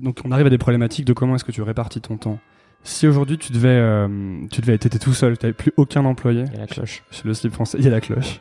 Donc 0.00 0.20
on 0.24 0.30
arrive 0.30 0.46
à 0.46 0.50
des 0.50 0.58
problématiques 0.58 1.04
de 1.04 1.12
comment 1.12 1.34
est-ce 1.34 1.44
que 1.44 1.50
tu 1.50 1.62
répartis 1.62 2.00
ton 2.00 2.16
temps. 2.16 2.38
Si 2.84 3.06
aujourd'hui 3.06 3.38
tu 3.38 3.52
devais, 3.52 4.06
tu 4.50 4.60
devais 4.60 4.74
être 4.74 4.98
tout 4.98 5.14
seul, 5.14 5.38
tu 5.38 5.46
n'avais 5.46 5.54
plus 5.54 5.72
aucun 5.76 6.04
employé. 6.04 6.44
Il 6.48 6.52
y 6.54 6.56
a 6.56 6.60
la 6.60 6.66
cloche. 6.66 7.04
Chez 7.10 7.22
le 7.24 7.34
slip 7.34 7.52
français, 7.52 7.78
il 7.78 7.84
y 7.84 7.88
a 7.88 7.90
la 7.90 8.00
cloche. 8.00 8.40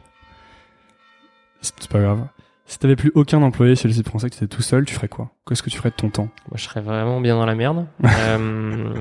C'est 1.61 1.87
pas 1.87 1.99
grave. 1.99 2.27
Si 2.71 2.79
t'avais 2.79 2.95
plus 2.95 3.11
aucun 3.15 3.41
employé 3.41 3.75
chez 3.75 3.89
le 3.89 3.93
site 3.93 4.07
français, 4.07 4.29
que 4.29 4.35
tu 4.35 4.43
étais 4.45 4.55
tout 4.55 4.61
seul, 4.61 4.85
tu 4.85 4.95
ferais 4.95 5.09
quoi? 5.09 5.31
Qu'est-ce 5.45 5.61
que 5.61 5.69
tu 5.69 5.77
ferais 5.77 5.89
de 5.89 5.95
ton 5.95 6.09
temps? 6.09 6.29
Moi, 6.49 6.55
je 6.55 6.63
serais 6.63 6.79
vraiment 6.79 7.19
bien 7.19 7.35
dans 7.35 7.45
la 7.45 7.53
merde. 7.53 7.85
euh, 8.05 8.93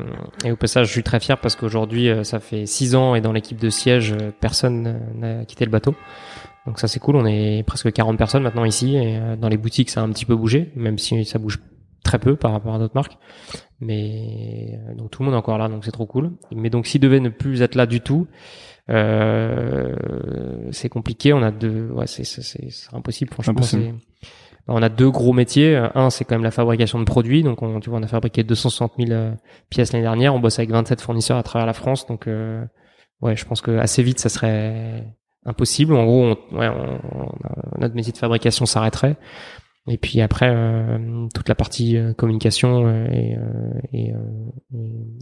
et 0.44 0.50
au 0.50 0.56
passage, 0.56 0.88
je 0.88 0.92
suis 0.92 1.04
très 1.04 1.20
fier 1.20 1.38
parce 1.38 1.54
qu'aujourd'hui, 1.54 2.08
euh, 2.08 2.24
ça 2.24 2.40
fait 2.40 2.66
six 2.66 2.96
ans 2.96 3.14
et 3.14 3.20
dans 3.20 3.30
l'équipe 3.30 3.60
de 3.60 3.70
siège, 3.70 4.12
euh, 4.12 4.32
personne 4.40 5.00
n'a 5.14 5.44
quitté 5.44 5.64
le 5.64 5.70
bateau. 5.70 5.94
Donc 6.66 6.80
ça, 6.80 6.88
c'est 6.88 6.98
cool. 6.98 7.14
On 7.14 7.26
est 7.26 7.62
presque 7.64 7.92
40 7.92 8.18
personnes 8.18 8.42
maintenant 8.42 8.64
ici 8.64 8.96
et 8.96 9.18
euh, 9.18 9.36
dans 9.36 9.48
les 9.48 9.56
boutiques, 9.56 9.88
ça 9.88 10.00
a 10.00 10.02
un 10.02 10.10
petit 10.10 10.26
peu 10.26 10.34
bougé, 10.34 10.72
même 10.74 10.98
si 10.98 11.24
ça 11.24 11.38
bouge 11.38 11.60
très 12.02 12.18
peu 12.18 12.36
par 12.36 12.52
rapport 12.52 12.74
à 12.74 12.78
d'autres 12.78 12.94
marques. 12.94 13.18
Mais 13.80 14.78
donc 14.96 15.10
tout 15.10 15.22
le 15.22 15.26
monde 15.26 15.34
est 15.34 15.38
encore 15.38 15.58
là, 15.58 15.68
donc 15.68 15.84
c'est 15.84 15.90
trop 15.90 16.06
cool. 16.06 16.32
Mais 16.54 16.70
donc 16.70 16.86
s'il 16.86 17.00
devait 17.00 17.20
ne 17.20 17.30
plus 17.30 17.62
être 17.62 17.74
là 17.74 17.86
du 17.86 18.00
tout, 18.00 18.26
euh, 18.90 19.94
c'est 20.70 20.88
compliqué. 20.88 21.32
On 21.32 21.42
a 21.42 21.50
deux, 21.50 21.88
ouais, 21.90 22.06
c'est 22.06 22.24
impossible. 22.92 23.32
Franchement, 23.32 23.62
c'est 23.62 23.94
on 24.68 24.82
a 24.82 24.88
deux 24.88 25.10
gros 25.10 25.32
métiers. 25.32 25.76
Un, 25.94 26.10
c'est 26.10 26.24
quand 26.24 26.36
même 26.36 26.44
la 26.44 26.50
fabrication 26.50 26.98
de 26.98 27.04
produits. 27.04 27.42
Donc, 27.42 27.62
on, 27.62 27.80
tu 27.80 27.90
vois, 27.90 27.98
on 27.98 28.02
a 28.02 28.06
fabriqué 28.06 28.44
260 28.44 28.92
000 28.98 29.10
euh, 29.10 29.32
pièces 29.68 29.92
l'année 29.92 30.04
dernière. 30.04 30.34
On 30.34 30.38
bosse 30.38 30.58
avec 30.58 30.70
27 30.70 31.00
fournisseurs 31.00 31.38
à 31.38 31.42
travers 31.42 31.66
la 31.66 31.72
France. 31.72 32.06
Donc, 32.06 32.28
euh, 32.28 32.64
ouais, 33.20 33.36
je 33.36 33.44
pense 33.44 33.60
que 33.60 33.72
assez 33.78 34.02
vite, 34.02 34.20
ça 34.20 34.28
serait 34.28 35.04
impossible. 35.44 35.94
En 35.94 36.04
gros, 36.04 36.24
on, 36.24 36.56
ouais, 36.56 36.68
on, 36.68 37.80
notre 37.80 37.94
métier 37.94 38.12
de 38.12 38.18
fabrication 38.18 38.66
s'arrêterait. 38.66 39.16
Et 39.88 39.98
puis 39.98 40.20
après, 40.20 40.50
euh, 40.50 41.26
toute 41.34 41.48
la 41.48 41.54
partie 41.54 41.98
communication 42.16 42.88
et, 43.10 43.38
et, 43.92 44.12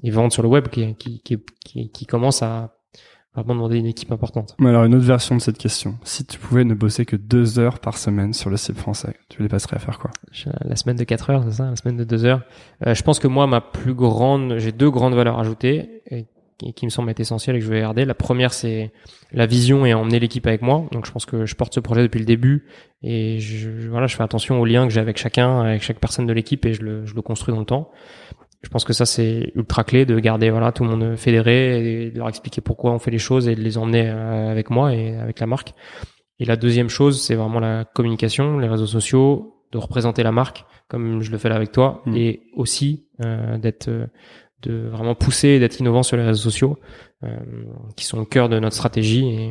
et, 0.02 0.10
vente 0.10 0.32
sur 0.32 0.42
le 0.42 0.48
web 0.48 0.68
qui, 0.68 0.94
qui, 0.96 1.22
qui, 1.22 1.90
qui 1.90 2.06
commence 2.06 2.42
à 2.42 2.78
vraiment 3.34 3.54
demander 3.54 3.78
une 3.78 3.86
équipe 3.86 4.10
importante. 4.12 4.54
Mais 4.58 4.68
alors 4.68 4.84
une 4.84 4.94
autre 4.94 5.04
version 5.04 5.36
de 5.36 5.40
cette 5.40 5.58
question. 5.58 5.96
Si 6.02 6.24
tu 6.24 6.38
pouvais 6.38 6.64
ne 6.64 6.74
bosser 6.74 7.04
que 7.04 7.16
deux 7.16 7.58
heures 7.58 7.78
par 7.78 7.96
semaine 7.96 8.32
sur 8.32 8.50
le 8.50 8.56
site 8.56 8.76
français, 8.76 9.14
tu 9.28 9.42
les 9.42 9.48
passerais 9.48 9.76
à 9.76 9.78
faire 9.78 9.98
quoi? 9.98 10.10
La 10.62 10.76
semaine 10.76 10.96
de 10.96 11.04
quatre 11.04 11.30
heures, 11.30 11.44
c'est 11.44 11.56
ça? 11.56 11.70
La 11.70 11.76
semaine 11.76 11.96
de 11.96 12.04
deux 12.04 12.24
heures? 12.24 12.42
Euh, 12.86 12.94
je 12.94 13.02
pense 13.02 13.18
que 13.18 13.28
moi, 13.28 13.46
ma 13.46 13.60
plus 13.60 13.94
grande, 13.94 14.58
j'ai 14.58 14.72
deux 14.72 14.90
grandes 14.90 15.14
valeurs 15.14 15.38
ajoutées 15.38 16.02
et, 16.10 16.26
qui 16.74 16.84
me 16.84 16.90
semblent 16.90 17.10
être 17.10 17.20
essentielles 17.20 17.56
et 17.56 17.58
que 17.60 17.64
je 17.64 17.70
vais 17.70 17.80
garder. 17.80 18.04
La 18.04 18.14
première, 18.14 18.52
c'est 18.52 18.92
la 19.32 19.46
vision 19.46 19.86
et 19.86 19.94
emmener 19.94 20.18
l'équipe 20.18 20.46
avec 20.46 20.62
moi. 20.62 20.86
Donc 20.92 21.06
je 21.06 21.12
pense 21.12 21.24
que 21.24 21.46
je 21.46 21.54
porte 21.54 21.74
ce 21.74 21.80
projet 21.80 22.02
depuis 22.02 22.18
le 22.18 22.24
début 22.24 22.66
et 23.02 23.38
je, 23.38 23.88
voilà, 23.88 24.06
je 24.06 24.16
fais 24.16 24.22
attention 24.22 24.60
aux 24.60 24.64
liens 24.64 24.86
que 24.86 24.92
j'ai 24.92 25.00
avec 25.00 25.18
chacun, 25.18 25.60
avec 25.60 25.82
chaque 25.82 26.00
personne 26.00 26.26
de 26.26 26.32
l'équipe 26.32 26.64
et 26.66 26.74
je 26.74 26.82
le, 26.82 27.06
je 27.06 27.14
le 27.14 27.22
construis 27.22 27.54
dans 27.54 27.60
le 27.60 27.66
temps 27.66 27.90
je 28.62 28.68
pense 28.70 28.84
que 28.84 28.92
ça 28.92 29.06
c'est 29.06 29.52
ultra 29.54 29.84
clé 29.84 30.04
de 30.04 30.18
garder 30.18 30.50
voilà 30.50 30.72
tout 30.72 30.82
le 30.84 30.90
monde 30.90 31.16
fédéré 31.16 32.06
et 32.06 32.10
de 32.10 32.18
leur 32.18 32.28
expliquer 32.28 32.60
pourquoi 32.60 32.92
on 32.92 32.98
fait 32.98 33.10
les 33.10 33.18
choses 33.18 33.48
et 33.48 33.54
de 33.54 33.60
les 33.60 33.78
emmener 33.78 34.08
euh, 34.08 34.50
avec 34.50 34.70
moi 34.70 34.94
et 34.94 35.16
avec 35.16 35.38
la 35.40 35.46
marque. 35.46 35.74
Et 36.40 36.44
la 36.44 36.56
deuxième 36.56 36.88
chose, 36.88 37.20
c'est 37.22 37.34
vraiment 37.34 37.60
la 37.60 37.84
communication, 37.84 38.58
les 38.58 38.68
réseaux 38.68 38.86
sociaux, 38.86 39.62
de 39.72 39.78
représenter 39.78 40.22
la 40.22 40.32
marque 40.32 40.64
comme 40.88 41.20
je 41.20 41.30
le 41.30 41.38
fais 41.38 41.48
là 41.48 41.56
avec 41.56 41.72
toi 41.72 42.02
mm. 42.06 42.16
et 42.16 42.42
aussi 42.54 43.06
euh, 43.24 43.58
d'être 43.58 43.90
de 44.62 44.88
vraiment 44.88 45.14
pousser 45.14 45.48
et 45.48 45.58
d'être 45.60 45.78
innovant 45.80 46.02
sur 46.02 46.16
les 46.16 46.24
réseaux 46.24 46.42
sociaux 46.42 46.78
euh, 47.24 47.36
qui 47.96 48.04
sont 48.04 48.18
au 48.18 48.24
cœur 48.24 48.48
de 48.48 48.58
notre 48.58 48.76
stratégie 48.76 49.26
et 49.28 49.50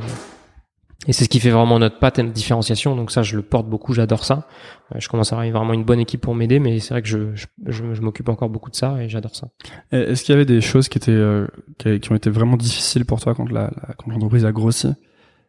et 1.08 1.14
c'est 1.14 1.24
ce 1.26 1.30
qui 1.30 1.40
fait 1.40 1.52
vraiment 1.52 1.80
notre 1.80 2.00
patte 2.00 2.18
et 2.18 2.24
notre 2.24 2.34
différenciation. 2.34 2.96
Donc 2.96 3.12
ça, 3.12 3.22
je 3.22 3.36
le 3.36 3.44
porte 3.44 3.70
beaucoup, 3.70 3.94
j'adore 3.94 4.26
ça. 4.26 4.48
Euh, 4.94 5.00
je 5.00 5.08
commence 5.08 5.32
à 5.32 5.40
avoir 5.40 5.64
vraiment 5.64 5.74
une 5.74 5.86
bonne 5.86 6.00
équipe 6.00 6.22
pour 6.22 6.34
m'aider, 6.34 6.60
mais 6.60 6.80
c'est 6.80 6.94
vrai 6.94 7.02
que 7.02 7.08
je, 7.08 7.36
je, 7.36 7.94
je, 7.94 8.02
m'occupe 8.02 8.28
encore 8.30 8.50
beaucoup 8.50 8.72
de 8.72 8.76
ça 8.76 9.02
et 9.02 9.08
j'adore 9.08 9.36
ça. 9.36 9.48
Est-ce 9.92 10.24
qu'il 10.24 10.34
y 10.34 10.36
avait 10.36 10.46
des 10.46 10.60
choses 10.60 10.90
qui 10.90 10.98
étaient 10.98 11.12
euh, 11.12 11.48
qui, 11.78 12.12
ont 12.12 12.16
été 12.16 12.30
vraiment 12.30 12.58
difficiles 12.58 13.06
pour 13.06 13.22
toi 13.22 13.36
quand 13.36 13.50
la, 13.50 13.72
quand 13.98 14.12
l'entreprise 14.12 14.44
a 14.44 14.52
grossi? 14.52 14.88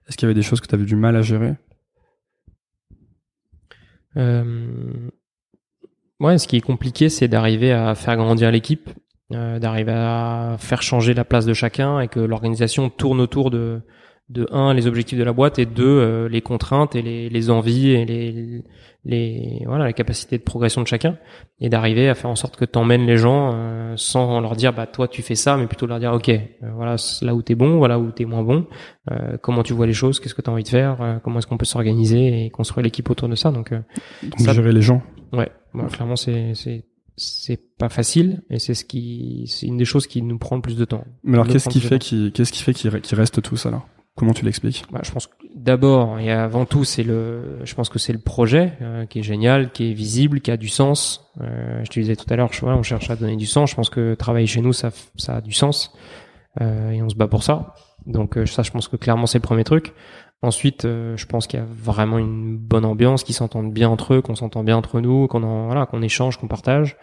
Est-ce 0.07 0.17
qu'il 0.17 0.27
y 0.27 0.31
avait 0.31 0.35
des 0.35 0.43
choses 0.43 0.61
que 0.61 0.67
tu 0.67 0.75
avais 0.75 0.85
du 0.85 0.97
mal 0.97 1.17
à 1.17 1.23
gérer? 1.23 1.55
Euh... 4.17 5.11
Ouais, 6.21 6.39
ce 6.39 6.47
qui 6.47 6.57
est 6.57 6.61
compliqué, 6.61 7.09
c'est 7.09 7.29
d'arriver 7.29 7.73
à 7.73 7.95
faire 7.95 8.17
grandir 8.17 8.51
l'équipe, 8.51 8.91
euh, 9.33 9.59
d'arriver 9.59 9.93
à 9.95 10.57
faire 10.59 10.83
changer 10.83 11.15
la 11.15 11.25
place 11.25 11.47
de 11.47 11.55
chacun 11.55 12.01
et 12.01 12.09
que 12.09 12.21
l'organisation 12.21 12.91
tourne 12.91 13.21
autour 13.21 13.51
de 13.51 13.81
de 14.29 14.47
un 14.51 14.75
les 14.75 14.87
objectifs 14.87 15.19
de 15.19 15.25
la 15.25 15.33
boîte 15.33 15.59
et 15.59 15.65
deux 15.65 15.87
euh, 15.87 16.29
les 16.29 16.43
contraintes 16.43 16.95
et 16.95 17.03
les, 17.03 17.31
les 17.31 17.51
envies 17.51 17.93
et 17.93 18.05
les, 18.05 18.63
les 19.05 19.63
voilà 19.65 19.85
la 19.85 19.95
capacité 19.95 20.37
de 20.37 20.43
progression 20.43 20.83
de 20.83 20.87
chacun 20.87 21.17
et 21.61 21.71
d'arriver 21.71 22.11
à 22.11 22.15
faire 22.15 22.29
en 22.29 22.37
sorte 22.37 22.57
que 22.57 22.67
t'emmènes 22.67 23.07
les 23.07 23.17
gens 23.17 23.53
euh, 23.55 23.95
sans 23.97 24.41
leur 24.41 24.55
dire 24.55 24.75
bah 24.75 24.87
toi 24.87 25.09
tu 25.09 25.23
fais 25.23 25.35
ça 25.35 25.57
mais 25.57 25.67
plutôt 25.67 25.87
leur 25.87 25.99
dire 25.99 26.13
ok 26.13 26.29
euh, 26.29 26.41
voilà 26.75 26.97
là 27.23 27.35
où 27.35 27.41
t'es 27.41 27.55
bon 27.55 27.79
voilà 27.79 27.99
où 27.99 28.11
t'es 28.11 28.27
moins 28.27 28.43
bon 28.43 28.67
comment 29.41 29.63
tu 29.63 29.73
vois 29.73 29.87
les 29.87 29.95
choses 29.95 30.21
qu'est-ce 30.21 30.35
que 30.35 30.43
t'as 30.43 30.53
envie 30.53 30.63
de 30.63 30.69
faire 30.69 31.21
comment 31.25 31.39
est-ce 31.39 31.47
qu'on 31.47 31.57
peut 31.57 31.65
s'organiser 31.65 32.45
et 32.45 32.51
construire 32.51 32.85
l'équipe 32.85 33.09
autour 33.09 33.31
de 33.31 33.35
ça. 33.35 33.51
Donc, 33.51 33.73
donc 33.73 34.39
gérer 34.39 34.73
les 34.73 34.83
gens. 34.83 35.01
Ouais 35.33 35.51
clairement 35.91 36.17
c'est 36.17 36.53
c'est 36.55 36.85
c'est 37.19 37.61
pas 37.77 37.89
facile 37.89 38.43
et 38.51 38.59
c'est 38.59 38.75
ce 38.75 38.85
qui 38.85 39.45
c'est 39.47 39.67
une 39.67 39.77
des 39.77 39.85
choses 39.85 40.07
qui 40.07 40.23
nous 40.23 40.39
prend 40.39 40.57
le 40.57 40.63
plus 40.63 40.77
de 40.77 40.85
temps. 40.85 41.05
Mais 41.25 41.35
alors 41.35 41.47
qu'est-ce 41.47 41.69
qui, 41.69 41.81
fait 41.81 41.99
qui 41.99 42.33
qu'est-ce 42.33 42.53
qui 42.53 42.63
fait 42.63 42.73
qu'il 42.73 42.91
reste 42.91 43.43
tout 43.43 43.57
ça 43.57 43.71
là? 43.71 43.83
Comment 44.17 44.33
tu 44.33 44.45
l'expliques? 44.45 44.85
Bah, 44.91 45.01
Je 45.05 45.13
pense 45.13 45.29
que 45.29 45.35
d'abord 45.55 46.19
et 46.19 46.33
avant 46.33 46.65
tout, 46.65 46.83
c'est 46.83 47.05
le, 47.05 47.61
je 47.63 47.73
pense 47.77 47.89
que 47.89 48.01
c'est 48.01 48.13
le 48.13 48.19
projet 48.19 48.73
euh, 48.83 49.07
qui 49.07 49.21
est 49.21 49.23
génial, 49.23 49.71
qui 49.71 49.91
est 49.91 49.95
visible, 49.95 50.41
qui 50.41 50.51
a 50.51 50.57
du 50.57 50.69
sens. 50.69 51.31
Euh, 51.41 51.85
je 51.85 51.91
te 51.91 52.01
disais 52.01 52.17
tout 52.17 52.27
à 52.29 52.35
l'heure, 52.35 52.51
on 52.63 52.83
cherche 52.83 53.11
à 53.11 53.17
donner 53.17 53.37
du 53.37 53.47
sens. 53.47 53.71
Je 53.71 53.77
pense 53.77 53.91
que 53.91 54.15
travailler 54.15 54.49
chez 54.49 54.61
nous, 54.61 54.73
ça, 54.73 54.91
ça 55.17 55.37
a 55.37 55.41
du 55.41 55.53
sens 55.53 55.93
euh, 56.61 56.91
et 56.91 57.01
on 57.01 57.09
se 57.09 57.15
bat 57.15 57.29
pour 57.29 57.45
ça. 57.45 57.75
Donc 58.07 58.37
euh, 58.37 58.47
ça, 58.47 58.63
je 58.63 58.71
pense 58.71 58.89
que 58.89 58.97
clairement, 58.97 59.27
c'est 59.27 59.39
le 59.39 59.43
premier 59.43 59.65
truc. 59.65 59.93
Ensuite, 60.41 60.85
euh, 60.85 61.17
je 61.17 61.27
pense 61.27 61.49
qu'il 61.49 61.59
y 61.59 61.63
a 61.63 61.67
vraiment 61.67 62.19
une 62.19 62.57
bonne 62.57 62.85
ambiance, 62.85 63.25
qu'ils 63.25 63.35
s'entendent 63.35 63.73
bien 63.73 63.89
entre 63.89 64.15
eux, 64.15 64.23
qu'on 64.23 64.37
s'entend 64.37 64.63
bien 64.63 64.77
entre 64.77 65.01
nous, 65.01 65.27
qu'on 65.27 65.41
voilà, 65.67 65.87
qu'on 65.87 66.01
échange, 66.01 66.37
qu'on 66.37 66.47
partage. 66.47 66.97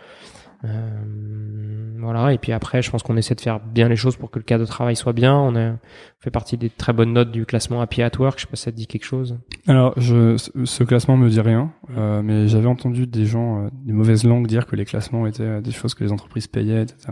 Euh, 0.64 1.96
voilà. 2.00 2.32
Et 2.32 2.38
puis 2.38 2.54
après, 2.54 2.82
je 2.82 2.90
pense 2.90 3.04
qu'on 3.04 3.18
essaie 3.18 3.36
de 3.36 3.42
faire 3.42 3.60
bien 3.60 3.90
les 3.90 3.98
choses 3.98 4.16
pour 4.16 4.32
que 4.32 4.40
le 4.40 4.44
cas 4.44 4.58
de 4.58 4.64
travail 4.64 4.96
soit 4.96 5.12
bien. 5.12 5.36
On, 5.36 5.54
a, 5.58 5.74
fait 6.20 6.32
partie 6.32 6.56
des 6.56 6.70
très 6.70 6.94
bonnes 6.94 7.12
notes 7.12 7.32
du 7.32 7.46
classement 7.46 7.82
Happy 7.82 8.02
at 8.02 8.12
Work. 8.18 8.40
Je 8.40 8.46
sais 8.46 8.50
pas 8.50 8.56
si 8.56 8.64
ça 8.64 8.72
te 8.72 8.78
dit 8.78 8.88
quelque 8.88 9.04
chose. 9.04 9.38
Alors, 9.68 9.94
je, 9.98 10.38
ce 10.38 10.84
classement 10.86 11.18
me 11.18 11.30
dit 11.30 11.42
rien, 11.42 11.74
euh, 11.98 12.22
mais 12.22 12.48
j'avais 12.48 12.68
entendu 12.68 13.06
des 13.06 13.26
gens, 13.26 13.70
des 13.84 13.92
mauvaises 13.92 14.24
langues 14.24 14.48
dire 14.48 14.66
que 14.66 14.78
les 14.78 14.86
classements 14.86 15.28
étaient 15.28 15.62
des 15.62 15.72
choses 15.72 15.94
que 15.94 16.06
les 16.06 16.14
entreprises 16.14 16.48
payaient, 16.48 16.84
etc. 16.84 17.12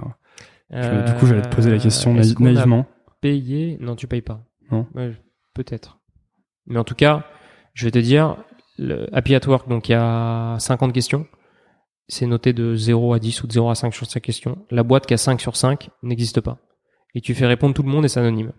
du 0.71 1.13
coup, 1.19 1.25
j'allais 1.25 1.41
te 1.41 1.53
poser 1.53 1.69
la 1.69 1.79
question 1.79 2.13
naïvement. 2.13 2.85
Payer 3.19 3.77
Non, 3.81 3.97
tu 3.97 4.07
payes 4.07 4.21
pas. 4.21 4.41
Non. 4.71 4.87
Peut-être. 5.53 5.99
Mais 6.67 6.79
en 6.79 6.83
tout 6.83 6.95
cas, 6.95 7.25
je 7.73 7.85
vais 7.85 7.91
te 7.91 7.99
dire, 7.99 8.37
le 8.77 9.07
Happy 9.15 9.35
at 9.35 9.47
Work, 9.47 9.67
donc 9.69 9.89
il 9.89 9.93
y 9.93 9.95
a 9.95 10.57
50 10.59 10.93
questions 10.93 11.25
c'est 12.07 12.25
noté 12.27 12.53
de 12.53 12.75
0 12.75 13.13
à 13.13 13.19
10 13.19 13.43
ou 13.43 13.47
de 13.47 13.53
0 13.53 13.69
à 13.69 13.75
5 13.75 13.93
sur 13.93 14.05
sa 14.05 14.19
question. 14.19 14.57
La 14.71 14.83
boîte 14.83 15.05
qui 15.05 15.13
a 15.13 15.17
5 15.17 15.39
sur 15.39 15.55
5 15.55 15.89
n'existe 16.03 16.41
pas. 16.41 16.57
Et 17.15 17.21
tu 17.21 17.35
fais 17.35 17.45
répondre 17.45 17.75
tout 17.75 17.83
le 17.83 17.89
monde 17.89 18.05
et 18.05 18.07
c'est 18.07 18.19
anonyme. 18.19 18.53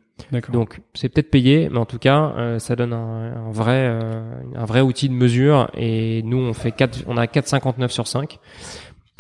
Donc 0.53 0.81
c'est 0.95 1.09
peut-être 1.09 1.31
payé, 1.31 1.69
mais 1.71 1.79
en 1.79 1.87
tout 1.87 1.99
cas 1.99 2.35
euh, 2.37 2.59
ça 2.61 2.77
donne 2.77 2.93
un, 2.93 3.51
vrai 3.51 3.89
euh, 3.89 4.23
un 4.55 4.65
vrai 4.65 4.81
outil 4.81 5.09
de 5.09 5.15
mesure. 5.15 5.71
Et 5.77 6.23
nous 6.23 6.39
on 6.39 6.53
fait 6.53 6.71
4, 6.71 7.05
on 7.09 7.17
a 7.17 7.27
4,59 7.27 7.89
sur 7.89 8.07
5. 8.07 8.39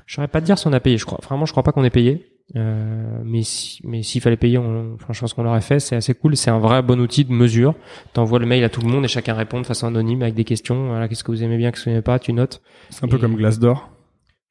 Je 0.06 0.14
saurais 0.14 0.28
pas 0.28 0.40
te 0.40 0.46
dire 0.46 0.56
si 0.56 0.66
on 0.68 0.72
a 0.72 0.80
payé. 0.80 0.98
Je 0.98 1.04
crois 1.04 1.18
vraiment 1.22 1.46
je 1.46 1.52
crois 1.52 1.64
pas 1.64 1.72
qu'on 1.72 1.84
ait 1.84 1.90
payé. 1.90 2.33
Euh, 2.56 3.22
mais 3.24 3.42
si, 3.42 3.80
mais 3.84 4.02
s'il 4.02 4.20
fallait 4.20 4.36
payer, 4.36 4.58
on, 4.58 4.94
enfin, 4.94 5.12
je 5.12 5.20
pense 5.20 5.34
qu'on 5.34 5.42
l'aurait 5.42 5.60
fait. 5.60 5.80
C'est 5.80 5.96
assez 5.96 6.14
cool. 6.14 6.36
C'est 6.36 6.50
un 6.50 6.58
vrai 6.58 6.82
bon 6.82 7.00
outil 7.00 7.24
de 7.24 7.32
mesure. 7.32 7.74
T'envoies 8.12 8.38
le 8.38 8.46
mail 8.46 8.62
à 8.64 8.68
tout 8.68 8.80
le 8.80 8.88
monde 8.88 9.04
et 9.04 9.08
chacun 9.08 9.34
répond 9.34 9.60
de 9.60 9.66
façon 9.66 9.86
anonyme 9.86 10.22
avec 10.22 10.34
des 10.34 10.44
questions. 10.44 10.88
Voilà, 10.88 11.08
qu'est-ce 11.08 11.24
que 11.24 11.32
vous 11.32 11.42
aimez 11.42 11.56
bien, 11.56 11.70
qu'est-ce 11.70 11.84
que 11.84 11.90
vous 11.90 11.94
n'aimez 11.94 12.02
pas, 12.02 12.18
tu 12.18 12.32
notes. 12.32 12.62
C'est 12.90 13.04
un 13.04 13.08
peu 13.08 13.18
comme 13.18 13.34
Glassdoor. 13.34 13.90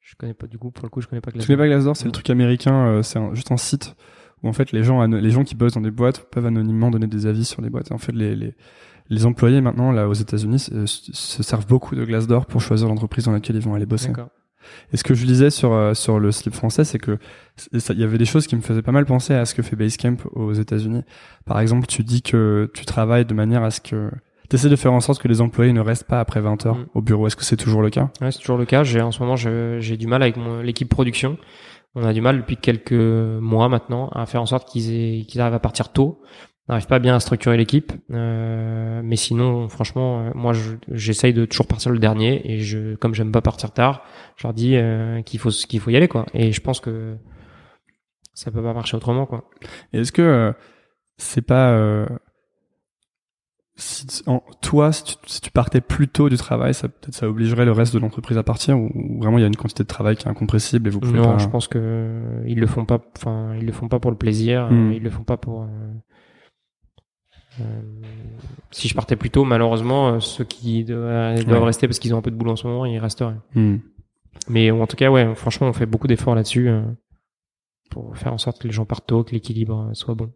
Je 0.00 0.14
connais 0.16 0.34
pas 0.34 0.46
du 0.46 0.58
coup, 0.58 0.70
pour 0.70 0.84
le 0.84 0.90
coup, 0.90 1.00
je 1.00 1.08
connais 1.08 1.22
pas 1.22 1.30
Glassdoor. 1.30 1.44
Tu 1.44 1.46
connais 1.46 1.68
pas 1.68 1.74
Glassdoor, 1.74 1.96
c'est 1.96 2.04
le 2.04 2.12
truc 2.12 2.28
américain, 2.30 2.86
euh, 2.86 3.02
c'est 3.02 3.18
juste 3.32 3.50
un 3.50 3.56
site 3.56 3.96
où 4.42 4.48
en 4.48 4.52
fait 4.52 4.70
les 4.72 4.84
gens, 4.84 5.04
les 5.06 5.30
gens 5.30 5.42
qui 5.42 5.54
bossent 5.54 5.72
dans 5.72 5.80
des 5.80 5.90
boîtes 5.90 6.30
peuvent 6.30 6.46
anonymement 6.46 6.90
donner 6.90 7.06
des 7.06 7.26
avis 7.26 7.44
sur 7.44 7.62
les 7.62 7.70
boîtes. 7.70 7.90
en 7.90 7.98
fait, 7.98 8.12
les, 8.12 8.36
les, 8.36 8.54
les 9.08 9.26
employés 9.26 9.60
maintenant 9.60 9.92
là 9.92 10.08
aux 10.08 10.14
États-Unis 10.14 10.58
se, 10.58 11.42
servent 11.42 11.66
beaucoup 11.66 11.94
de 11.94 12.04
Glassdoor 12.04 12.46
pour 12.46 12.60
choisir 12.60 12.88
l'entreprise 12.88 13.24
dans 13.24 13.32
laquelle 13.32 13.56
ils 13.56 13.62
vont 13.62 13.74
aller 13.74 13.86
bosser. 13.86 14.12
Et 14.92 14.96
ce 14.96 15.04
que 15.04 15.14
je 15.14 15.26
lisais 15.26 15.50
sur 15.50 15.72
euh, 15.72 15.94
sur 15.94 16.18
le 16.18 16.32
slip 16.32 16.54
français, 16.54 16.84
c'est 16.84 16.98
que 16.98 17.18
il 17.72 17.98
y 17.98 18.04
avait 18.04 18.18
des 18.18 18.24
choses 18.24 18.46
qui 18.46 18.56
me 18.56 18.60
faisaient 18.60 18.82
pas 18.82 18.92
mal 18.92 19.04
penser 19.04 19.34
à 19.34 19.44
ce 19.44 19.54
que 19.54 19.62
fait 19.62 19.76
Basecamp 19.76 20.16
aux 20.32 20.52
États-Unis. 20.52 21.02
Par 21.44 21.60
exemple, 21.60 21.86
tu 21.86 22.02
dis 22.02 22.22
que 22.22 22.70
tu 22.74 22.84
travailles 22.84 23.24
de 23.24 23.34
manière 23.34 23.62
à 23.62 23.70
ce 23.70 23.80
que 23.80 24.10
tu 24.50 24.56
essaies 24.56 24.68
de 24.68 24.76
faire 24.76 24.92
en 24.92 25.00
sorte 25.00 25.20
que 25.22 25.28
les 25.28 25.40
employés 25.40 25.72
ne 25.72 25.80
restent 25.80 26.04
pas 26.06 26.20
après 26.20 26.40
20 26.40 26.66
heures 26.66 26.76
mm. 26.76 26.86
au 26.94 27.02
bureau. 27.02 27.26
Est-ce 27.26 27.36
que 27.36 27.44
c'est 27.44 27.56
toujours 27.56 27.82
le 27.82 27.90
cas? 27.90 28.10
Ouais, 28.20 28.30
c'est 28.30 28.40
toujours 28.40 28.58
le 28.58 28.66
cas. 28.66 28.84
J'ai 28.84 29.00
en 29.00 29.12
ce 29.12 29.20
moment 29.20 29.36
j'ai 29.36 29.96
du 29.96 30.06
mal 30.06 30.22
avec 30.22 30.36
l'équipe 30.62 30.88
production. 30.88 31.38
On 31.94 32.04
a 32.04 32.12
du 32.12 32.20
mal 32.20 32.38
depuis 32.38 32.56
quelques 32.56 32.92
mois 32.92 33.68
maintenant 33.68 34.08
à 34.08 34.26
faire 34.26 34.42
en 34.42 34.46
sorte 34.46 34.68
qu'ils 34.68 35.26
qu'ils 35.26 35.40
arrivent 35.40 35.54
à 35.54 35.60
partir 35.60 35.92
tôt 35.92 36.20
n'arrive 36.68 36.86
pas 36.86 36.98
bien 36.98 37.16
à 37.16 37.20
structurer 37.20 37.56
l'équipe. 37.56 37.92
Euh, 38.10 39.00
mais 39.04 39.16
sinon, 39.16 39.68
franchement, 39.68 40.20
euh, 40.20 40.30
moi, 40.34 40.52
j'essaye 40.90 41.34
de 41.34 41.44
toujours 41.44 41.66
partir 41.66 41.90
le 41.90 41.98
dernier. 41.98 42.50
Et 42.50 42.60
je, 42.60 42.94
comme 42.96 43.14
j'aime 43.14 43.32
pas 43.32 43.42
partir 43.42 43.72
tard, 43.72 44.04
je 44.36 44.46
leur 44.46 44.54
dis 44.54 44.76
euh, 44.76 45.22
qu'il 45.22 45.40
faut 45.40 45.50
qu'il 45.50 45.80
faut 45.80 45.90
y 45.90 45.96
aller, 45.96 46.08
quoi. 46.08 46.26
Et 46.34 46.52
je 46.52 46.60
pense 46.60 46.80
que 46.80 47.16
ça 48.32 48.50
peut 48.50 48.62
pas 48.62 48.72
marcher 48.72 48.96
autrement, 48.96 49.26
quoi. 49.26 49.48
Est-ce 49.92 50.12
que 50.12 50.54
c'est 51.18 51.42
pas 51.42 52.06
si, 53.76 54.06
toi, 54.60 54.92
si 54.92 55.02
tu, 55.02 55.14
si 55.26 55.40
tu, 55.40 55.50
partais 55.50 55.80
plus 55.80 56.06
tôt 56.06 56.28
du 56.28 56.36
travail, 56.36 56.74
ça 56.74 56.88
peut-être 56.88 57.14
ça 57.14 57.28
obligerait 57.28 57.64
le 57.64 57.72
reste 57.72 57.92
de 57.92 57.98
l'entreprise 57.98 58.38
à 58.38 58.44
partir, 58.44 58.78
ou, 58.78 59.18
vraiment 59.18 59.36
il 59.38 59.40
y 59.40 59.44
a 59.44 59.48
une 59.48 59.56
quantité 59.56 59.82
de 59.82 59.88
travail 59.88 60.16
qui 60.16 60.26
est 60.26 60.30
incompressible 60.30 60.86
et 60.86 60.90
vous 60.90 61.00
pouvez 61.00 61.18
non, 61.18 61.38
je 61.38 61.48
pense 61.48 61.66
que 61.66 62.20
ils 62.46 62.60
le 62.60 62.68
font 62.68 62.84
pas. 62.84 63.00
Enfin, 63.16 63.54
ils 63.56 63.66
le 63.66 63.72
font 63.72 63.88
pas 63.88 63.98
pour 63.98 64.12
le 64.12 64.16
plaisir. 64.16 64.70
Hmm. 64.70 64.92
Ils 64.92 65.02
le 65.02 65.10
font 65.10 65.24
pas 65.24 65.36
pour. 65.36 65.66
Euh, 67.60 67.64
si 68.70 68.88
je 68.88 68.94
partais 68.94 69.16
plus 69.16 69.30
tôt, 69.30 69.44
malheureusement, 69.44 70.08
euh, 70.08 70.20
ceux 70.20 70.44
qui 70.44 70.84
doivent, 70.84 71.64
rester 71.64 71.86
parce 71.86 71.98
qu'ils 71.98 72.14
ont 72.14 72.18
un 72.18 72.22
peu 72.22 72.30
de 72.30 72.36
boulot 72.36 72.52
en 72.52 72.56
ce 72.56 72.66
moment, 72.66 72.84
ils 72.84 72.98
resteraient. 72.98 73.36
Hmm. 73.54 73.76
Mais 74.48 74.70
en 74.70 74.86
tout 74.86 74.96
cas, 74.96 75.10
ouais, 75.10 75.34
franchement, 75.34 75.68
on 75.68 75.72
fait 75.72 75.86
beaucoup 75.86 76.06
d'efforts 76.06 76.34
là-dessus 76.34 76.68
euh, 76.68 76.82
pour 77.90 78.16
faire 78.16 78.32
en 78.32 78.38
sorte 78.38 78.60
que 78.60 78.66
les 78.66 78.72
gens 78.72 78.84
partent 78.84 79.06
tôt, 79.06 79.22
que 79.24 79.32
l'équilibre 79.32 79.90
soit 79.94 80.14
bon. 80.14 80.32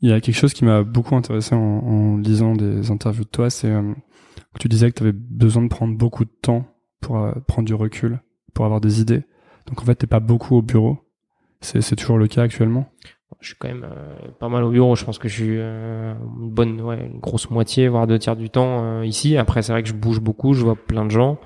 Il 0.00 0.10
y 0.10 0.12
a 0.12 0.20
quelque 0.20 0.36
chose 0.36 0.54
qui 0.54 0.64
m'a 0.64 0.82
beaucoup 0.82 1.14
intéressé 1.14 1.54
en, 1.54 1.58
en, 1.58 2.16
lisant 2.16 2.54
des 2.54 2.90
interviews 2.90 3.24
de 3.24 3.28
toi, 3.28 3.50
c'est 3.50 3.68
que 3.68 4.58
tu 4.58 4.68
disais 4.68 4.90
que 4.90 4.96
tu 4.96 5.02
avais 5.02 5.12
besoin 5.12 5.62
de 5.62 5.68
prendre 5.68 5.96
beaucoup 5.96 6.24
de 6.24 6.32
temps 6.42 6.66
pour 7.00 7.32
prendre 7.46 7.66
du 7.66 7.74
recul, 7.74 8.20
pour 8.54 8.64
avoir 8.64 8.80
des 8.80 9.00
idées. 9.00 9.22
Donc 9.66 9.80
en 9.80 9.84
fait, 9.84 9.94
t'es 9.94 10.06
pas 10.06 10.20
beaucoup 10.20 10.56
au 10.56 10.62
bureau. 10.62 10.98
C'est 11.60 11.96
toujours 11.96 12.18
le 12.18 12.28
cas 12.28 12.42
actuellement? 12.42 12.86
Je 13.40 13.48
suis 13.48 13.56
quand 13.58 13.68
même 13.68 13.84
euh, 13.84 14.28
pas 14.38 14.48
mal 14.48 14.64
au 14.64 14.70
bureau. 14.70 14.96
Je 14.96 15.04
pense 15.04 15.18
que 15.18 15.28
je 15.28 15.34
suis 15.34 15.56
euh, 15.58 16.14
une 16.40 16.50
bonne, 16.50 16.80
ouais, 16.80 17.08
une 17.12 17.20
grosse 17.20 17.50
moitié, 17.50 17.88
voire 17.88 18.06
deux 18.06 18.18
tiers 18.18 18.36
du 18.36 18.50
temps 18.50 18.82
euh, 18.82 19.06
ici. 19.06 19.36
Après, 19.36 19.62
c'est 19.62 19.72
vrai 19.72 19.82
que 19.82 19.88
je 19.88 19.94
bouge 19.94 20.20
beaucoup, 20.20 20.54
je 20.54 20.62
vois 20.62 20.76
plein 20.76 21.04
de 21.04 21.10
gens. 21.10 21.38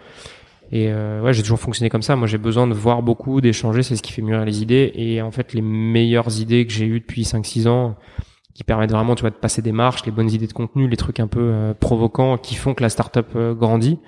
Et 0.70 0.92
ouais, 0.92 1.32
j'ai 1.32 1.40
toujours 1.40 1.58
fonctionné 1.58 1.88
comme 1.88 2.02
ça. 2.02 2.14
Moi, 2.14 2.26
j'ai 2.26 2.36
besoin 2.36 2.66
de 2.66 2.74
voir 2.74 3.02
beaucoup, 3.02 3.40
d'échanger. 3.40 3.82
C'est 3.82 3.96
ce 3.96 4.02
qui 4.02 4.12
fait 4.12 4.20
mûrir 4.20 4.44
les 4.44 4.60
idées. 4.60 4.92
Et 4.96 5.22
en 5.22 5.30
fait, 5.30 5.54
les 5.54 5.62
meilleures 5.62 6.42
idées 6.42 6.66
que 6.66 6.72
j'ai 6.74 6.84
eues 6.84 7.00
depuis 7.00 7.22
5-6 7.22 7.68
ans, 7.68 7.96
qui 8.52 8.64
permettent 8.64 8.92
vraiment, 8.92 9.14
tu 9.14 9.22
vois, 9.22 9.30
de 9.30 9.36
passer 9.36 9.62
des 9.62 9.72
marches, 9.72 10.04
les 10.04 10.12
bonnes 10.12 10.30
idées 10.30 10.46
de 10.46 10.52
contenu, 10.52 10.86
les 10.86 10.98
trucs 10.98 11.20
un 11.20 11.26
peu 11.26 11.74
provocants, 11.80 12.36
qui 12.36 12.54
font 12.54 12.74
que 12.74 12.82
la 12.82 12.90
startup 12.90 13.34
grandit 13.58 13.98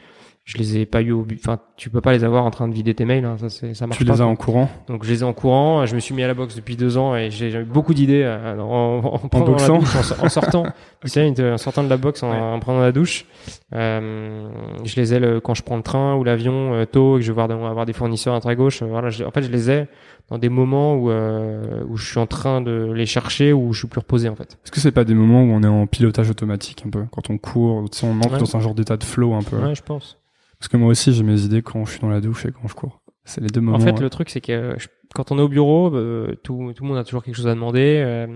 je 0.45 0.59
les 0.59 0.79
ai 0.79 0.87
pas 0.87 1.03
eu 1.03 1.13
au 1.13 1.23
but. 1.23 1.39
Enfin, 1.41 1.61
tu 1.77 1.91
peux 1.91 2.01
pas 2.01 2.13
les 2.13 2.25
avoir 2.25 2.45
en 2.45 2.51
train 2.51 2.67
de 2.67 2.75
vider 2.75 2.95
tes 2.95 3.05
mails. 3.05 3.25
Hein. 3.25 3.37
Ça, 3.39 3.49
c'est, 3.49 3.75
ça 3.75 3.87
marche 3.87 3.99
tu 3.99 4.05
pas. 4.05 4.15
Les 4.15 4.21
as 4.21 4.27
en 4.27 4.37
courant. 4.37 4.69
Donc, 4.89 5.05
je 5.05 5.11
les 5.11 5.21
ai 5.21 5.23
en 5.23 5.33
courant. 5.33 5.87
Je 5.87 5.95
me 5.95 6.01
suis 6.01 6.15
mis 6.15 6.23
à 6.23 6.27
la 6.27 6.35
boxe 6.35 6.57
depuis 6.57 6.77
deux 6.77 6.97
ans 6.97 7.15
et 7.15 7.31
j'ai, 7.31 7.53
eu 7.53 7.65
beaucoup 7.65 7.95
d'idées 7.95 8.23
euh, 8.25 8.59
en, 8.59 9.21
en, 9.23 9.39
en, 9.39 9.41
boxant, 9.45 9.79
en, 9.79 10.29
sortant. 10.29 10.65
tu 11.03 11.09
sais, 11.09 11.33
en 11.53 11.59
sortant 11.59 11.85
de 11.85 11.89
la 11.89 11.97
boxe, 11.97 12.23
en, 12.23 12.59
prenant 12.59 12.81
la 12.81 12.93
douche. 12.93 13.27
Euh, 13.75 14.49
je 14.85 14.97
les 14.97 15.15
ai 15.15 15.21
le, 15.21 15.41
quand 15.41 15.55
je 15.55 15.63
prends 15.63 15.77
le 15.77 15.83
train 15.83 16.17
ou 16.17 16.25
l'avion 16.25 16.75
euh, 16.75 16.85
tôt 16.85 17.17
et 17.17 17.21
que 17.21 17.25
je 17.25 17.31
vais 17.31 17.35
voir 17.35 17.51
avoir 17.51 17.87
des 17.87 17.93
fournisseurs 17.93 18.35
à 18.35 18.41
droite 18.41 18.53
à 18.53 18.57
gauche. 18.57 18.83
voilà. 18.83 19.09
en 19.09 19.31
fait, 19.31 19.43
je 19.43 19.51
les 19.51 19.71
ai 19.71 19.87
dans 20.31 20.39
des 20.39 20.49
moments 20.49 20.95
où 20.95 21.11
euh, 21.11 21.83
où 21.89 21.97
je 21.97 22.07
suis 22.09 22.19
en 22.19 22.27
train 22.27 22.61
de 22.61 22.93
les 22.95 23.07
chercher 23.07 23.53
ou 23.53 23.73
je 23.73 23.81
suis 23.81 23.89
plus 23.89 23.99
reposé 23.99 24.29
en 24.29 24.37
fait. 24.37 24.59
Est-ce 24.65 24.71
que 24.71 24.81
c'est 24.81 24.93
pas 24.93 25.05
des 25.05 25.15
moments 25.15 25.43
où 25.43 25.53
on 25.53 25.63
est 25.63 25.69
en 25.69 25.87
pilotage 25.87 26.31
automatique 26.31 26.85
un 26.87 26.91
peu 26.91 27.05
quand 27.11 27.31
on 27.31 27.39
court, 27.39 27.85
tu 27.91 27.99
sais, 27.99 28.07
on 28.07 28.17
entre 28.19 28.39
dans 28.39 28.57
un 28.57 28.61
genre 28.61 28.75
d'état 28.75 28.97
de 28.97 29.05
flow 29.05 29.35
un 29.35 29.43
peu? 29.43 29.57
Ouais, 29.57 29.75
je 29.75 29.83
pense. 29.83 30.20
Parce 30.61 30.69
que 30.69 30.77
moi 30.77 30.89
aussi, 30.89 31.13
j'ai 31.13 31.25
mes 31.25 31.41
idées 31.43 31.63
quand 31.63 31.85
je 31.87 31.93
suis 31.93 32.01
dans 32.01 32.11
la 32.11 32.21
douche 32.21 32.47
et 32.47 32.53
quand 32.53 32.69
je 32.69 32.75
cours. 32.75 33.01
C'est 33.25 33.41
les 33.41 33.49
deux 33.49 33.61
moments. 33.61 33.77
En 33.77 33.81
fait, 33.81 33.99
le 34.01 34.11
truc, 34.11 34.29
c'est 34.31 34.41
que 34.41 34.77
quand 35.15 35.33
on 35.33 35.39
est 35.39 35.43
au 35.43 35.49
bureau, 35.49 35.95
euh, 35.95 36.35
tout, 36.43 36.73
tout 36.75 36.83
le 36.85 36.89
monde 36.89 36.99
a 36.99 37.05
toujours 37.05 37.23
quelque 37.25 37.35
chose 37.35 37.47
à 37.47 37.55
demander. 37.55 38.03
Euh, 38.05 38.27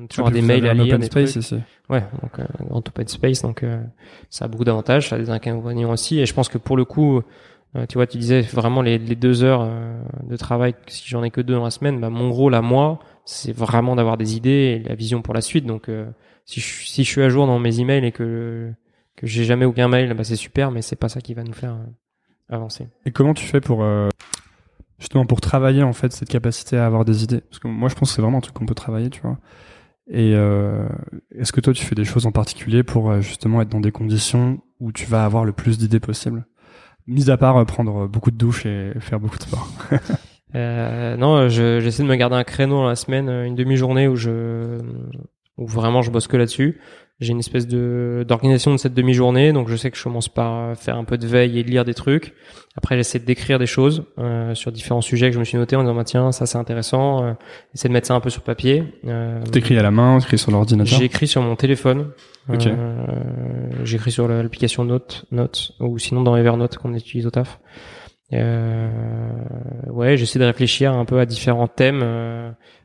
on 0.00 0.04
a 0.04 0.06
toujours 0.06 0.30
des 0.30 0.42
mails 0.42 0.66
à 0.66 0.74
lire. 0.74 0.94
Open 0.94 1.02
space 1.02 1.36
ici. 1.36 1.56
Ouais, 1.88 2.04
donc 2.22 2.38
euh, 2.38 2.44
en 2.70 2.78
open 2.78 3.08
space, 3.08 3.42
donc 3.42 3.62
euh, 3.62 3.82
ça 4.30 4.44
a 4.46 4.48
beaucoup 4.48 4.64
d'avantages, 4.64 5.08
ça 5.08 5.16
a 5.16 5.18
des 5.18 5.30
inconvénients 5.30 5.90
aussi. 5.90 6.20
Et 6.20 6.26
je 6.26 6.34
pense 6.34 6.48
que 6.48 6.58
pour 6.58 6.76
le 6.76 6.84
coup, 6.84 7.20
euh, 7.76 7.86
tu 7.86 7.94
vois, 7.94 8.06
tu 8.06 8.18
disais 8.18 8.40
vraiment 8.42 8.82
les, 8.82 8.98
les 8.98 9.16
deux 9.16 9.42
heures 9.44 9.68
de 10.22 10.36
travail, 10.36 10.74
si 10.86 11.08
j'en 11.08 11.22
ai 11.22 11.30
que 11.30 11.40
deux 11.40 11.54
dans 11.54 11.64
la 11.64 11.70
semaine, 11.70 12.00
bah, 12.00 12.10
mon 12.10 12.30
rôle 12.30 12.54
à 12.54 12.62
moi, 12.62 12.98
c'est 13.24 13.52
vraiment 13.52 13.96
d'avoir 13.96 14.16
des 14.16 14.36
idées 14.36 14.80
et 14.84 14.88
la 14.88 14.94
vision 14.94 15.20
pour 15.22 15.34
la 15.34 15.40
suite. 15.40 15.66
Donc 15.66 15.90
si 16.44 16.60
je, 16.60 16.86
si 16.86 17.04
je 17.04 17.08
suis 17.08 17.22
à 17.22 17.28
jour 17.28 17.46
dans 17.46 17.58
mes 17.58 17.80
emails 17.80 18.04
et 18.04 18.12
que 18.12 18.70
que 19.18 19.26
j'ai 19.26 19.44
jamais 19.44 19.64
aucun 19.64 19.88
mail, 19.88 20.12
bah 20.14 20.24
c'est 20.24 20.36
super, 20.36 20.70
mais 20.70 20.80
c'est 20.80 20.96
pas 20.96 21.08
ça 21.08 21.20
qui 21.20 21.34
va 21.34 21.42
nous 21.42 21.52
faire 21.52 21.72
euh, 21.72 22.54
avancer. 22.54 22.88
Et 23.04 23.10
comment 23.10 23.34
tu 23.34 23.44
fais 23.44 23.60
pour 23.60 23.82
euh, 23.82 24.08
justement 24.98 25.26
pour 25.26 25.40
travailler 25.40 25.82
en 25.82 25.92
fait 25.92 26.12
cette 26.12 26.28
capacité 26.28 26.78
à 26.78 26.86
avoir 26.86 27.04
des 27.04 27.24
idées? 27.24 27.40
Parce 27.40 27.58
que 27.58 27.68
moi 27.68 27.88
je 27.88 27.94
pense 27.94 28.10
que 28.10 28.14
c'est 28.16 28.22
vraiment 28.22 28.38
un 28.38 28.42
truc 28.42 28.54
qu'on 28.54 28.66
peut 28.66 28.74
travailler, 28.74 29.10
tu 29.10 29.20
vois. 29.20 29.38
Et 30.10 30.34
euh, 30.34 30.88
est-ce 31.36 31.52
que 31.52 31.60
toi 31.60 31.72
tu 31.72 31.84
fais 31.84 31.96
des 31.96 32.04
choses 32.04 32.26
en 32.26 32.32
particulier 32.32 32.82
pour 32.82 33.20
justement 33.20 33.60
être 33.60 33.68
dans 33.68 33.80
des 33.80 33.92
conditions 33.92 34.60
où 34.80 34.92
tu 34.92 35.06
vas 35.06 35.24
avoir 35.24 35.44
le 35.44 35.52
plus 35.52 35.78
d'idées 35.78 36.00
possible? 36.00 36.46
Mis 37.06 37.30
à 37.30 37.36
part 37.36 37.64
prendre 37.66 38.06
beaucoup 38.06 38.30
de 38.30 38.36
douches 38.36 38.66
et 38.66 38.92
faire 39.00 39.18
beaucoup 39.18 39.38
de 39.38 39.42
sport. 39.42 39.68
euh, 40.54 41.16
non, 41.16 41.48
j'essaie 41.48 42.02
de 42.02 42.08
me 42.08 42.16
garder 42.16 42.36
un 42.36 42.44
créneau 42.44 42.76
dans 42.76 42.88
la 42.88 42.96
semaine, 42.96 43.28
une 43.28 43.56
demi-journée 43.56 44.06
où 44.06 44.14
je 44.14 44.78
où 45.56 45.66
vraiment 45.66 46.02
je 46.02 46.10
bosse 46.10 46.28
que 46.28 46.36
là-dessus 46.36 46.78
j'ai 47.20 47.32
une 47.32 47.40
espèce 47.40 47.66
de 47.66 48.24
d'organisation 48.28 48.70
de 48.70 48.76
cette 48.76 48.94
demi-journée, 48.94 49.52
donc 49.52 49.68
je 49.68 49.74
sais 49.74 49.90
que 49.90 49.96
je 49.96 50.04
commence 50.04 50.28
par 50.28 50.76
faire 50.76 50.96
un 50.96 51.04
peu 51.04 51.18
de 51.18 51.26
veille 51.26 51.58
et 51.58 51.64
de 51.64 51.70
lire 51.70 51.84
des 51.84 51.94
trucs. 51.94 52.34
Après, 52.76 52.96
j'essaie 52.96 53.18
d'écrire 53.18 53.58
des 53.58 53.66
choses 53.66 54.04
euh, 54.18 54.54
sur 54.54 54.70
différents 54.70 55.00
sujets 55.00 55.28
que 55.28 55.34
je 55.34 55.40
me 55.40 55.44
suis 55.44 55.58
noté 55.58 55.74
en 55.74 55.82
disant 55.82 55.96
bah, 55.96 56.04
tiens 56.04 56.30
ça 56.30 56.46
c'est 56.46 56.58
intéressant. 56.58 57.24
Euh, 57.24 57.32
essayer 57.74 57.88
de 57.88 57.92
mettre 57.92 58.06
ça 58.06 58.14
un 58.14 58.20
peu 58.20 58.30
sur 58.30 58.42
papier. 58.42 58.84
Euh, 59.06 59.42
T'écris 59.46 59.76
à 59.76 59.82
la 59.82 59.90
main, 59.90 60.18
t'écris 60.20 60.38
sur 60.38 60.52
l'ordinateur? 60.52 60.96
J'écris 60.98 61.26
sur 61.26 61.42
mon 61.42 61.56
téléphone. 61.56 62.10
Okay. 62.48 62.70
Euh, 62.70 63.04
j'écris 63.84 64.12
sur 64.12 64.28
l'application 64.28 64.84
Note, 64.84 65.24
Note, 65.32 65.72
ou 65.80 65.98
sinon 65.98 66.22
dans 66.22 66.36
Evernote 66.36 66.78
qu'on 66.78 66.94
utilise 66.94 67.26
au 67.26 67.30
taf. 67.30 67.58
Euh, 68.32 68.88
ouais, 69.88 70.16
j'essaie 70.16 70.38
de 70.38 70.44
réfléchir 70.44 70.92
un 70.92 71.04
peu 71.04 71.18
à 71.18 71.26
différents 71.26 71.66
thèmes. 71.66 72.04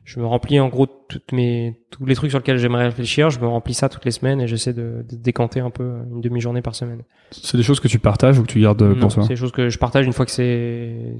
Euh, 0.04 0.10
je 0.14 0.20
me 0.20 0.26
remplis 0.26 0.60
en 0.60 0.68
gros 0.68 0.86
toutes 0.86 1.32
mes 1.32 1.80
tous 1.90 2.06
les 2.06 2.14
trucs 2.14 2.30
sur 2.30 2.38
lesquels 2.38 2.58
j'aimerais 2.58 2.86
réfléchir. 2.86 3.30
Je 3.30 3.40
me 3.40 3.46
remplis 3.46 3.74
ça 3.74 3.88
toutes 3.88 4.04
les 4.04 4.10
semaines 4.10 4.40
et 4.40 4.46
j'essaie 4.46 4.72
de, 4.72 5.04
de, 5.08 5.16
décanter 5.16 5.60
un 5.60 5.70
peu 5.70 5.98
une 6.10 6.20
demi-journée 6.20 6.62
par 6.62 6.74
semaine. 6.74 7.02
C'est 7.30 7.56
des 7.56 7.62
choses 7.62 7.80
que 7.80 7.88
tu 7.88 7.98
partages 7.98 8.38
ou 8.38 8.42
que 8.42 8.48
tu 8.48 8.60
gardes 8.60 8.94
pour 8.98 9.12
toi 9.12 9.22
C'est 9.22 9.30
des 9.30 9.36
choses 9.36 9.52
que 9.52 9.68
je 9.68 9.78
partage 9.78 10.06
une 10.06 10.12
fois 10.12 10.26
que 10.26 10.32
c'est 10.32 11.16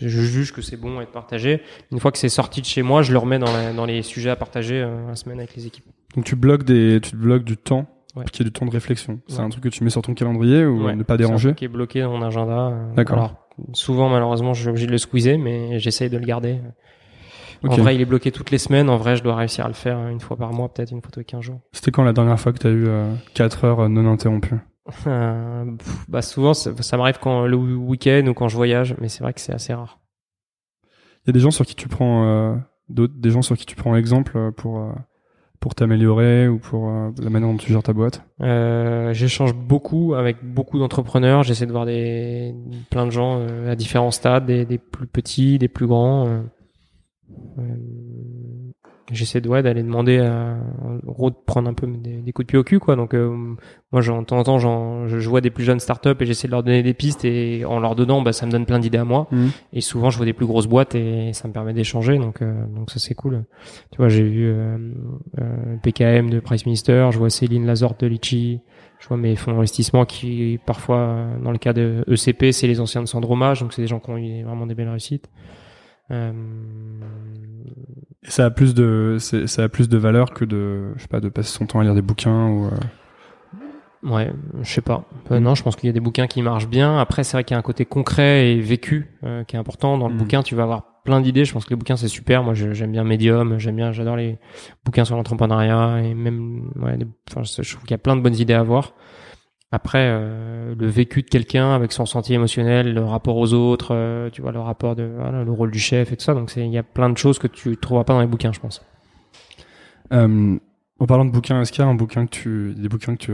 je 0.00 0.22
juge 0.22 0.52
que 0.52 0.62
c'est 0.62 0.76
bon 0.76 1.00
à 1.00 1.02
être 1.02 1.10
partagé. 1.10 1.60
Une 1.90 1.98
fois 1.98 2.12
que 2.12 2.18
c'est 2.18 2.28
sorti 2.28 2.60
de 2.60 2.66
chez 2.66 2.82
moi, 2.82 3.02
je 3.02 3.12
le 3.12 3.18
remets 3.18 3.40
dans, 3.40 3.74
dans 3.74 3.84
les 3.84 4.02
sujets 4.02 4.30
à 4.30 4.36
partager 4.36 4.80
euh, 4.80 5.08
la 5.08 5.16
semaine 5.16 5.40
avec 5.40 5.56
les 5.56 5.66
équipes. 5.66 5.86
Donc 6.14 6.24
tu 6.24 6.36
bloques 6.36 6.62
des 6.62 7.00
tu 7.02 7.16
bloques 7.16 7.44
du 7.44 7.56
temps 7.56 7.86
ouais. 8.14 8.24
qui 8.30 8.42
est 8.42 8.44
du 8.44 8.52
temps 8.52 8.66
de 8.66 8.70
réflexion. 8.70 9.20
C'est 9.26 9.40
un 9.40 9.48
truc 9.48 9.64
que 9.64 9.68
tu 9.68 9.82
mets 9.82 9.90
sur 9.90 10.02
ton 10.02 10.14
calendrier 10.14 10.64
ou 10.64 10.90
ne 10.90 11.02
pas 11.02 11.16
déranger. 11.16 11.50
Un 11.50 11.54
qui 11.54 11.64
est 11.64 11.68
bloqué 11.68 12.02
dans 12.02 12.12
mon 12.12 12.22
agenda. 12.22 12.68
Euh, 12.68 12.94
D'accord 12.94 13.34
souvent, 13.72 14.08
malheureusement, 14.08 14.54
je 14.54 14.60
suis 14.60 14.68
obligé 14.68 14.86
de 14.86 14.92
le 14.92 14.98
squeezer, 14.98 15.38
mais 15.38 15.78
j'essaye 15.78 16.10
de 16.10 16.18
le 16.18 16.24
garder. 16.24 16.58
En 17.66 17.76
vrai, 17.76 17.94
il 17.94 18.00
est 18.00 18.06
bloqué 18.06 18.30
toutes 18.32 18.50
les 18.50 18.58
semaines. 18.58 18.88
En 18.88 18.96
vrai, 18.96 19.16
je 19.16 19.22
dois 19.22 19.34
réussir 19.34 19.64
à 19.64 19.68
le 19.68 19.74
faire 19.74 20.08
une 20.08 20.20
fois 20.20 20.36
par 20.36 20.52
mois, 20.52 20.72
peut-être 20.72 20.92
une 20.92 21.00
fois 21.00 21.10
tous 21.12 21.20
les 21.20 21.24
15 21.24 21.40
jours. 21.40 21.60
C'était 21.72 21.90
quand 21.90 22.04
la 22.04 22.12
dernière 22.12 22.38
fois 22.38 22.52
que 22.52 22.58
tu 22.58 22.66
as 22.66 22.70
eu 22.70 22.88
4 23.34 23.64
euh, 23.64 23.68
heures 23.68 23.80
euh, 23.80 23.88
non 23.88 24.10
interrompues? 24.10 24.56
Euh, 25.06 25.64
Bah 26.08 26.22
souvent, 26.22 26.54
ça, 26.54 26.96
m'arrive 26.96 27.18
quand 27.20 27.46
le 27.46 27.56
week-end 27.56 28.24
ou 28.26 28.34
quand 28.34 28.48
je 28.48 28.56
voyage, 28.56 28.94
mais 29.00 29.08
c'est 29.08 29.22
vrai 29.22 29.32
que 29.32 29.40
c'est 29.40 29.52
assez 29.52 29.74
rare. 29.74 29.98
Il 31.24 31.28
y 31.28 31.30
a 31.30 31.32
des 31.32 31.40
gens 31.40 31.50
sur 31.50 31.66
qui 31.66 31.74
tu 31.74 31.88
prends 31.88 32.58
d'autres, 32.88 33.14
des 33.16 33.30
gens 33.30 33.42
sur 33.42 33.56
qui 33.56 33.66
tu 33.66 33.76
prends 33.76 33.94
exemple 33.96 34.52
pour 34.52 34.94
pour 35.60 35.74
t'améliorer 35.74 36.48
ou 36.48 36.58
pour 36.58 36.88
euh, 36.88 37.10
la 37.20 37.30
manière 37.30 37.48
dont 37.48 37.56
tu 37.56 37.72
gères 37.72 37.82
ta 37.82 37.92
boîte? 37.92 38.22
Euh, 38.42 39.12
J'échange 39.12 39.54
beaucoup 39.54 40.14
avec 40.14 40.38
beaucoup 40.42 40.78
d'entrepreneurs. 40.78 41.42
J'essaie 41.42 41.66
de 41.66 41.72
voir 41.72 41.86
des 41.86 42.54
plein 42.90 43.06
de 43.06 43.10
gens 43.10 43.38
euh, 43.40 43.72
à 43.72 43.76
différents 43.76 44.10
stades, 44.10 44.46
des, 44.46 44.64
des, 44.64 44.78
plus 44.78 45.06
petits, 45.06 45.58
des 45.58 45.68
plus 45.68 45.86
grands. 45.86 46.42
Euh, 47.58 47.62
j'essaie 49.12 49.40
de 49.40 49.48
ouais, 49.48 49.62
d'aller 49.62 49.82
demander 49.82 50.18
à, 50.18 50.56
en 50.82 51.12
gros 51.12 51.30
de 51.30 51.36
prendre 51.46 51.68
un 51.68 51.74
peu 51.74 51.86
des, 51.86 52.32
coups 52.32 52.46
de 52.46 52.50
pied 52.50 52.58
au 52.58 52.64
cul 52.64 52.78
quoi. 52.78 52.96
Donc 52.96 53.14
euh, 53.14 53.28
moi 53.92 54.02
de 54.02 54.24
temps 54.24 54.38
en 54.38 54.44
temps 54.44 54.58
je, 54.58 55.18
je 55.18 55.28
vois 55.28 55.40
des 55.40 55.50
plus 55.50 55.64
jeunes 55.64 55.80
startups 55.80 56.10
et 56.20 56.26
j'essaie 56.26 56.48
de 56.48 56.52
leur 56.52 56.62
donner 56.62 56.82
des 56.82 56.94
pistes 56.94 57.24
et 57.24 57.64
en 57.64 57.80
leur 57.80 57.94
donnant 57.94 58.22
bah 58.22 58.32
ça 58.32 58.46
me 58.46 58.52
donne 58.52 58.66
plein 58.66 58.78
d'idées 58.78 58.98
à 58.98 59.04
moi. 59.04 59.26
Mmh. 59.30 59.46
et 59.72 59.80
souvent 59.80 60.10
je 60.10 60.16
vois 60.16 60.26
des 60.26 60.32
plus 60.32 60.46
grosses 60.46 60.66
boîtes 60.66 60.94
et 60.94 61.32
ça 61.32 61.48
me 61.48 61.52
permet 61.52 61.72
d'échanger. 61.72 62.18
Donc 62.18 62.42
euh, 62.42 62.66
donc 62.74 62.90
ça 62.90 62.98
c'est 62.98 63.14
cool. 63.14 63.44
Tu 63.92 63.98
vois 63.98 64.08
j'ai 64.08 64.24
vu 64.24 64.46
euh, 64.46 64.76
euh 65.40 65.76
PKM 65.82 66.30
de 66.30 66.40
Price 66.40 66.66
Minister 66.66 67.08
je 67.12 67.18
vois 67.18 67.30
Céline 67.30 67.66
Lazorte 67.66 68.00
de 68.00 68.06
Litchi 68.06 68.60
je 68.98 69.08
vois 69.08 69.16
mes 69.16 69.36
fonds 69.36 69.52
d'investissement 69.52 70.04
qui 70.04 70.58
parfois 70.66 71.26
dans 71.42 71.52
le 71.52 71.58
cas 71.58 71.72
de 71.72 72.04
ECP 72.08 72.52
c'est 72.52 72.66
les 72.66 72.80
anciens 72.80 73.00
de 73.00 73.06
Sandromage 73.06 73.60
donc 73.60 73.72
c'est 73.72 73.82
des 73.82 73.88
gens 73.88 74.00
qui 74.00 74.10
ont 74.10 74.16
eu 74.16 74.42
vraiment 74.42 74.66
des 74.66 74.74
belles 74.74 74.88
réussites 74.88 75.30
euh, 76.10 76.32
ça 78.22 78.46
a 78.46 78.50
plus 78.50 78.74
de 78.74 79.16
ça 79.18 79.62
a 79.62 79.68
plus 79.68 79.88
de 79.88 79.98
valeur 79.98 80.32
que 80.32 80.44
de 80.44 80.92
je 80.96 81.02
sais 81.02 81.08
pas 81.08 81.20
de 81.20 81.28
passer 81.28 81.52
son 81.52 81.66
temps 81.66 81.80
à 81.80 81.84
lire 81.84 81.94
des 81.94 82.02
bouquins 82.02 82.48
ou. 82.48 82.66
Euh... 82.66 82.70
Ouais, 84.04 84.32
je 84.62 84.70
sais 84.70 84.80
pas. 84.80 85.04
Euh, 85.32 85.40
non, 85.40 85.56
je 85.56 85.62
pense 85.62 85.74
qu'il 85.74 85.88
y 85.88 85.90
a 85.90 85.92
des 85.92 86.00
bouquins 86.00 86.28
qui 86.28 86.40
marchent 86.40 86.68
bien. 86.68 86.98
Après, 86.98 87.24
c'est 87.24 87.36
vrai 87.36 87.42
qu'il 87.42 87.54
y 87.54 87.56
a 87.56 87.58
un 87.58 87.62
côté 87.62 87.84
concret 87.84 88.52
et 88.52 88.60
vécu 88.60 89.10
euh, 89.24 89.42
qui 89.42 89.56
est 89.56 89.58
important. 89.58 89.98
Dans 89.98 90.08
le 90.08 90.14
mm. 90.14 90.18
bouquin, 90.18 90.42
tu 90.44 90.54
vas 90.54 90.62
avoir 90.62 91.02
plein 91.04 91.20
d'idées. 91.20 91.44
Je 91.44 91.52
pense 91.52 91.64
que 91.64 91.70
les 91.70 91.76
bouquins 91.76 91.96
c'est 91.96 92.08
super. 92.08 92.44
Moi, 92.44 92.54
j'aime 92.54 92.92
bien 92.92 93.02
Medium. 93.02 93.58
J'aime 93.58 93.76
bien, 93.76 93.90
j'adore 93.90 94.16
les 94.16 94.38
bouquins 94.84 95.04
sur 95.04 95.16
l'entrepreneuriat 95.16 96.00
et 96.02 96.14
même, 96.14 96.70
ouais, 96.76 96.96
enfin, 97.28 97.42
je 97.42 97.74
trouve 97.74 97.82
qu'il 97.82 97.90
y 97.90 97.94
a 97.94 97.98
plein 97.98 98.14
de 98.14 98.20
bonnes 98.20 98.36
idées 98.36 98.54
à 98.54 98.60
avoir. 98.60 98.94
Après, 99.70 100.08
euh, 100.10 100.74
le 100.74 100.86
vécu 100.86 101.20
de 101.22 101.28
quelqu'un 101.28 101.74
avec 101.74 101.92
son 101.92 102.06
sentier 102.06 102.36
émotionnel, 102.36 102.94
le 102.94 103.04
rapport 103.04 103.36
aux 103.36 103.52
autres, 103.52 103.94
euh, 103.94 104.30
tu 104.30 104.40
vois, 104.40 104.50
le 104.50 104.60
rapport 104.60 104.96
de, 104.96 105.10
voilà, 105.14 105.44
le 105.44 105.52
rôle 105.52 105.70
du 105.70 105.78
chef 105.78 106.10
et 106.10 106.16
tout 106.16 106.24
ça. 106.24 106.32
Donc, 106.32 106.50
il 106.56 106.66
y 106.68 106.78
a 106.78 106.82
plein 106.82 107.10
de 107.10 107.18
choses 107.18 107.38
que 107.38 107.46
tu 107.46 107.76
trouveras 107.76 108.04
pas 108.04 108.14
dans 108.14 108.22
les 108.22 108.26
bouquins, 108.26 108.52
je 108.52 108.60
pense. 108.60 108.82
Euh, 110.14 110.58
en 110.98 111.06
parlant 111.06 111.26
de 111.26 111.30
bouquins, 111.30 111.60
est-ce 111.60 111.70
qu'il 111.70 111.84
y 111.84 111.86
a 111.86 111.90
un 111.90 111.94
bouquin 111.94 112.24
que 112.24 112.30
tu, 112.30 112.74
des 112.78 112.88
bouquins 112.88 113.14
que 113.14 113.22
tu, 113.22 113.32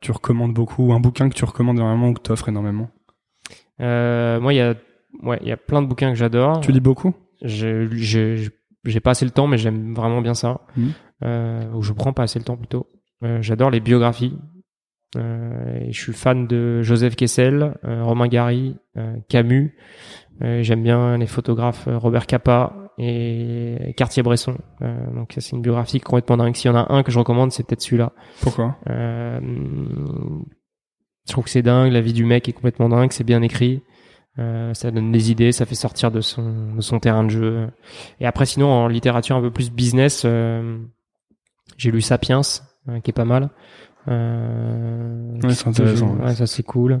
tu 0.00 0.10
recommandes 0.10 0.54
beaucoup, 0.54 0.86
ou 0.86 0.92
un 0.94 1.00
bouquin 1.00 1.28
que 1.28 1.34
tu 1.34 1.44
recommandes 1.44 1.76
énormément 1.76 2.08
ou 2.08 2.14
que 2.14 2.22
tu 2.22 2.32
offres 2.32 2.48
énormément 2.48 2.88
Moi, 3.78 4.54
il 4.54 4.56
y 4.56 4.60
a, 4.60 4.74
ouais, 5.22 5.38
il 5.42 5.48
y 5.48 5.52
a 5.52 5.58
plein 5.58 5.82
de 5.82 5.86
bouquins 5.86 6.08
que 6.08 6.16
j'adore. 6.16 6.60
Tu 6.60 6.72
lis 6.72 6.80
beaucoup? 6.80 7.14
Je, 7.42 7.88
je, 7.90 8.48
j'ai 8.86 9.00
pas 9.00 9.10
assez 9.10 9.26
le 9.26 9.30
temps, 9.30 9.48
mais 9.48 9.58
j'aime 9.58 9.92
vraiment 9.92 10.22
bien 10.22 10.34
ça. 10.34 10.62
Mmh. 10.78 10.88
Ou 11.74 11.82
je 11.82 11.92
prends 11.92 12.14
pas 12.14 12.22
assez 12.22 12.38
le 12.38 12.44
temps 12.46 12.56
plutôt. 12.56 12.86
J'adore 13.40 13.70
les 13.70 13.80
biographies. 13.80 14.34
Euh, 15.16 15.84
je 15.90 16.00
suis 16.00 16.12
fan 16.12 16.46
de 16.46 16.82
Joseph 16.82 17.16
Kessel, 17.16 17.74
euh, 17.84 18.02
Romain 18.02 18.28
Gary, 18.28 18.76
euh, 18.96 19.16
Camus. 19.28 19.76
J'aime 20.40 20.82
bien 20.82 21.18
les 21.18 21.28
photographes 21.28 21.86
Robert 21.86 22.26
Capa 22.26 22.74
et 22.98 23.94
Cartier-Bresson. 23.96 24.56
donc 25.14 25.34
c'est 25.38 25.52
une 25.52 25.62
biographie 25.62 26.00
complètement 26.00 26.36
dingue. 26.36 26.56
S'il 26.56 26.68
y 26.68 26.74
en 26.74 26.76
a 26.76 26.92
un 26.92 27.04
que 27.04 27.12
je 27.12 27.18
recommande, 27.20 27.52
c'est 27.52 27.64
peut-être 27.64 27.82
celui-là. 27.82 28.12
Pourquoi? 28.40 28.76
Je 28.88 29.40
trouve 31.28 31.44
que 31.44 31.50
c'est 31.50 31.62
dingue. 31.62 31.92
La 31.92 32.00
vie 32.00 32.12
du 32.12 32.24
mec 32.24 32.48
est 32.48 32.52
complètement 32.52 32.88
dingue. 32.88 33.12
C'est 33.12 33.22
bien 33.22 33.40
écrit. 33.40 33.84
ça 34.36 34.90
donne 34.90 35.12
des 35.12 35.30
idées, 35.30 35.52
ça 35.52 35.64
fait 35.64 35.76
sortir 35.76 36.10
de 36.10 36.20
son, 36.20 36.74
de 36.74 36.80
son 36.80 36.98
terrain 36.98 37.22
de 37.22 37.30
jeu. 37.30 37.68
Et 38.18 38.26
après, 38.26 38.46
sinon, 38.46 38.66
en 38.66 38.88
littérature 38.88 39.36
un 39.36 39.42
peu 39.42 39.52
plus 39.52 39.70
business, 39.70 40.26
j'ai 41.76 41.90
lu 41.92 42.00
Sapiens, 42.00 42.40
qui 43.04 43.10
est 43.10 43.14
pas 43.14 43.24
mal. 43.24 43.50
Euh, 44.08 45.40
ouais, 45.42 45.54
c'est 45.54 45.68
intéressant. 45.68 46.16
Ouais, 46.16 46.34
ça 46.34 46.46
c'est 46.46 46.62
cool. 46.62 47.00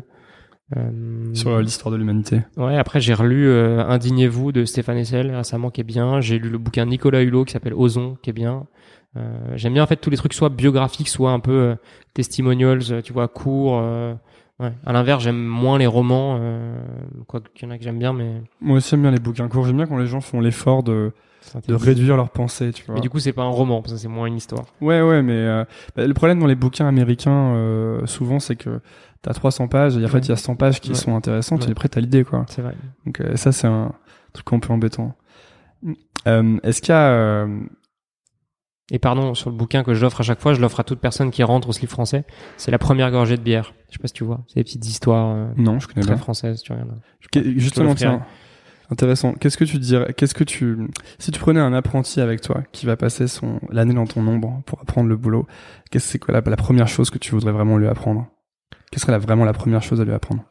Euh, 0.76 1.34
Sur 1.34 1.58
l'histoire 1.60 1.92
de 1.92 1.98
l'humanité. 1.98 2.40
Ouais, 2.56 2.76
après 2.78 3.00
j'ai 3.00 3.12
relu 3.12 3.46
euh, 3.46 3.84
Indignez-vous 3.86 4.52
de 4.52 4.64
Stéphane 4.64 4.96
Essel 4.96 5.34
récemment 5.34 5.70
qui 5.70 5.80
est 5.82 5.84
bien. 5.84 6.20
J'ai 6.20 6.38
lu 6.38 6.48
le 6.48 6.58
bouquin 6.58 6.86
Nicolas 6.86 7.22
Hulot 7.22 7.44
qui 7.44 7.52
s'appelle 7.52 7.74
Ozon 7.74 8.16
qui 8.22 8.30
est 8.30 8.34
bien. 8.34 8.66
Euh, 9.16 9.52
J'aime 9.56 9.74
bien 9.74 9.82
en 9.82 9.86
fait 9.86 9.96
tous 9.96 10.08
les 10.08 10.16
trucs 10.16 10.32
soit 10.32 10.48
biographiques, 10.48 11.08
soit 11.08 11.32
un 11.32 11.40
peu 11.40 11.76
testimonials, 12.14 13.02
tu 13.02 13.12
vois, 13.12 13.28
courts. 13.28 13.82
ouais. 14.60 14.72
À 14.86 14.92
l'inverse, 14.92 15.22
j'aime 15.24 15.42
moins 15.44 15.76
les 15.76 15.86
romans, 15.86 16.40
quoi 17.26 17.40
qu'il 17.54 17.68
y 17.68 17.70
en 17.70 17.74
a 17.74 17.78
que 17.78 17.84
j'aime 17.84 17.98
bien, 17.98 18.14
mais. 18.14 18.40
Moi 18.62 18.78
aussi 18.78 18.90
j'aime 18.90 19.02
bien 19.02 19.10
les 19.10 19.18
bouquins 19.20 19.48
courts. 19.48 19.66
J'aime 19.66 19.76
bien 19.76 19.86
quand 19.86 19.98
les 19.98 20.06
gens 20.06 20.22
font 20.22 20.40
l'effort 20.40 20.82
de 20.82 21.12
de 21.66 21.74
réduire 21.74 22.16
leurs 22.16 22.30
pensées, 22.30 22.72
tu 22.72 22.84
vois. 22.84 22.94
Mais 22.94 23.00
du 23.00 23.10
coup, 23.10 23.18
c'est 23.18 23.32
pas 23.32 23.42
un 23.42 23.48
roman, 23.48 23.82
parce 23.82 23.94
que 23.94 23.98
c'est 23.98 24.08
moins 24.08 24.26
une 24.26 24.36
histoire. 24.36 24.64
Ouais, 24.80 25.02
ouais, 25.02 25.22
mais 25.22 25.32
euh, 25.32 25.64
bah, 25.96 26.06
le 26.06 26.14
problème 26.14 26.38
dans 26.38 26.46
les 26.46 26.54
bouquins 26.54 26.86
américains, 26.86 27.54
euh, 27.54 28.06
souvent, 28.06 28.40
c'est 28.40 28.56
que 28.56 28.80
t'as 29.22 29.32
300 29.32 29.68
pages, 29.68 29.96
et 29.96 30.04
en 30.04 30.08
fait, 30.08 30.20
il 30.20 30.28
y 30.28 30.32
a 30.32 30.36
100 30.36 30.56
pages 30.56 30.80
qui 30.80 30.94
sont 30.94 31.14
intéressantes, 31.16 31.68
et 31.68 31.70
après, 31.70 31.88
t'as 31.88 32.00
l'idée, 32.00 32.24
quoi. 32.24 32.44
C'est 32.48 32.62
vrai. 32.62 32.74
Donc, 33.06 33.20
euh, 33.20 33.36
ça, 33.36 33.52
c'est 33.52 33.66
un 33.66 33.92
truc 34.32 34.52
un 34.52 34.58
peu 34.58 34.72
embêtant. 34.72 35.14
Est-ce 36.26 36.80
qu'il 36.80 36.94
y 36.94 36.96
a... 36.96 37.46
Et 38.90 38.98
pardon, 38.98 39.34
sur 39.34 39.48
le 39.48 39.56
bouquin 39.56 39.84
que 39.84 39.94
je 39.94 40.02
l'offre 40.02 40.20
à 40.20 40.24
chaque 40.24 40.40
fois, 40.40 40.52
je 40.52 40.60
l'offre 40.60 40.78
à 40.80 40.84
toute 40.84 41.00
personne 41.00 41.30
qui 41.30 41.42
rentre 41.42 41.68
au 41.70 41.72
slip 41.72 41.88
français. 41.88 42.24
C'est 42.58 42.70
la 42.70 42.78
première 42.78 43.10
gorgée 43.10 43.38
de 43.38 43.42
bière. 43.42 43.72
Je 43.88 43.94
sais 43.94 43.98
pas 43.98 44.08
si 44.08 44.12
tu 44.12 44.24
vois. 44.24 44.42
C'est 44.48 44.56
des 44.56 44.64
petites 44.64 44.86
histoires. 44.86 45.34
non, 45.56 45.78
je 45.78 45.88
connais 45.88 46.02
très 46.02 46.14
pas. 46.14 46.20
françaises, 46.20 46.62
tu 46.62 46.72
regardes. 46.72 47.00
Justement, 47.56 47.94
tiens, 47.94 48.22
Intéressant. 48.92 49.32
Qu'est-ce 49.32 49.56
que 49.56 49.64
tu 49.64 49.78
dirais 49.78 50.12
Qu'est-ce 50.12 50.34
que 50.34 50.44
tu 50.44 50.76
si 51.18 51.30
tu 51.30 51.40
prenais 51.40 51.60
un 51.60 51.72
apprenti 51.72 52.20
avec 52.20 52.42
toi 52.42 52.62
qui 52.72 52.84
va 52.84 52.94
passer 52.94 53.26
son 53.26 53.58
l'année 53.70 53.94
dans 53.94 54.04
ton 54.04 54.26
ombre 54.26 54.60
pour 54.66 54.82
apprendre 54.82 55.08
le 55.08 55.16
boulot, 55.16 55.46
qu'est-ce 55.90 56.06
c'est 56.06 56.18
quoi 56.18 56.34
la, 56.34 56.56
première 56.56 56.88
chose 56.88 57.08
que 57.08 57.16
tu 57.16 57.30
voudrais 57.30 57.52
vraiment 57.52 57.78
lui 57.78 57.86
apprendre? 57.86 58.26
Quelle 58.90 59.00
serait 59.00 59.18
vraiment 59.18 59.46
la 59.46 59.54
première 59.54 59.82
chose 59.82 59.98
à 60.02 60.04
lui 60.04 60.12
apprendre? 60.12 60.44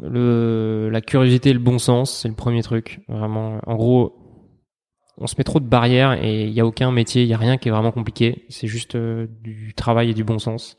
Le 0.00 0.90
la 0.92 1.00
curiosité 1.00 1.50
et 1.50 1.54
le 1.54 1.58
bon 1.58 1.80
sens, 1.80 2.20
c'est 2.20 2.28
le 2.28 2.34
premier 2.34 2.62
truc. 2.62 3.00
Vraiment, 3.08 3.58
en 3.66 3.74
gros, 3.74 4.14
on 5.18 5.26
se 5.26 5.34
met 5.36 5.42
trop 5.42 5.58
de 5.58 5.66
barrières 5.66 6.12
et 6.22 6.44
il 6.44 6.52
y 6.52 6.60
a 6.60 6.66
aucun 6.66 6.92
métier, 6.92 7.24
il 7.24 7.28
y 7.28 7.34
a 7.34 7.38
rien 7.38 7.56
qui 7.56 7.68
est 7.68 7.72
vraiment 7.72 7.90
compliqué. 7.90 8.44
C'est 8.48 8.68
juste 8.68 8.94
euh, 8.94 9.26
du 9.40 9.74
travail 9.74 10.10
et 10.10 10.14
du 10.14 10.22
bon 10.22 10.38
sens. 10.38 10.78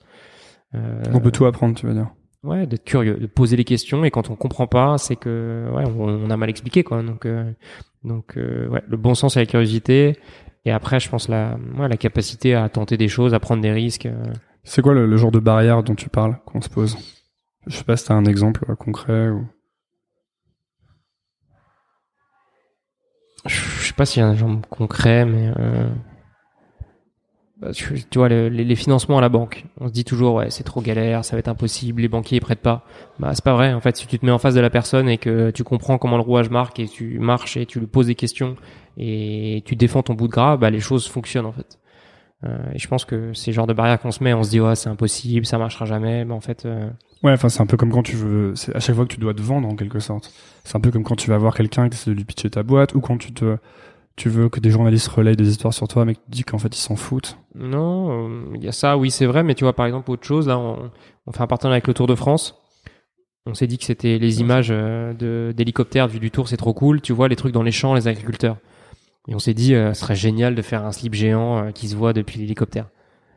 Euh, 0.73 1.03
on 1.13 1.19
peut 1.19 1.31
tout 1.31 1.45
apprendre, 1.45 1.75
tu 1.75 1.85
veux 1.85 1.93
dire? 1.93 2.11
Ouais, 2.43 2.67
d'être 2.67 2.83
curieux, 2.83 3.15
de 3.15 3.27
poser 3.27 3.55
les 3.55 3.63
questions 3.63 4.03
et 4.03 4.11
quand 4.11 4.29
on 4.29 4.35
comprend 4.35 4.67
pas, 4.67 4.97
c'est 4.97 5.15
que 5.15 5.67
ouais, 5.73 5.83
on, 5.85 6.29
a 6.29 6.37
mal 6.37 6.49
expliqué 6.49 6.83
quoi. 6.83 7.01
Donc 7.01 7.25
euh, 7.25 7.51
donc 8.03 8.37
euh, 8.37 8.67
ouais, 8.67 8.83
le 8.87 8.97
bon 8.97 9.15
sens 9.15 9.37
et 9.37 9.39
la 9.39 9.45
curiosité 9.45 10.17
et 10.65 10.71
après 10.71 10.99
je 10.99 11.09
pense 11.09 11.29
la 11.29 11.57
ouais, 11.77 11.87
la 11.87 11.97
capacité 11.97 12.53
à 12.53 12.69
tenter 12.69 12.97
des 12.97 13.07
choses, 13.07 13.33
à 13.33 13.39
prendre 13.39 13.61
des 13.61 13.71
risques. 13.71 14.05
Euh. 14.05 14.33
C'est 14.63 14.81
quoi 14.81 14.93
le, 14.93 15.17
genre 15.17 15.31
de 15.31 15.39
barrière 15.39 15.83
dont 15.83 15.95
tu 15.95 16.09
parles 16.09 16.39
qu'on 16.45 16.61
se 16.61 16.69
pose? 16.69 16.97
Je 17.67 17.75
sais 17.75 17.83
pas 17.83 17.97
si 17.97 18.05
t'as 18.05 18.13
un 18.13 18.25
exemple 18.25 18.75
concret 18.75 19.29
ou 19.29 19.45
je 23.45 23.87
sais 23.87 23.93
pas 23.93 24.05
s'il 24.05 24.21
y 24.21 24.23
a 24.23 24.27
un 24.27 24.31
exemple 24.31 24.65
concret 24.69 25.25
mais 25.25 25.51
bah, 25.51 25.89
tu, 27.71 28.05
vois 28.15 28.29
les, 28.29 28.75
financements 28.75 29.17
à 29.17 29.21
la 29.21 29.29
banque. 29.29 29.65
On 29.79 29.87
se 29.87 29.93
dit 29.93 30.03
toujours 30.03 30.35
ouais 30.35 30.49
c'est 30.49 30.63
trop 30.63 30.81
galère 30.81 31.23
ça 31.23 31.35
va 31.35 31.39
être 31.39 31.47
impossible 31.47 32.01
les 32.01 32.07
banquiers 32.07 32.39
prêtent 32.39 32.61
pas. 32.61 32.85
Bah 33.19 33.31
c'est 33.33 33.43
pas 33.43 33.53
vrai 33.53 33.73
en 33.73 33.81
fait 33.81 33.95
si 33.97 34.07
tu 34.07 34.19
te 34.19 34.25
mets 34.25 34.31
en 34.31 34.39
face 34.39 34.55
de 34.55 34.59
la 34.59 34.69
personne 34.69 35.07
et 35.07 35.17
que 35.17 35.51
tu 35.51 35.63
comprends 35.63 35.97
comment 35.97 36.17
le 36.17 36.23
rouage 36.23 36.49
marque 36.49 36.79
et 36.79 36.87
tu 36.87 37.19
marches 37.19 37.57
et 37.57 37.65
tu 37.65 37.79
lui 37.79 37.87
poses 37.87 38.07
des 38.07 38.15
questions 38.15 38.55
et 38.97 39.63
tu 39.65 39.75
défends 39.75 40.03
ton 40.03 40.13
bout 40.13 40.27
de 40.27 40.33
gras 40.33 40.57
bah 40.57 40.69
les 40.69 40.79
choses 40.79 41.07
fonctionnent 41.07 41.45
en 41.45 41.53
fait. 41.53 41.79
Euh, 42.45 42.57
et 42.73 42.79
je 42.79 42.87
pense 42.87 43.05
que 43.05 43.33
c'est 43.33 43.51
le 43.51 43.55
genre 43.55 43.67
de 43.67 43.73
barrière 43.73 43.99
qu'on 43.99 44.11
se 44.11 44.23
met 44.23 44.33
on 44.33 44.43
se 44.43 44.49
dit 44.49 44.59
ouais 44.59 44.75
c'est 44.75 44.89
impossible 44.89 45.45
ça 45.45 45.57
marchera 45.57 45.85
jamais 45.85 46.25
mais 46.25 46.33
en 46.33 46.41
fait 46.41 46.65
euh... 46.65 46.89
ouais 47.23 47.31
enfin 47.31 47.47
c'est 47.47 47.61
un 47.61 47.65
peu 47.65 47.77
comme 47.77 47.91
quand 47.91 48.03
tu 48.03 48.17
veux 48.17 48.53
c'est 48.55 48.75
à 48.75 48.81
chaque 48.81 48.95
fois 48.95 49.05
que 49.05 49.13
tu 49.13 49.19
dois 49.19 49.33
te 49.33 49.41
vendre 49.41 49.67
en 49.67 49.75
quelque 49.75 49.99
sorte. 49.99 50.33
C'est 50.63 50.75
un 50.75 50.81
peu 50.81 50.91
comme 50.91 51.03
quand 51.03 51.15
tu 51.15 51.29
vas 51.29 51.37
voir 51.37 51.55
quelqu'un 51.55 51.85
et 51.85 51.89
que 51.89 52.09
de 52.09 52.15
lui 52.15 52.25
pitcher 52.25 52.49
ta 52.49 52.63
boîte 52.63 52.95
ou 52.95 53.01
quand 53.01 53.17
tu 53.17 53.33
te 53.33 53.57
tu 54.15 54.29
veux 54.29 54.49
que 54.49 54.59
des 54.59 54.69
journalistes 54.69 55.07
relayent 55.07 55.35
des 55.35 55.49
histoires 55.49 55.73
sur 55.73 55.87
toi, 55.87 56.05
mais 56.05 56.15
tu 56.15 56.21
dis 56.27 56.43
qu'en 56.43 56.57
fait 56.57 56.75
ils 56.75 56.81
s'en 56.81 56.95
foutent? 56.95 57.37
Non, 57.55 58.29
il 58.53 58.63
y 58.63 58.67
a 58.67 58.71
ça, 58.71 58.97
oui 58.97 59.11
c'est 59.11 59.25
vrai, 59.25 59.43
mais 59.43 59.55
tu 59.55 59.63
vois 59.63 59.73
par 59.73 59.85
exemple 59.85 60.11
autre 60.11 60.25
chose, 60.25 60.47
là 60.47 60.57
on, 60.57 60.91
fait 61.31 61.41
un 61.41 61.47
partenariat 61.47 61.75
avec 61.75 61.87
le 61.87 61.93
Tour 61.93 62.07
de 62.07 62.15
France. 62.15 62.63
On 63.45 63.53
s'est 63.53 63.67
dit 63.67 63.77
que 63.77 63.83
c'était 63.83 64.19
les 64.19 64.39
images 64.39 64.69
euh, 64.71 65.51
d'hélicoptères 65.51 66.07
vu 66.07 66.19
du 66.19 66.31
Tour, 66.31 66.47
c'est 66.47 66.55
trop 66.55 66.73
cool. 66.73 67.01
Tu 67.01 67.11
vois 67.11 67.27
les 67.27 67.35
trucs 67.35 67.51
dans 67.51 67.63
les 67.63 67.73
champs, 67.73 67.93
les 67.93 68.07
agriculteurs. 68.07 68.57
Et 69.27 69.35
on 69.35 69.39
s'est 69.39 69.53
dit, 69.53 69.75
euh, 69.75 69.93
ce 69.93 70.01
serait 70.01 70.15
génial 70.15 70.55
de 70.55 70.61
faire 70.61 70.85
un 70.85 70.93
slip 70.93 71.13
géant 71.13 71.57
euh, 71.57 71.71
qui 71.71 71.89
se 71.89 71.95
voit 71.95 72.13
depuis 72.13 72.39
l'hélicoptère. 72.39 72.87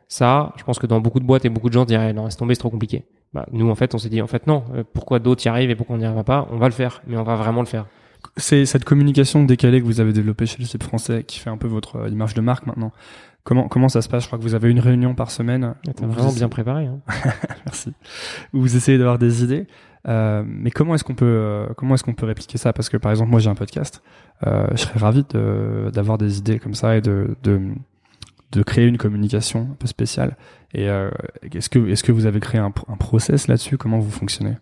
Ça, 0.07 0.53
je 0.55 0.63
pense 0.63 0.79
que 0.79 0.87
dans 0.87 1.01
beaucoup 1.01 1.19
de 1.19 1.25
boîtes 1.25 1.43
et 1.43 1.49
beaucoup 1.49 1.67
de 1.67 1.73
gens 1.73 1.83
diraient, 1.83 2.13
non, 2.13 2.25
laisse 2.25 2.37
tomber, 2.37 2.55
c'est 2.55 2.61
trop 2.61 2.69
compliqué. 2.69 3.03
Bah, 3.33 3.45
nous, 3.51 3.69
en 3.69 3.75
fait, 3.75 3.93
on 3.95 3.97
s'est 3.97 4.07
dit, 4.07 4.21
en 4.21 4.27
fait, 4.27 4.47
non, 4.47 4.63
pourquoi 4.93 5.19
d'autres 5.19 5.45
y 5.45 5.49
arrivent 5.49 5.71
et 5.71 5.75
pourquoi 5.75 5.97
on 5.97 5.99
n'y 5.99 6.05
arrive 6.05 6.23
pas 6.23 6.47
On 6.51 6.57
va 6.57 6.67
le 6.67 6.73
faire, 6.73 7.01
mais 7.05 7.17
on 7.17 7.23
va 7.23 7.35
vraiment 7.35 7.59
le 7.59 7.67
faire 7.67 7.85
c'est 8.37 8.65
cette 8.65 8.85
communication 8.85 9.43
décalée 9.43 9.81
que 9.81 9.85
vous 9.85 9.99
avez 9.99 10.13
développée 10.13 10.45
chez 10.45 10.57
le 10.59 10.65
site 10.65 10.83
français 10.83 11.23
qui 11.23 11.39
fait 11.39 11.49
un 11.49 11.57
peu 11.57 11.67
votre 11.67 11.97
euh, 11.97 12.09
image 12.09 12.33
de 12.33 12.41
marque 12.41 12.65
maintenant. 12.65 12.91
Comment 13.43 13.67
comment 13.69 13.87
ça 13.87 14.01
se 14.01 14.09
passe? 14.09 14.23
Je 14.23 14.27
crois 14.27 14.37
que 14.37 14.43
vous 14.43 14.55
avez 14.55 14.69
une 14.69 14.79
réunion 14.79 15.15
par 15.15 15.31
semaine. 15.31 15.75
T'as 15.95 16.05
vraiment 16.05 16.33
bien 16.33 16.49
préparé. 16.49 16.87
Hein. 16.87 16.99
Merci. 17.65 17.93
Où 18.53 18.59
vous 18.59 18.75
essayez 18.75 18.97
d'avoir 18.97 19.17
des 19.17 19.43
idées. 19.43 19.67
Euh, 20.07 20.43
mais 20.45 20.69
comment 20.69 20.95
est-ce 20.95 21.03
qu'on 21.03 21.15
peut 21.15 21.25
euh, 21.25 21.67
comment 21.77 21.95
est-ce 21.95 22.03
qu'on 22.03 22.13
peut 22.13 22.25
répliquer 22.25 22.57
ça? 22.57 22.73
Parce 22.73 22.89
que 22.89 22.97
par 22.97 23.11
exemple 23.11 23.31
moi 23.31 23.39
j'ai 23.39 23.49
un 23.49 23.55
podcast. 23.55 24.03
Euh, 24.45 24.67
je 24.71 24.77
serais 24.77 24.99
ravi 24.99 25.23
d'avoir 25.93 26.17
des 26.17 26.39
idées 26.39 26.59
comme 26.59 26.73
ça 26.73 26.97
et 26.97 27.01
de, 27.01 27.35
de 27.43 27.61
de 28.51 28.63
créer 28.63 28.85
une 28.85 28.97
communication 28.97 29.69
un 29.71 29.75
peu 29.75 29.87
spéciale. 29.87 30.37
Et 30.73 30.89
euh, 30.89 31.09
est-ce 31.53 31.69
que 31.69 31.87
est-ce 31.87 32.03
que 32.03 32.11
vous 32.11 32.25
avez 32.25 32.39
créé 32.39 32.59
un, 32.59 32.73
un 32.87 32.97
process 32.97 33.47
là-dessus? 33.47 33.77
Comment 33.77 33.99
vous 33.99 34.11
fonctionnez? 34.11 34.55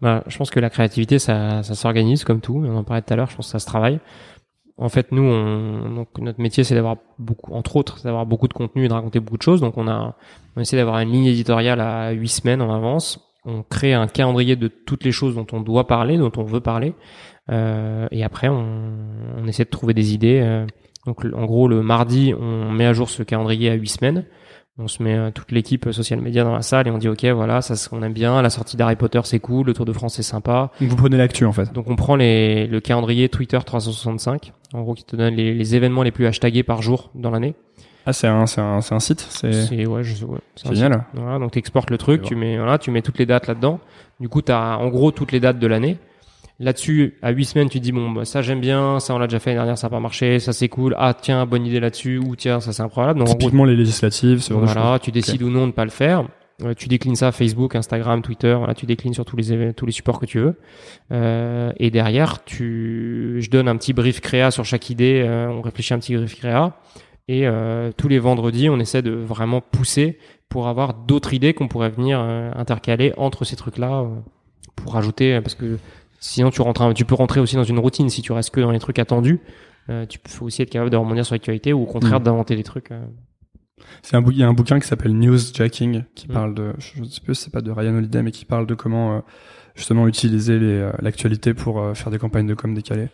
Bah, 0.00 0.24
je 0.26 0.38
pense 0.38 0.50
que 0.50 0.60
la 0.60 0.70
créativité, 0.70 1.18
ça, 1.18 1.62
ça 1.62 1.74
s'organise 1.74 2.24
comme 2.24 2.40
tout. 2.40 2.62
On 2.64 2.76
en 2.76 2.84
parlait 2.84 3.02
tout 3.02 3.12
à 3.12 3.16
l'heure. 3.16 3.30
Je 3.30 3.36
pense 3.36 3.46
que 3.46 3.52
ça 3.52 3.58
se 3.58 3.66
travaille. 3.66 4.00
en 4.78 4.88
fait, 4.88 5.12
nous, 5.12 5.24
notre 6.18 6.40
métier, 6.40 6.64
c'est 6.64 6.74
d'avoir 6.74 6.96
beaucoup, 7.18 7.52
entre 7.52 7.76
autres, 7.76 8.02
d'avoir 8.02 8.24
beaucoup 8.24 8.48
de 8.48 8.54
contenu 8.54 8.84
et 8.84 8.88
de 8.88 8.92
raconter 8.92 9.20
beaucoup 9.20 9.36
de 9.36 9.42
choses. 9.42 9.60
Donc, 9.60 9.76
on 9.76 9.88
a, 9.88 10.16
on 10.56 10.60
essaie 10.60 10.76
d'avoir 10.76 10.98
une 11.00 11.12
ligne 11.12 11.26
éditoriale 11.26 11.80
à 11.80 12.10
huit 12.12 12.28
semaines 12.28 12.62
en 12.62 12.74
avance. 12.74 13.20
On 13.44 13.62
crée 13.62 13.94
un 13.94 14.06
calendrier 14.06 14.56
de 14.56 14.68
toutes 14.68 15.04
les 15.04 15.12
choses 15.12 15.34
dont 15.34 15.46
on 15.52 15.60
doit 15.60 15.86
parler, 15.86 16.16
dont 16.16 16.32
on 16.36 16.44
veut 16.44 16.60
parler. 16.60 16.94
Euh, 17.50 18.06
et 18.10 18.22
après, 18.24 18.48
on, 18.48 18.64
on, 19.38 19.46
essaie 19.46 19.64
de 19.64 19.70
trouver 19.70 19.92
des 19.92 20.14
idées. 20.14 20.40
Euh. 20.40 20.66
donc, 21.06 21.24
en 21.24 21.44
gros, 21.44 21.68
le 21.68 21.82
mardi, 21.82 22.32
on 22.38 22.70
met 22.70 22.86
à 22.86 22.92
jour 22.94 23.10
ce 23.10 23.22
calendrier 23.22 23.70
à 23.70 23.74
huit 23.74 23.88
semaines 23.88 24.24
on 24.80 24.88
se 24.88 25.02
met 25.02 25.16
euh, 25.16 25.30
toute 25.30 25.52
l'équipe 25.52 25.90
social 25.92 26.20
media 26.20 26.44
dans 26.44 26.54
la 26.54 26.62
salle 26.62 26.88
et 26.88 26.90
on 26.90 26.98
dit 26.98 27.08
ok 27.08 27.24
voilà 27.26 27.60
ça 27.62 27.74
on 27.92 28.02
aime 28.02 28.12
bien 28.12 28.40
la 28.42 28.50
sortie 28.50 28.76
d'Harry 28.76 28.96
Potter 28.96 29.20
c'est 29.24 29.38
cool 29.38 29.66
le 29.66 29.74
Tour 29.74 29.84
de 29.84 29.92
France 29.92 30.14
c'est 30.14 30.22
sympa. 30.22 30.70
Vous 30.80 30.96
prenez 30.96 31.16
l'actu 31.16 31.44
en 31.44 31.52
fait. 31.52 31.72
Donc 31.72 31.88
on 31.88 31.96
prend 31.96 32.16
les, 32.16 32.66
le 32.66 32.80
calendrier 32.80 33.28
Twitter 33.28 33.58
365 33.64 34.52
en 34.72 34.82
gros 34.82 34.94
qui 34.94 35.04
te 35.04 35.16
donne 35.16 35.34
les, 35.34 35.74
événements 35.74 36.02
les 36.02 36.10
plus 36.10 36.26
hashtagés 36.26 36.62
par 36.62 36.82
jour 36.82 37.10
dans 37.14 37.30
l'année. 37.30 37.54
Ah 38.06 38.12
c'est 38.12 38.26
un 38.26 38.46
c'est 38.46 38.60
un, 38.60 38.78
un 38.78 39.00
site 39.00 39.20
c'est 39.28 39.86
ouais, 39.86 40.02
je, 40.02 40.24
ouais 40.24 40.38
génial. 40.72 41.04
voilà 41.12 41.38
donc 41.38 41.52
tu 41.52 41.58
exportes 41.58 41.90
le 41.90 41.98
truc 41.98 42.22
tu 42.22 42.34
mets 42.34 42.56
voilà 42.56 42.78
tu 42.78 42.90
mets 42.90 43.02
toutes 43.02 43.18
les 43.18 43.26
dates 43.26 43.46
là 43.46 43.54
dedans 43.54 43.78
du 44.20 44.28
coup 44.28 44.40
tu 44.40 44.50
as 44.52 44.78
en 44.78 44.88
gros 44.88 45.10
toutes 45.10 45.32
les 45.32 45.40
dates 45.40 45.58
de 45.58 45.66
l'année 45.66 45.98
Là-dessus, 46.62 47.14
à 47.22 47.30
huit 47.30 47.46
semaines, 47.46 47.70
tu 47.70 47.78
te 47.78 47.84
dis 47.84 47.90
bon, 47.90 48.10
bah, 48.10 48.26
ça 48.26 48.42
j'aime 48.42 48.60
bien, 48.60 49.00
ça 49.00 49.14
on 49.14 49.18
l'a 49.18 49.26
déjà 49.26 49.38
fait 49.38 49.50
l'année 49.50 49.60
dernière, 49.60 49.78
ça 49.78 49.86
n'a 49.86 49.92
pas 49.92 50.00
marché, 50.00 50.38
ça 50.40 50.52
c'est 50.52 50.68
cool. 50.68 50.94
Ah 50.98 51.14
tiens, 51.14 51.46
bonne 51.46 51.64
idée 51.64 51.80
là-dessus, 51.80 52.18
ou 52.18 52.36
tiens, 52.36 52.60
ça 52.60 52.74
c'est 52.74 52.82
incroyable. 52.82 53.18
Donc 53.18 53.28
typiquement 53.30 53.64
les 53.64 53.74
législatives, 53.74 54.42
ce 54.42 54.52
voilà, 54.52 54.98
tu 54.98 55.10
décides 55.10 55.42
ou 55.42 55.48
non 55.48 55.62
de 55.62 55.66
ne 55.68 55.72
pas 55.72 55.84
le 55.84 55.90
faire. 55.90 56.26
Euh, 56.62 56.74
tu 56.74 56.88
déclines 56.88 57.16
ça 57.16 57.32
Facebook, 57.32 57.74
Instagram, 57.74 58.20
Twitter, 58.20 58.54
voilà, 58.58 58.74
tu 58.74 58.84
déclines 58.84 59.14
sur 59.14 59.24
tous 59.24 59.36
les 59.36 59.72
tous 59.72 59.86
les 59.86 59.92
supports 59.92 60.20
que 60.20 60.26
tu 60.26 60.38
veux. 60.38 60.56
Euh, 61.12 61.72
et 61.78 61.90
derrière, 61.90 62.44
tu, 62.44 63.38
je 63.40 63.48
donne 63.48 63.66
un 63.66 63.76
petit 63.78 63.94
brief 63.94 64.20
créa 64.20 64.50
sur 64.50 64.66
chaque 64.66 64.90
idée. 64.90 65.24
Euh, 65.26 65.48
on 65.48 65.62
réfléchit 65.62 65.94
un 65.94 65.98
petit 65.98 66.14
brief 66.14 66.36
créa. 66.36 66.76
Et 67.26 67.46
euh, 67.46 67.90
tous 67.96 68.08
les 68.08 68.18
vendredis, 68.18 68.68
on 68.68 68.78
essaie 68.80 69.00
de 69.00 69.12
vraiment 69.12 69.62
pousser 69.62 70.18
pour 70.50 70.68
avoir 70.68 70.92
d'autres 70.92 71.32
idées 71.32 71.54
qu'on 71.54 71.68
pourrait 71.68 71.88
venir 71.88 72.18
intercaler 72.18 73.14
entre 73.16 73.44
ces 73.44 73.56
trucs-là 73.56 74.04
pour 74.74 74.94
rajouter 74.94 75.40
parce 75.40 75.54
que 75.54 75.78
Sinon, 76.20 76.50
tu 76.50 76.60
rentres, 76.60 76.92
tu 76.94 77.06
peux 77.06 77.14
rentrer 77.14 77.40
aussi 77.40 77.56
dans 77.56 77.64
une 77.64 77.78
routine 77.78 78.10
si 78.10 78.20
tu 78.20 78.32
restes 78.32 78.50
que 78.50 78.60
dans 78.60 78.70
les 78.70 78.78
trucs 78.78 78.98
attendus. 78.98 79.40
Euh, 79.88 80.04
tu 80.06 80.18
peux 80.18 80.44
aussi 80.44 80.60
être 80.60 80.70
capable 80.70 80.90
de 80.90 80.96
rebondir 80.96 81.24
sur 81.24 81.34
l'actualité 81.34 81.72
ou 81.72 81.82
au 81.82 81.86
contraire 81.86 82.20
mm. 82.20 82.24
d'inventer 82.24 82.56
des 82.56 82.62
trucs. 82.62 82.90
Euh. 82.92 83.04
C'est 84.02 84.16
un, 84.16 84.24
il 84.30 84.36
y 84.36 84.42
a 84.42 84.48
un 84.48 84.52
bouquin 84.52 84.78
qui 84.78 84.86
s'appelle 84.86 85.16
Newsjacking 85.16 86.04
qui 86.14 86.28
mm. 86.28 86.32
parle 86.32 86.54
de, 86.54 86.74
je 86.78 87.02
sais 87.04 87.22
plus, 87.22 87.34
c'est 87.34 87.50
pas 87.50 87.62
de 87.62 87.70
Ryan 87.70 87.96
Holiday, 87.96 88.22
mais 88.22 88.30
qui 88.32 88.44
parle 88.44 88.66
de 88.66 88.74
comment 88.74 89.16
euh, 89.16 89.20
justement 89.74 90.06
utiliser 90.06 90.90
l'actualité 91.00 91.54
pour 91.54 91.96
faire 91.96 92.10
des 92.10 92.18
campagnes 92.18 92.46
de 92.46 92.54
com 92.54 92.74
décalées. 92.74 93.08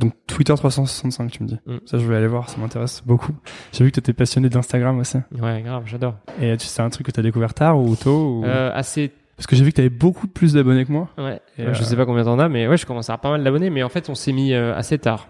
donc 0.00 0.14
Twitter 0.26 0.54
365, 0.54 1.30
tu 1.30 1.42
me 1.42 1.48
dis. 1.48 1.58
Mm. 1.66 1.76
Ça, 1.84 1.98
je 1.98 2.06
vais 2.06 2.16
aller 2.16 2.26
voir, 2.26 2.48
ça 2.48 2.58
m'intéresse 2.58 3.02
beaucoup. 3.04 3.34
J'ai 3.72 3.84
vu 3.84 3.90
que 3.90 3.96
tu 3.96 4.00
étais 4.00 4.14
passionné 4.14 4.48
d'Instagram 4.48 4.98
aussi. 4.98 5.18
Ouais, 5.38 5.60
grave, 5.60 5.82
j'adore. 5.84 6.16
Et 6.40 6.56
c'est 6.58 6.80
un 6.80 6.88
truc 6.88 7.06
que 7.06 7.12
tu 7.12 7.20
as 7.20 7.22
découvert 7.22 7.52
tard 7.52 7.78
ou 7.78 7.94
tôt 7.96 8.40
ou... 8.40 8.44
Assez 8.46 9.12
parce 9.40 9.46
que 9.46 9.56
j'ai 9.56 9.64
vu 9.64 9.70
que 9.70 9.76
tu 9.76 9.80
avais 9.80 9.88
beaucoup 9.88 10.28
plus 10.28 10.52
d'abonnés 10.52 10.84
que 10.84 10.92
moi. 10.92 11.08
Ouais. 11.16 11.40
je 11.56 11.82
sais 11.82 11.96
pas 11.96 12.04
combien 12.04 12.24
t'en 12.24 12.38
as, 12.38 12.50
mais 12.50 12.68
ouais, 12.68 12.76
je 12.76 12.84
commence 12.84 13.08
à 13.08 13.14
avoir 13.14 13.20
pas 13.22 13.30
mal 13.30 13.42
d'abonnés. 13.42 13.70
Mais 13.70 13.82
en 13.82 13.88
fait, 13.88 14.10
on 14.10 14.14
s'est 14.14 14.32
mis 14.32 14.52
euh, 14.52 14.76
assez 14.76 14.98
tard. 14.98 15.28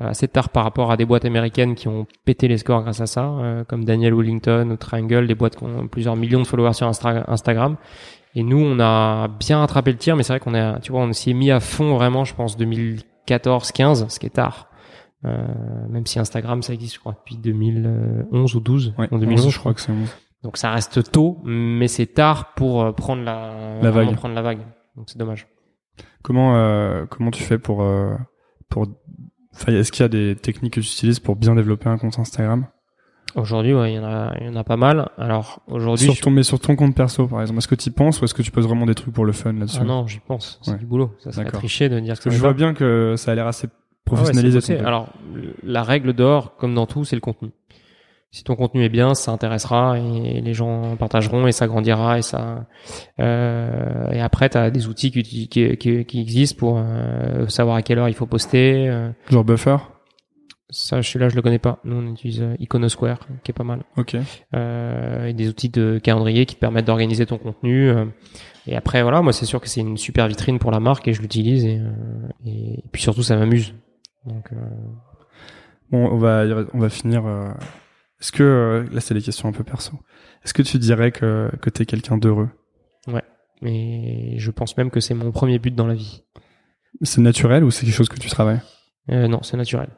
Euh, 0.00 0.08
assez 0.08 0.26
tard 0.26 0.48
par 0.48 0.64
rapport 0.64 0.90
à 0.90 0.96
des 0.96 1.04
boîtes 1.04 1.26
américaines 1.26 1.74
qui 1.74 1.86
ont 1.86 2.06
pété 2.24 2.48
les 2.48 2.56
scores 2.56 2.80
grâce 2.80 3.02
à 3.02 3.06
ça, 3.06 3.26
euh, 3.26 3.62
comme 3.64 3.84
Daniel 3.84 4.14
Wellington 4.14 4.70
ou 4.70 4.76
Triangle, 4.78 5.26
des 5.26 5.34
boîtes 5.34 5.56
qui 5.56 5.64
ont 5.64 5.86
plusieurs 5.86 6.16
millions 6.16 6.40
de 6.40 6.46
followers 6.46 6.72
sur 6.72 6.86
Instagram. 6.86 7.76
Et 8.34 8.42
nous, 8.42 8.58
on 8.58 8.80
a 8.80 9.28
bien 9.28 9.58
rattrapé 9.58 9.92
le 9.92 9.98
tir, 9.98 10.16
mais 10.16 10.22
c'est 10.22 10.32
vrai 10.32 10.40
qu'on 10.40 10.54
a, 10.54 10.78
tu 10.78 10.92
vois, 10.92 11.02
on 11.02 11.12
s'y 11.12 11.32
est 11.32 11.34
mis 11.34 11.50
à 11.50 11.60
fond 11.60 11.94
vraiment, 11.96 12.24
je 12.24 12.34
pense, 12.34 12.56
2014-15, 12.56 14.08
ce 14.08 14.18
qui 14.18 14.24
est 14.24 14.30
tard. 14.30 14.70
Euh, 15.26 15.46
même 15.90 16.06
si 16.06 16.18
Instagram, 16.18 16.62
ça 16.62 16.72
existe, 16.72 16.94
je 16.94 17.00
crois, 17.00 17.12
depuis 17.12 17.36
2011 17.36 18.54
ou 18.54 18.60
12. 18.60 18.94
Ouais, 18.96 19.08
en 19.10 19.18
2011, 19.18 19.50
je 19.50 19.58
crois 19.58 19.74
que 19.74 19.82
c'est 19.82 19.92
11. 19.92 20.08
Donc 20.42 20.56
ça 20.56 20.70
reste 20.70 21.10
tôt, 21.12 21.38
mais 21.44 21.88
c'est 21.88 22.06
tard 22.06 22.54
pour 22.54 22.82
euh, 22.82 22.92
prendre 22.92 23.22
la, 23.22 23.80
la 23.80 23.90
vague. 23.90 24.14
Prendre 24.16 24.34
la 24.34 24.42
vague. 24.42 24.60
Donc 24.96 25.08
c'est 25.08 25.18
dommage. 25.18 25.46
Comment 26.22 26.56
euh, 26.56 27.06
comment 27.06 27.30
tu 27.30 27.42
fais 27.42 27.58
pour 27.58 27.82
euh, 27.82 28.14
pour 28.68 28.86
est-ce 29.68 29.92
qu'il 29.92 30.02
y 30.02 30.04
a 30.04 30.08
des 30.08 30.34
techniques 30.34 30.74
que 30.74 30.80
tu 30.80 30.86
utilises 30.86 31.20
pour 31.20 31.36
bien 31.36 31.54
développer 31.54 31.88
un 31.88 31.98
compte 31.98 32.18
Instagram? 32.18 32.66
Aujourd'hui, 33.34 33.72
ouais, 33.72 33.92
il 33.92 33.96
y 33.96 33.98
en 33.98 34.04
a, 34.04 34.34
il 34.40 34.46
y 34.46 34.48
en 34.48 34.56
a 34.56 34.64
pas 34.64 34.76
mal. 34.76 35.10
Alors 35.16 35.62
aujourd'hui, 35.66 36.04
sur 36.04 36.18
ton, 36.20 36.30
mais 36.30 36.42
sur 36.42 36.60
ton 36.60 36.76
compte 36.76 36.94
perso, 36.94 37.28
par 37.28 37.40
exemple, 37.40 37.58
est-ce 37.58 37.68
que 37.68 37.74
tu 37.74 37.88
y 37.88 37.92
penses 37.92 38.20
ou 38.20 38.24
est-ce 38.24 38.34
que 38.34 38.42
tu 38.42 38.50
poses 38.50 38.66
vraiment 38.66 38.84
des 38.84 38.94
trucs 38.94 39.14
pour 39.14 39.24
le 39.24 39.32
fun 39.32 39.52
là-dessus? 39.52 39.78
Ah 39.80 39.84
Non, 39.84 40.06
j'y 40.06 40.18
pense. 40.18 40.58
C'est 40.62 40.76
du 40.76 40.86
boulot. 40.86 41.14
Ça 41.20 41.32
serait 41.32 41.44
triché 41.46 41.88
de 41.88 41.98
dire 42.00 42.18
que, 42.20 42.30
je 42.30 42.38
vois 42.38 42.52
bien 42.52 42.74
que 42.74 43.14
ça 43.16 43.32
a 43.32 43.34
l'air 43.34 43.46
assez 43.46 43.68
professionnalisé. 44.04 44.78
Alors, 44.78 45.08
la 45.62 45.82
règle 45.82 46.12
d'or, 46.12 46.56
comme 46.56 46.74
dans 46.74 46.86
tout, 46.86 47.04
c'est 47.04 47.16
le 47.16 47.20
contenu 47.20 47.50
si 48.32 48.44
ton 48.44 48.56
contenu 48.56 48.82
est 48.82 48.88
bien, 48.88 49.14
ça 49.14 49.30
intéressera 49.30 49.98
et 49.98 50.40
les 50.40 50.54
gens 50.54 50.96
partageront 50.96 51.46
et 51.46 51.52
ça 51.52 51.66
grandira 51.66 52.18
et 52.18 52.22
ça. 52.22 52.64
Euh, 53.20 54.10
et 54.10 54.22
après, 54.22 54.48
tu 54.48 54.56
as 54.56 54.70
des 54.70 54.88
outils 54.88 55.10
qui, 55.10 55.48
qui, 55.48 55.76
qui, 55.76 56.20
existent 56.20 56.58
pour 56.58 56.78
euh, 56.78 57.46
savoir 57.48 57.76
à 57.76 57.82
quelle 57.82 57.98
heure 57.98 58.08
il 58.08 58.14
faut 58.14 58.24
poster. 58.24 58.88
Euh. 58.88 59.10
Genre 59.28 59.44
Buffer? 59.44 59.76
Ça, 60.70 61.02
je 61.02 61.08
suis 61.10 61.18
là, 61.18 61.28
je 61.28 61.36
le 61.36 61.42
connais 61.42 61.58
pas. 61.58 61.78
Nous, 61.84 61.94
on 61.94 62.10
utilise 62.10 62.40
euh, 62.40 62.54
Iconosquare, 62.58 63.18
qui 63.44 63.50
est 63.50 63.54
pas 63.54 63.64
mal. 63.64 63.82
Ok. 63.98 64.16
Euh, 64.54 65.26
et 65.26 65.34
des 65.34 65.50
outils 65.50 65.68
de 65.68 66.00
calendrier 66.02 66.46
qui 66.46 66.54
te 66.54 66.60
permettent 66.60 66.86
d'organiser 66.86 67.26
ton 67.26 67.36
contenu. 67.36 67.90
Euh. 67.90 68.06
et 68.66 68.74
après, 68.74 69.02
voilà, 69.02 69.20
moi, 69.20 69.34
c'est 69.34 69.44
sûr 69.44 69.60
que 69.60 69.68
c'est 69.68 69.82
une 69.82 69.98
super 69.98 70.26
vitrine 70.26 70.58
pour 70.58 70.70
la 70.70 70.80
marque 70.80 71.06
et 71.06 71.12
je 71.12 71.20
l'utilise 71.20 71.66
et, 71.66 71.82
et, 72.46 72.82
puis 72.90 73.02
surtout, 73.02 73.22
ça 73.22 73.36
m'amuse. 73.36 73.74
Donc. 74.24 74.48
Bon, 75.90 76.08
on 76.10 76.16
va 76.16 76.46
on 76.72 76.78
va 76.78 76.88
finir 76.88 77.24
est-ce 78.22 78.30
que, 78.30 78.42
euh, 78.44 78.84
là 78.92 79.00
c'est 79.00 79.14
des 79.14 79.20
questions 79.20 79.48
un 79.48 79.52
peu 79.52 79.64
perso, 79.64 79.92
est-ce 80.44 80.54
que 80.54 80.62
tu 80.62 80.78
dirais 80.78 81.10
que, 81.10 81.50
que 81.60 81.70
tu 81.70 81.82
es 81.82 81.86
quelqu'un 81.86 82.16
d'heureux? 82.16 82.48
Ouais, 83.08 83.24
mais 83.60 84.38
je 84.38 84.50
pense 84.52 84.76
même 84.76 84.90
que 84.90 85.00
c'est 85.00 85.14
mon 85.14 85.32
premier 85.32 85.58
but 85.58 85.74
dans 85.74 85.88
la 85.88 85.94
vie. 85.94 86.22
C'est 87.02 87.20
naturel 87.20 87.64
ou 87.64 87.72
c'est 87.72 87.84
quelque 87.84 87.96
chose 87.96 88.08
que 88.08 88.20
tu 88.20 88.28
travailles? 88.28 88.60
Euh, 89.10 89.26
Non, 89.26 89.42
c'est 89.42 89.56
naturel. 89.56 89.88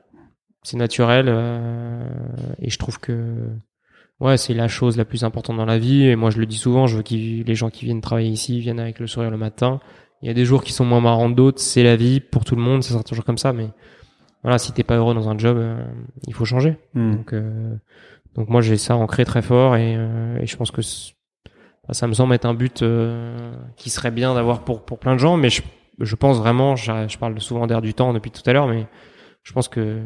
C'est 0.63 0.79
naturel 0.79 1.27
euh, 1.29 2.09
et 2.61 2.71
je 2.71 2.79
trouve 2.79 2.99
que 2.99 3.51
ouais, 4.21 4.39
c'est 4.39 4.55
la 4.55 4.69
chose 4.69 4.97
la 4.97 5.05
plus 5.05 5.23
importante 5.23 5.59
dans 5.59 5.67
la 5.67 5.77
vie 5.79 6.07
et 6.07 6.17
moi 6.17 6.31
je 6.31 6.39
le 6.39 6.47
dis 6.47 6.57
souvent, 6.57 6.87
je 6.87 6.97
veux 6.97 7.03
que 7.03 7.13
les 7.15 7.55
gens 7.55 7.69
qui 7.69 7.85
viennent 7.85 8.01
travailler 8.01 8.31
ici 8.31 8.59
viennent 8.61 8.81
avec 8.81 9.01
le 9.01 9.07
sourire 9.07 9.31
le 9.31 9.37
matin. 9.37 9.81
Il 10.23 10.29
y 10.29 10.31
a 10.31 10.35
des 10.35 10.47
jours 10.47 10.65
qui 10.65 10.73
sont 10.73 10.87
moins 10.87 11.03
marrants 11.03 11.29
d'autres, 11.29 11.61
c'est 11.61 11.83
la 11.83 11.97
vie 11.97 12.21
pour 12.21 12.47
tout 12.47 12.57
le 12.57 12.63
monde, 12.63 12.83
ça 12.83 12.93
sera 12.95 13.03
toujours 13.03 13.27
comme 13.27 13.37
ça 13.37 13.53
mais 13.53 13.69
voilà, 14.45 14.59
si 14.59 14.71
t'es 14.73 14.85
pas 14.85 14.97
heureux 14.97 15.15
dans 15.15 15.29
un 15.29 15.37
job, 15.37 15.59
il 16.29 16.35
faut 16.35 16.45
changer. 16.45 16.77
Hmm. 16.95 17.17
Donc 17.17 17.35
donc 18.35 18.49
moi 18.49 18.61
j'ai 18.61 18.77
ça 18.77 18.97
ancré 18.97 19.25
très 19.25 19.43
fort 19.43 19.77
et, 19.77 19.95
euh, 19.97 20.39
et 20.41 20.47
je 20.47 20.57
pense 20.57 20.71
que 20.71 20.83
ça 20.83 22.07
me 22.07 22.15
semble 22.15 22.35
être 22.35 22.47
un 22.47 22.55
but 22.55 22.83
euh, 22.83 23.55
qui 23.77 23.91
serait 23.91 24.11
bien 24.11 24.35
d'avoir 24.35 24.61
pour 24.61 24.85
pour 24.85 24.99
plein 24.99 25.15
de 25.15 25.21
gens, 25.21 25.37
mais 25.37 25.51
je, 25.51 25.63
je 26.01 26.17
pense 26.17 26.39
vraiment, 26.39 26.77
je, 26.77 26.93
je 27.09 27.19
parle 27.19 27.41
souvent 27.41 27.67
d'air 27.67 27.83
du 27.83 27.95
temps 27.95 28.13
depuis 28.13 28.31
tout 28.31 28.43
à 28.47 28.53
l'heure, 28.53 28.67
mais 28.67 28.87
je 29.43 29.53
pense 29.53 29.69
que 29.69 30.01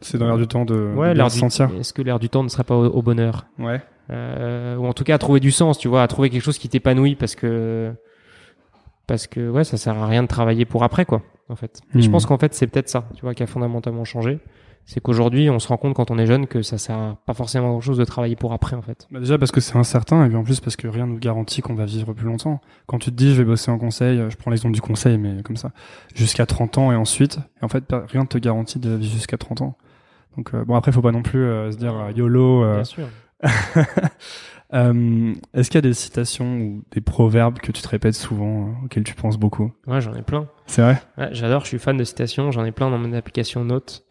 c'est 0.00 0.16
dans 0.16 0.26
l'air 0.26 0.38
du 0.38 0.46
temps 0.46 0.64
de, 0.64 0.92
ouais, 0.94 1.14
l'air. 1.14 1.26
Est-ce 1.26 1.92
que 1.92 2.02
l'air 2.02 2.18
du 2.18 2.28
temps 2.28 2.44
ne 2.44 2.48
serait 2.48 2.64
pas 2.64 2.76
au, 2.76 3.02
bonheur? 3.02 3.46
Ouais. 3.58 3.82
Euh, 4.10 4.76
ou 4.76 4.86
en 4.86 4.92
tout 4.92 5.02
cas 5.02 5.16
à 5.16 5.18
trouver 5.18 5.40
du 5.40 5.50
sens, 5.50 5.78
tu 5.78 5.88
vois, 5.88 6.02
à 6.02 6.08
trouver 6.08 6.30
quelque 6.30 6.42
chose 6.42 6.58
qui 6.58 6.68
t'épanouit 6.68 7.16
parce 7.16 7.34
que 7.34 7.92
parce 9.06 9.26
que 9.26 9.50
ouais, 9.50 9.64
ça 9.64 9.76
sert 9.76 9.98
à 9.98 10.06
rien 10.06 10.22
de 10.22 10.28
travailler 10.28 10.64
pour 10.64 10.84
après 10.84 11.04
quoi, 11.04 11.22
en 11.48 11.56
fait. 11.56 11.80
Et 11.94 12.02
je 12.02 12.08
hmm. 12.08 12.12
pense 12.12 12.26
qu'en 12.26 12.38
fait 12.38 12.54
c'est 12.54 12.66
peut-être 12.66 12.88
ça, 12.88 13.08
tu 13.14 13.22
vois, 13.22 13.34
qui 13.34 13.42
a 13.42 13.46
fondamentalement 13.46 14.04
changé 14.04 14.40
c'est 14.86 15.00
qu'aujourd'hui 15.00 15.48
on 15.50 15.58
se 15.58 15.68
rend 15.68 15.76
compte 15.76 15.94
quand 15.94 16.10
on 16.10 16.18
est 16.18 16.26
jeune 16.26 16.46
que 16.46 16.62
ça 16.62 16.78
sert 16.78 17.16
pas 17.26 17.34
forcément 17.34 17.68
à 17.68 17.70
grand 17.70 17.80
chose 17.80 17.98
de 17.98 18.04
travailler 18.04 18.36
pour 18.36 18.52
après 18.52 18.76
en 18.76 18.82
fait. 18.82 19.06
Bah 19.10 19.18
déjà 19.18 19.38
parce 19.38 19.50
que 19.50 19.60
c'est 19.60 19.76
incertain 19.76 20.24
et 20.24 20.28
puis 20.28 20.36
en 20.36 20.44
plus 20.44 20.60
parce 20.60 20.76
que 20.76 20.86
rien 20.88 21.06
ne 21.06 21.18
garantit 21.18 21.62
qu'on 21.62 21.74
va 21.74 21.86
vivre 21.86 22.12
plus 22.12 22.26
longtemps. 22.26 22.60
Quand 22.86 22.98
tu 22.98 23.10
te 23.10 23.16
dis 23.16 23.32
je 23.32 23.38
vais 23.38 23.44
bosser 23.44 23.70
en 23.70 23.78
conseil, 23.78 24.22
je 24.28 24.36
prends 24.36 24.50
l'exemple 24.50 24.74
du 24.74 24.82
conseil 24.82 25.16
mais 25.16 25.42
comme 25.42 25.56
ça, 25.56 25.70
jusqu'à 26.14 26.46
30 26.46 26.78
ans 26.78 26.92
et 26.92 26.96
ensuite, 26.96 27.38
et 27.60 27.64
en 27.64 27.68
fait 27.68 27.84
rien 28.08 28.22
ne 28.22 28.26
te 28.26 28.38
garantit 28.38 28.78
de 28.78 28.90
vivre 28.90 29.12
jusqu'à 29.14 29.38
30 29.38 29.62
ans. 29.62 29.76
Donc 30.36 30.52
euh, 30.54 30.64
bon 30.64 30.74
après 30.74 30.92
faut 30.92 31.02
pas 31.02 31.12
non 31.12 31.22
plus 31.22 31.44
euh, 31.44 31.70
se 31.70 31.76
dire 31.76 31.94
euh, 31.94 32.12
YOLO. 32.12 32.74
Bien 32.74 32.84
sûr. 32.84 33.08
Est-ce 34.72 35.70
qu'il 35.70 35.76
y 35.76 35.78
a 35.78 35.82
des 35.82 35.94
citations 35.94 36.56
ou 36.58 36.82
des 36.90 37.00
proverbes 37.00 37.58
que 37.58 37.70
tu 37.70 37.82
te 37.82 37.88
répètes 37.88 38.14
souvent, 38.14 38.74
auxquels 38.84 39.04
tu 39.04 39.14
penses 39.14 39.38
beaucoup? 39.38 39.72
Ouais, 39.86 40.00
j'en 40.00 40.14
ai 40.14 40.22
plein. 40.22 40.48
C'est 40.66 40.82
vrai? 40.82 41.00
Ouais, 41.16 41.28
J'adore, 41.32 41.62
je 41.62 41.68
suis 41.68 41.78
fan 41.78 41.96
de 41.96 42.04
citations, 42.04 42.50
j'en 42.50 42.64
ai 42.64 42.72
plein 42.72 42.90
dans 42.90 42.98
mon 42.98 43.12
application 43.12 43.64
Notes. 43.64 44.04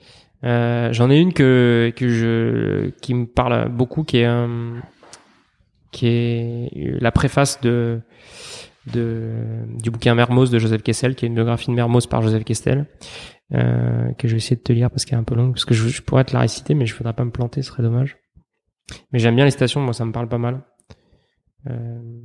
Euh, 0.43 0.91
j'en 0.91 1.09
ai 1.09 1.19
une 1.19 1.33
que 1.33 1.93
que 1.95 2.09
je 2.09 2.89
qui 3.01 3.13
me 3.13 3.25
parle 3.25 3.69
beaucoup, 3.69 4.03
qui 4.03 4.17
est 4.17 4.25
un, 4.25 4.81
qui 5.91 6.07
est 6.07 6.69
la 6.73 7.11
préface 7.11 7.61
de 7.61 8.01
de 8.93 9.31
du 9.81 9.89
bouquin 9.89 10.15
Mermoz 10.15 10.51
de 10.51 10.59
Joseph 10.59 10.83
Kessel, 10.83 11.15
qui 11.15 11.25
est 11.25 11.29
une 11.29 11.35
biographie 11.35 11.67
de 11.67 11.75
Mermoz 11.75 12.07
par 12.07 12.21
Joseph 12.21 12.43
Kessel, 12.43 12.85
euh, 13.53 14.11
que 14.17 14.27
je 14.27 14.33
vais 14.33 14.37
essayer 14.37 14.57
de 14.57 14.61
te 14.61 14.73
lire 14.73 14.89
parce 14.89 15.05
qu'elle 15.05 15.17
est 15.17 15.21
un 15.21 15.25
peu 15.25 15.35
longue, 15.35 15.53
parce 15.53 15.65
que 15.65 15.73
je, 15.73 16.01
pourrais 16.01 16.25
te 16.25 16.33
la 16.33 16.39
réciter, 16.39 16.73
mais 16.73 16.85
je 16.85 16.95
voudrais 16.95 17.13
pas 17.13 17.23
me 17.23 17.31
planter, 17.31 17.61
ce 17.61 17.69
serait 17.69 17.83
dommage. 17.83 18.17
Mais 19.11 19.19
j'aime 19.19 19.35
bien 19.35 19.45
les 19.45 19.51
stations, 19.51 19.81
moi 19.81 19.93
ça 19.93 20.05
me 20.05 20.11
parle 20.11 20.27
pas 20.27 20.37
mal. 20.37 20.61
Euh, 21.69 22.21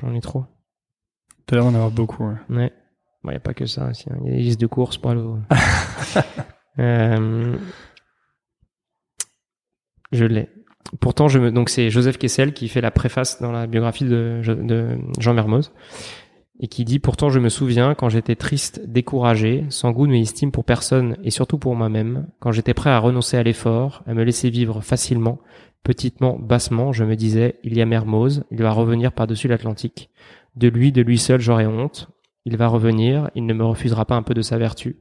j'en 0.00 0.12
ai 0.14 0.20
trop. 0.20 0.44
T'as 1.46 1.56
l'air 1.56 1.64
d'en 1.64 1.74
avoir 1.74 1.90
beaucoup. 1.90 2.24
Ouais. 2.24 2.36
Il 2.48 2.56
ouais. 2.56 2.72
n'y 3.24 3.34
a 3.34 3.40
pas 3.40 3.54
que 3.54 3.66
ça 3.66 3.88
aussi. 3.88 4.06
Il 4.24 4.26
y 4.26 4.34
a 4.34 4.36
des 4.36 4.42
listes 4.42 4.60
de 4.60 4.66
courses 4.66 4.98
pour 4.98 5.10
aller 5.10 5.22
euh, 6.78 7.58
Je 10.10 10.24
l'ai. 10.24 10.50
Pourtant, 11.00 11.28
je 11.28 11.38
me... 11.38 11.50
donc 11.50 11.68
c'est 11.68 11.90
Joseph 11.90 12.18
Kessel 12.18 12.52
qui 12.52 12.68
fait 12.68 12.80
la 12.80 12.90
préface 12.90 13.40
dans 13.40 13.52
la 13.52 13.66
biographie 13.66 14.04
de, 14.04 14.40
Jean 15.18 15.34
Mermoz 15.34 15.72
et 16.60 16.68
qui 16.68 16.84
dit 16.84 16.98
pourtant 16.98 17.30
je 17.30 17.40
me 17.40 17.48
souviens 17.48 17.94
quand 17.94 18.08
j'étais 18.08 18.36
triste, 18.36 18.82
découragé, 18.86 19.64
sans 19.68 19.90
goût 19.90 20.06
ni 20.06 20.20
estime 20.20 20.52
pour 20.52 20.64
personne 20.64 21.16
et 21.24 21.30
surtout 21.30 21.58
pour 21.58 21.74
moi-même, 21.74 22.26
quand 22.40 22.52
j'étais 22.52 22.74
prêt 22.74 22.90
à 22.90 22.98
renoncer 22.98 23.36
à 23.36 23.42
l'effort, 23.42 24.02
à 24.06 24.14
me 24.14 24.22
laisser 24.22 24.50
vivre 24.50 24.80
facilement, 24.80 25.38
petitement, 25.82 26.38
bassement, 26.38 26.92
je 26.92 27.04
me 27.04 27.16
disais 27.16 27.56
il 27.64 27.76
y 27.76 27.82
a 27.82 27.86
Mermoz, 27.86 28.44
il 28.50 28.62
va 28.62 28.70
revenir 28.70 29.12
par-dessus 29.12 29.48
l'Atlantique. 29.48 30.10
De 30.56 30.68
lui, 30.68 30.92
de 30.92 31.02
lui 31.02 31.18
seul, 31.18 31.40
j'aurai 31.40 31.66
honte. 31.66 32.08
Il 32.44 32.56
va 32.56 32.66
revenir, 32.66 33.30
il 33.34 33.46
ne 33.46 33.54
me 33.54 33.64
refusera 33.64 34.04
pas 34.04 34.16
un 34.16 34.22
peu 34.22 34.34
de 34.34 34.42
sa 34.42 34.58
vertu. 34.58 34.96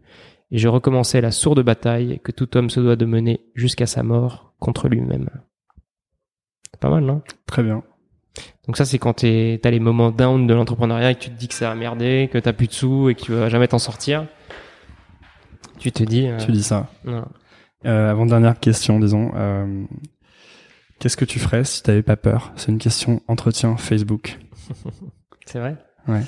Et 0.51 0.57
je 0.57 0.67
recommençais 0.67 1.21
la 1.21 1.31
sourde 1.31 1.63
bataille 1.63 2.19
que 2.23 2.31
tout 2.31 2.55
homme 2.57 2.69
se 2.69 2.79
doit 2.79 2.95
de 2.95 3.05
mener 3.05 3.41
jusqu'à 3.55 3.85
sa 3.85 4.03
mort 4.03 4.53
contre 4.59 4.87
lui-même. 4.87 5.29
C'est 6.73 6.79
pas 6.79 6.89
mal, 6.89 7.03
non? 7.03 7.21
Très 7.45 7.63
bien. 7.63 7.83
Donc 8.67 8.77
ça, 8.77 8.85
c'est 8.85 8.97
quand 8.99 9.13
t'es- 9.13 9.59
t'as 9.61 9.71
les 9.71 9.79
moments 9.79 10.11
down 10.11 10.47
de 10.47 10.53
l'entrepreneuriat 10.53 11.11
et 11.11 11.15
que 11.15 11.19
tu 11.21 11.29
te 11.29 11.35
dis 11.37 11.47
que 11.47 11.53
ça 11.53 11.69
a 11.71 11.75
merdé, 11.75 12.29
que 12.31 12.37
t'as 12.37 12.53
plus 12.53 12.67
de 12.67 12.73
sous 12.73 13.09
et 13.09 13.15
que 13.15 13.21
tu 13.21 13.31
vas 13.33 13.49
jamais 13.49 13.67
t'en 13.67 13.79
sortir. 13.79 14.27
Tu 15.79 15.91
te 15.91 16.03
dis... 16.03 16.27
euh, 16.27 16.37
Tu 16.37 16.51
dis 16.51 16.63
ça. 16.63 16.89
Euh, 17.85 18.11
avant 18.11 18.25
dernière 18.25 18.59
question, 18.59 18.99
disons. 18.99 19.31
euh, 19.35 19.83
Qu'est-ce 20.99 21.17
que 21.17 21.25
tu 21.25 21.39
ferais 21.39 21.63
si 21.63 21.81
t'avais 21.81 22.03
pas 22.03 22.15
peur? 22.15 22.53
C'est 22.55 22.71
une 22.71 22.77
question 22.77 23.21
entretien 23.27 23.75
Facebook. 23.77 24.37
C'est 25.47 25.59
vrai? 25.59 25.75
Ouais. 26.07 26.21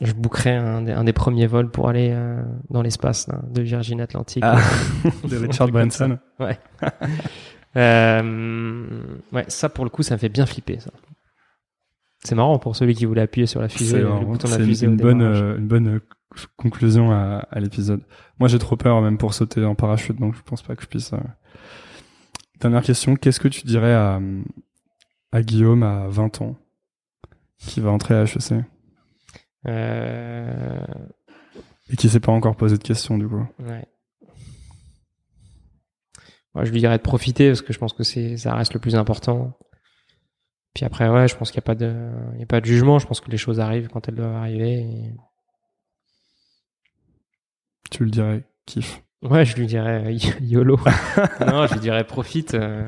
Je 0.00 0.12
bookerais 0.12 0.56
un, 0.56 0.82
des- 0.82 0.92
un 0.92 1.04
des 1.04 1.12
premiers 1.12 1.46
vols 1.46 1.70
pour 1.70 1.88
aller 1.88 2.10
euh, 2.12 2.42
dans 2.70 2.82
l'espace 2.82 3.28
là, 3.28 3.40
de 3.48 3.62
Virgin 3.62 4.00
Atlantic. 4.00 4.42
Ah. 4.44 4.58
De 5.28 5.36
Richard 5.36 5.68
Branson. 5.68 6.18
Ouais. 6.40 6.58
euh, 7.76 8.88
ouais, 9.32 9.44
ça 9.48 9.68
pour 9.68 9.84
le 9.84 9.90
coup, 9.90 10.02
ça 10.02 10.14
me 10.14 10.18
fait 10.18 10.28
bien 10.28 10.46
flipper 10.46 10.80
ça. 10.80 10.90
C'est 12.24 12.34
marrant 12.34 12.58
pour 12.58 12.74
celui 12.74 12.94
qui 12.94 13.04
voulait 13.04 13.20
appuyer 13.22 13.46
sur 13.46 13.60
la 13.60 13.68
fusée. 13.68 13.92
C'est 13.92 13.98
le 13.98 14.04
vraiment- 14.06 14.22
bouton 14.30 14.48
de 14.48 14.52
la 14.52 14.58
c'est 14.58 14.62
une, 14.64 14.68
fusée 14.68 14.86
au 14.86 14.90
une 14.90 14.96
bonne, 14.96 15.22
euh, 15.22 15.58
une 15.58 15.68
bonne 15.68 16.00
conclusion 16.56 17.12
à, 17.12 17.46
à 17.50 17.60
l'épisode. 17.60 18.00
Moi, 18.40 18.48
j'ai 18.48 18.58
trop 18.58 18.76
peur 18.76 19.00
même 19.02 19.18
pour 19.18 19.34
sauter 19.34 19.64
en 19.64 19.74
parachute, 19.74 20.18
donc 20.18 20.34
je 20.34 20.42
pense 20.42 20.62
pas 20.62 20.74
que 20.74 20.82
je 20.82 20.88
puisse. 20.88 21.12
euh. 21.12 21.18
Dernière 22.60 22.82
question, 22.82 23.14
qu'est-ce 23.16 23.40
que 23.40 23.48
tu 23.48 23.62
dirais 23.66 23.92
à, 23.92 24.20
à 25.32 25.42
Guillaume 25.42 25.82
à 25.82 26.06
20 26.08 26.40
ans 26.40 26.56
qui 27.58 27.80
va 27.80 27.90
entrer 27.90 28.14
à 28.14 28.22
HEC 28.24 28.64
Euh, 29.66 30.84
et 31.90 31.96
qui 31.96 32.08
s'est 32.08 32.20
pas 32.20 32.32
encore 32.32 32.56
posé 32.56 32.76
de 32.78 32.82
questions 32.82 33.16
du 33.18 33.26
coup 33.28 33.46
ouais. 33.60 33.84
Moi, 36.54 36.64
je 36.64 36.70
lui 36.70 36.78
dirais 36.80 36.96
de 36.98 37.02
profiter 37.02 37.48
parce 37.48 37.62
que 37.62 37.72
je 37.72 37.78
pense 37.78 37.92
que 37.92 38.04
c'est 38.04 38.36
ça 38.36 38.54
reste 38.54 38.74
le 38.74 38.80
plus 38.80 38.94
important. 38.94 39.58
Puis 40.72 40.84
après, 40.84 41.08
ouais, 41.08 41.26
je 41.28 41.36
pense 41.36 41.50
qu'il 41.50 41.58
n'y 41.58 41.64
a 41.64 41.66
pas 41.66 41.74
de, 41.74 41.94
il 42.34 42.40
y 42.40 42.42
a 42.42 42.46
pas 42.46 42.60
de 42.60 42.66
jugement. 42.66 42.98
Je 42.98 43.06
pense 43.06 43.20
que 43.20 43.30
les 43.30 43.36
choses 43.36 43.58
arrivent 43.60 43.88
quand 43.88 44.08
elles 44.08 44.14
doivent 44.14 44.34
arriver. 44.36 44.74
et- 44.80 45.14
Tu 47.90 48.04
le 48.04 48.10
dirais, 48.10 48.44
kiff. 48.66 49.02
Ouais, 49.22 49.44
je 49.44 49.56
lui 49.56 49.66
dirais 49.66 50.04
euh, 50.06 50.10
YOLO. 50.40 50.76
non, 51.46 51.66
je 51.66 51.74
lui 51.74 51.80
dirais 51.80 52.04
profite. 52.04 52.54
euh, 52.54 52.86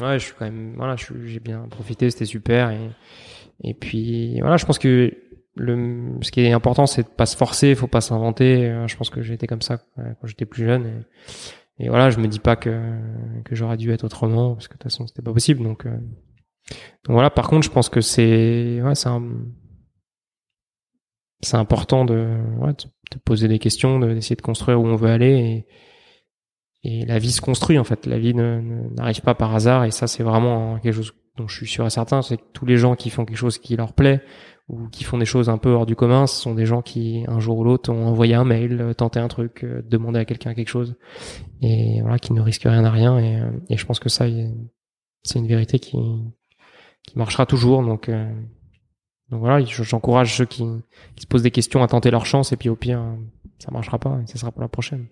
Ouais, 0.00 0.18
je 0.18 0.24
suis 0.24 0.34
quand 0.34 0.44
même, 0.46 0.74
voilà, 0.76 0.96
j'ai 0.96 1.38
bien 1.40 1.68
profité, 1.68 2.10
c'était 2.10 2.24
super. 2.24 2.70
Et, 2.70 2.90
et 3.62 3.74
puis, 3.74 4.40
voilà, 4.40 4.56
je 4.56 4.66
pense 4.66 4.78
que 4.78 5.14
le, 5.56 6.18
ce 6.22 6.30
qui 6.30 6.40
est 6.40 6.52
important, 6.52 6.86
c'est 6.86 7.02
de 7.04 7.08
pas 7.08 7.26
se 7.26 7.36
forcer, 7.36 7.74
faut 7.74 7.86
pas 7.86 8.00
s'inventer. 8.00 8.66
Euh, 8.66 8.86
Je 8.88 8.96
pense 8.96 9.10
que 9.10 9.22
j'étais 9.22 9.46
comme 9.46 9.62
ça 9.62 9.80
euh, 9.98 10.12
quand 10.20 10.26
j'étais 10.26 10.46
plus 10.46 10.64
jeune. 10.64 10.86
Et, 11.78 11.84
et 11.84 11.88
voilà, 11.88 12.10
je 12.10 12.18
me 12.18 12.26
dis 12.28 12.38
pas 12.40 12.56
que, 12.56 12.70
que 13.44 13.54
j'aurais 13.54 13.76
dû 13.76 13.90
être 13.92 14.04
autrement, 14.04 14.54
parce 14.54 14.68
que 14.68 14.74
de 14.74 14.78
toute 14.78 14.84
façon, 14.84 15.06
c'était 15.06 15.22
pas 15.22 15.32
possible. 15.32 15.62
Donc, 15.62 15.86
euh, 15.86 15.96
donc 17.04 17.12
voilà, 17.14 17.30
par 17.30 17.48
contre, 17.48 17.66
je 17.66 17.70
pense 17.70 17.88
que 17.88 18.00
c'est, 18.00 18.80
ouais, 18.82 18.94
c'est 18.94 19.08
c'est 21.42 21.56
important 21.56 22.04
de, 22.04 22.38
ouais, 22.58 22.72
de, 22.72 23.18
poser 23.24 23.48
des 23.48 23.58
questions, 23.58 23.98
de- 23.98 24.14
d'essayer 24.14 24.36
de 24.36 24.42
construire 24.42 24.80
où 24.80 24.86
on 24.86 24.96
veut 24.96 25.10
aller. 25.10 25.66
Et, 26.84 27.00
et 27.00 27.04
la 27.06 27.18
vie 27.18 27.32
se 27.32 27.40
construit, 27.40 27.78
en 27.78 27.84
fait. 27.84 28.06
La 28.06 28.18
vie 28.18 28.34
n'arrive 28.34 29.20
pas 29.20 29.34
par 29.34 29.54
hasard. 29.54 29.84
Et 29.84 29.90
ça, 29.90 30.06
c'est 30.06 30.22
vraiment 30.22 30.78
quelque 30.78 30.94
chose 30.94 31.12
dont 31.36 31.46
je 31.48 31.56
suis 31.56 31.66
sûr 31.66 31.84
et 31.86 31.90
certain. 31.90 32.22
C'est 32.22 32.36
que 32.38 32.42
tous 32.52 32.64
les 32.66 32.76
gens 32.76 32.94
qui 32.94 33.10
font 33.10 33.24
quelque 33.24 33.36
chose 33.36 33.58
qui 33.58 33.76
leur 33.76 33.92
plaît, 33.92 34.22
ou 34.68 34.88
qui 34.88 35.04
font 35.04 35.18
des 35.18 35.26
choses 35.26 35.48
un 35.50 35.58
peu 35.58 35.70
hors 35.70 35.84
du 35.86 35.94
commun, 35.94 36.26
ce 36.26 36.40
sont 36.40 36.54
des 36.54 36.64
gens 36.66 36.80
qui, 36.80 37.24
un 37.28 37.38
jour 37.38 37.58
ou 37.58 37.64
l'autre, 37.64 37.90
ont 37.92 38.06
envoyé 38.06 38.34
un 38.34 38.44
mail, 38.44 38.80
euh, 38.80 38.94
tenté 38.94 39.20
un 39.20 39.28
truc, 39.28 39.62
euh, 39.64 39.82
demandé 39.82 40.18
à 40.18 40.24
quelqu'un 40.24 40.54
quelque 40.54 40.68
chose. 40.68 40.96
Et 41.60 42.00
voilà, 42.00 42.18
qui 42.18 42.32
ne 42.32 42.40
risquent 42.40 42.62
rien 42.64 42.84
à 42.84 42.90
rien. 42.90 43.18
Et, 43.18 43.36
euh, 43.40 43.50
je 43.70 43.84
pense 43.84 43.98
que 44.00 44.08
ça, 44.08 44.24
c'est 45.22 45.38
une 45.38 45.46
vérité 45.46 45.78
qui, 45.78 45.98
qui 47.02 47.18
marchera 47.18 47.44
toujours. 47.46 47.82
Donc, 47.82 48.08
euh, 48.08 48.32
donc 49.30 49.40
voilà, 49.40 49.62
je- 49.64 49.82
j'encourage 49.82 50.36
ceux 50.36 50.46
qui, 50.46 50.64
qui 51.16 51.22
se 51.22 51.26
posent 51.26 51.42
des 51.42 51.50
questions 51.50 51.82
à 51.82 51.86
tenter 51.88 52.10
leur 52.10 52.24
chance 52.24 52.52
et 52.52 52.56
puis 52.56 52.68
au 52.70 52.76
pire, 52.76 53.02
ça 53.58 53.70
marchera 53.70 53.98
pas 53.98 54.18
et 54.22 54.26
ça 54.26 54.38
sera 54.38 54.50
pour 54.50 54.62
la 54.62 54.68
prochaine. 54.68 55.06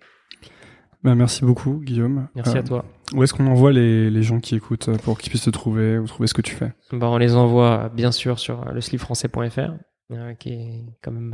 Bah, 1.03 1.15
merci 1.15 1.43
beaucoup, 1.43 1.81
Guillaume. 1.83 2.27
Merci 2.35 2.57
Euh, 2.57 2.59
à 2.59 2.63
toi. 2.63 2.85
Où 3.13 3.23
est-ce 3.23 3.33
qu'on 3.33 3.47
envoie 3.47 3.71
les, 3.73 4.09
les 4.09 4.23
gens 4.23 4.39
qui 4.39 4.55
écoutent 4.55 4.87
euh, 4.89 4.97
pour 4.97 5.17
qu'ils 5.17 5.29
puissent 5.29 5.43
te 5.43 5.49
trouver 5.49 5.97
ou 5.97 6.05
trouver 6.07 6.27
ce 6.27 6.33
que 6.33 6.41
tu 6.41 6.55
fais? 6.55 6.71
Bah, 6.91 7.07
on 7.09 7.17
les 7.17 7.35
envoie 7.35 7.89
bien 7.89 8.11
sûr 8.11 8.39
sur 8.39 8.65
le 8.71 8.79
slipfrançais.fr, 8.81 9.73
euh, 10.11 10.33
qui 10.35 10.49
est 10.53 10.85
quand 11.03 11.11
même 11.11 11.33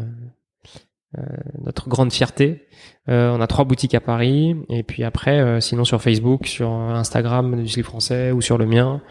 euh, 1.16 1.20
euh, 1.20 1.38
notre 1.64 1.88
grande 1.88 2.12
fierté. 2.12 2.64
Euh, 3.10 3.32
on 3.32 3.42
a 3.42 3.48
trois 3.48 3.66
boutiques 3.66 3.94
à 3.96 4.00
Paris, 4.02 4.56
et 4.70 4.84
puis 4.84 5.04
après, 5.04 5.40
euh, 5.40 5.60
sinon 5.60 5.84
sur 5.86 6.02
Facebook, 6.02 6.48
sur 6.48 6.70
Instagram 6.72 7.62
du 7.62 7.68
slip 7.70 7.86
français 7.86 8.32
ou 8.32 8.42
sur 8.42 8.58
le 8.58 8.66
mien, 8.66 9.02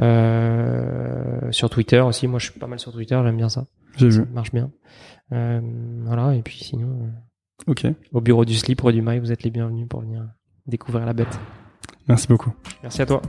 euh, 0.00 1.50
sur 1.50 1.70
Twitter 1.70 2.00
aussi. 2.00 2.26
Moi, 2.28 2.38
je 2.38 2.50
suis 2.50 2.58
pas 2.60 2.66
mal 2.66 2.78
sur 2.78 2.92
Twitter, 2.92 3.18
j'aime 3.24 3.36
bien 3.36 3.48
ça, 3.48 3.66
J'ai 3.96 4.10
ça 4.10 4.22
vu. 4.22 4.28
marche 4.32 4.52
bien. 4.52 4.70
Euh, 5.32 5.60
voilà, 6.04 6.34
et 6.34 6.42
puis 6.42 6.58
sinon, 6.58 6.88
euh, 7.02 7.08
Ok. 7.66 7.86
au 8.12 8.20
bureau 8.20 8.44
du 8.44 8.54
slip, 8.54 8.86
du 8.90 9.02
Mail, 9.02 9.20
vous 9.20 9.32
êtes 9.32 9.42
les 9.42 9.50
bienvenus 9.50 9.88
pour 9.88 10.00
venir 10.00 10.22
découvrir 10.66 11.06
la 11.06 11.12
bête. 11.12 11.38
Merci 12.08 12.26
beaucoup. 12.28 12.52
Merci 12.82 13.02
à 13.02 13.06
toi. 13.06 13.22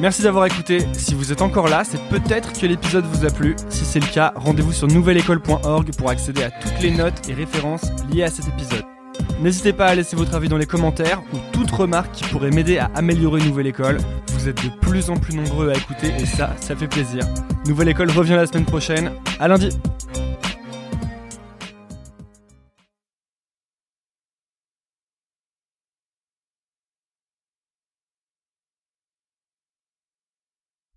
Merci 0.00 0.22
d'avoir 0.22 0.46
écouté. 0.46 0.78
Si 0.92 1.14
vous 1.14 1.32
êtes 1.32 1.42
encore 1.42 1.68
là, 1.68 1.84
c'est 1.84 2.00
peut-être 2.08 2.52
que 2.58 2.66
l'épisode 2.66 3.04
vous 3.04 3.24
a 3.24 3.30
plu. 3.30 3.54
Si 3.68 3.84
c'est 3.84 4.00
le 4.00 4.12
cas, 4.12 4.32
rendez-vous 4.36 4.72
sur 4.72 4.88
nouvelleécole.org 4.88 5.90
pour 5.96 6.10
accéder 6.10 6.42
à 6.42 6.50
toutes 6.50 6.80
les 6.80 6.90
notes 6.90 7.28
et 7.28 7.34
références 7.34 7.84
liées 8.10 8.24
à 8.24 8.30
cet 8.30 8.48
épisode. 8.48 8.84
N'hésitez 9.40 9.72
pas 9.72 9.86
à 9.86 9.94
laisser 9.94 10.16
votre 10.16 10.34
avis 10.34 10.48
dans 10.48 10.56
les 10.56 10.66
commentaires 10.66 11.22
ou 11.32 11.36
toute 11.52 11.70
remarque 11.70 12.12
qui 12.12 12.24
pourrait 12.24 12.50
m'aider 12.50 12.78
à 12.78 12.90
améliorer 12.94 13.40
Nouvelle 13.44 13.68
École. 13.68 13.98
Vous 14.32 14.48
êtes 14.48 14.62
de 14.64 14.70
plus 14.80 15.10
en 15.10 15.16
plus 15.16 15.34
nombreux 15.36 15.70
à 15.70 15.74
écouter 15.76 16.12
et 16.18 16.26
ça, 16.26 16.54
ça 16.60 16.74
fait 16.74 16.88
plaisir. 16.88 17.22
Nouvelle 17.66 17.88
École 17.88 18.10
revient 18.10 18.32
la 18.34 18.46
semaine 18.46 18.64
prochaine. 18.64 19.12
À 19.38 19.48
lundi! 19.48 19.70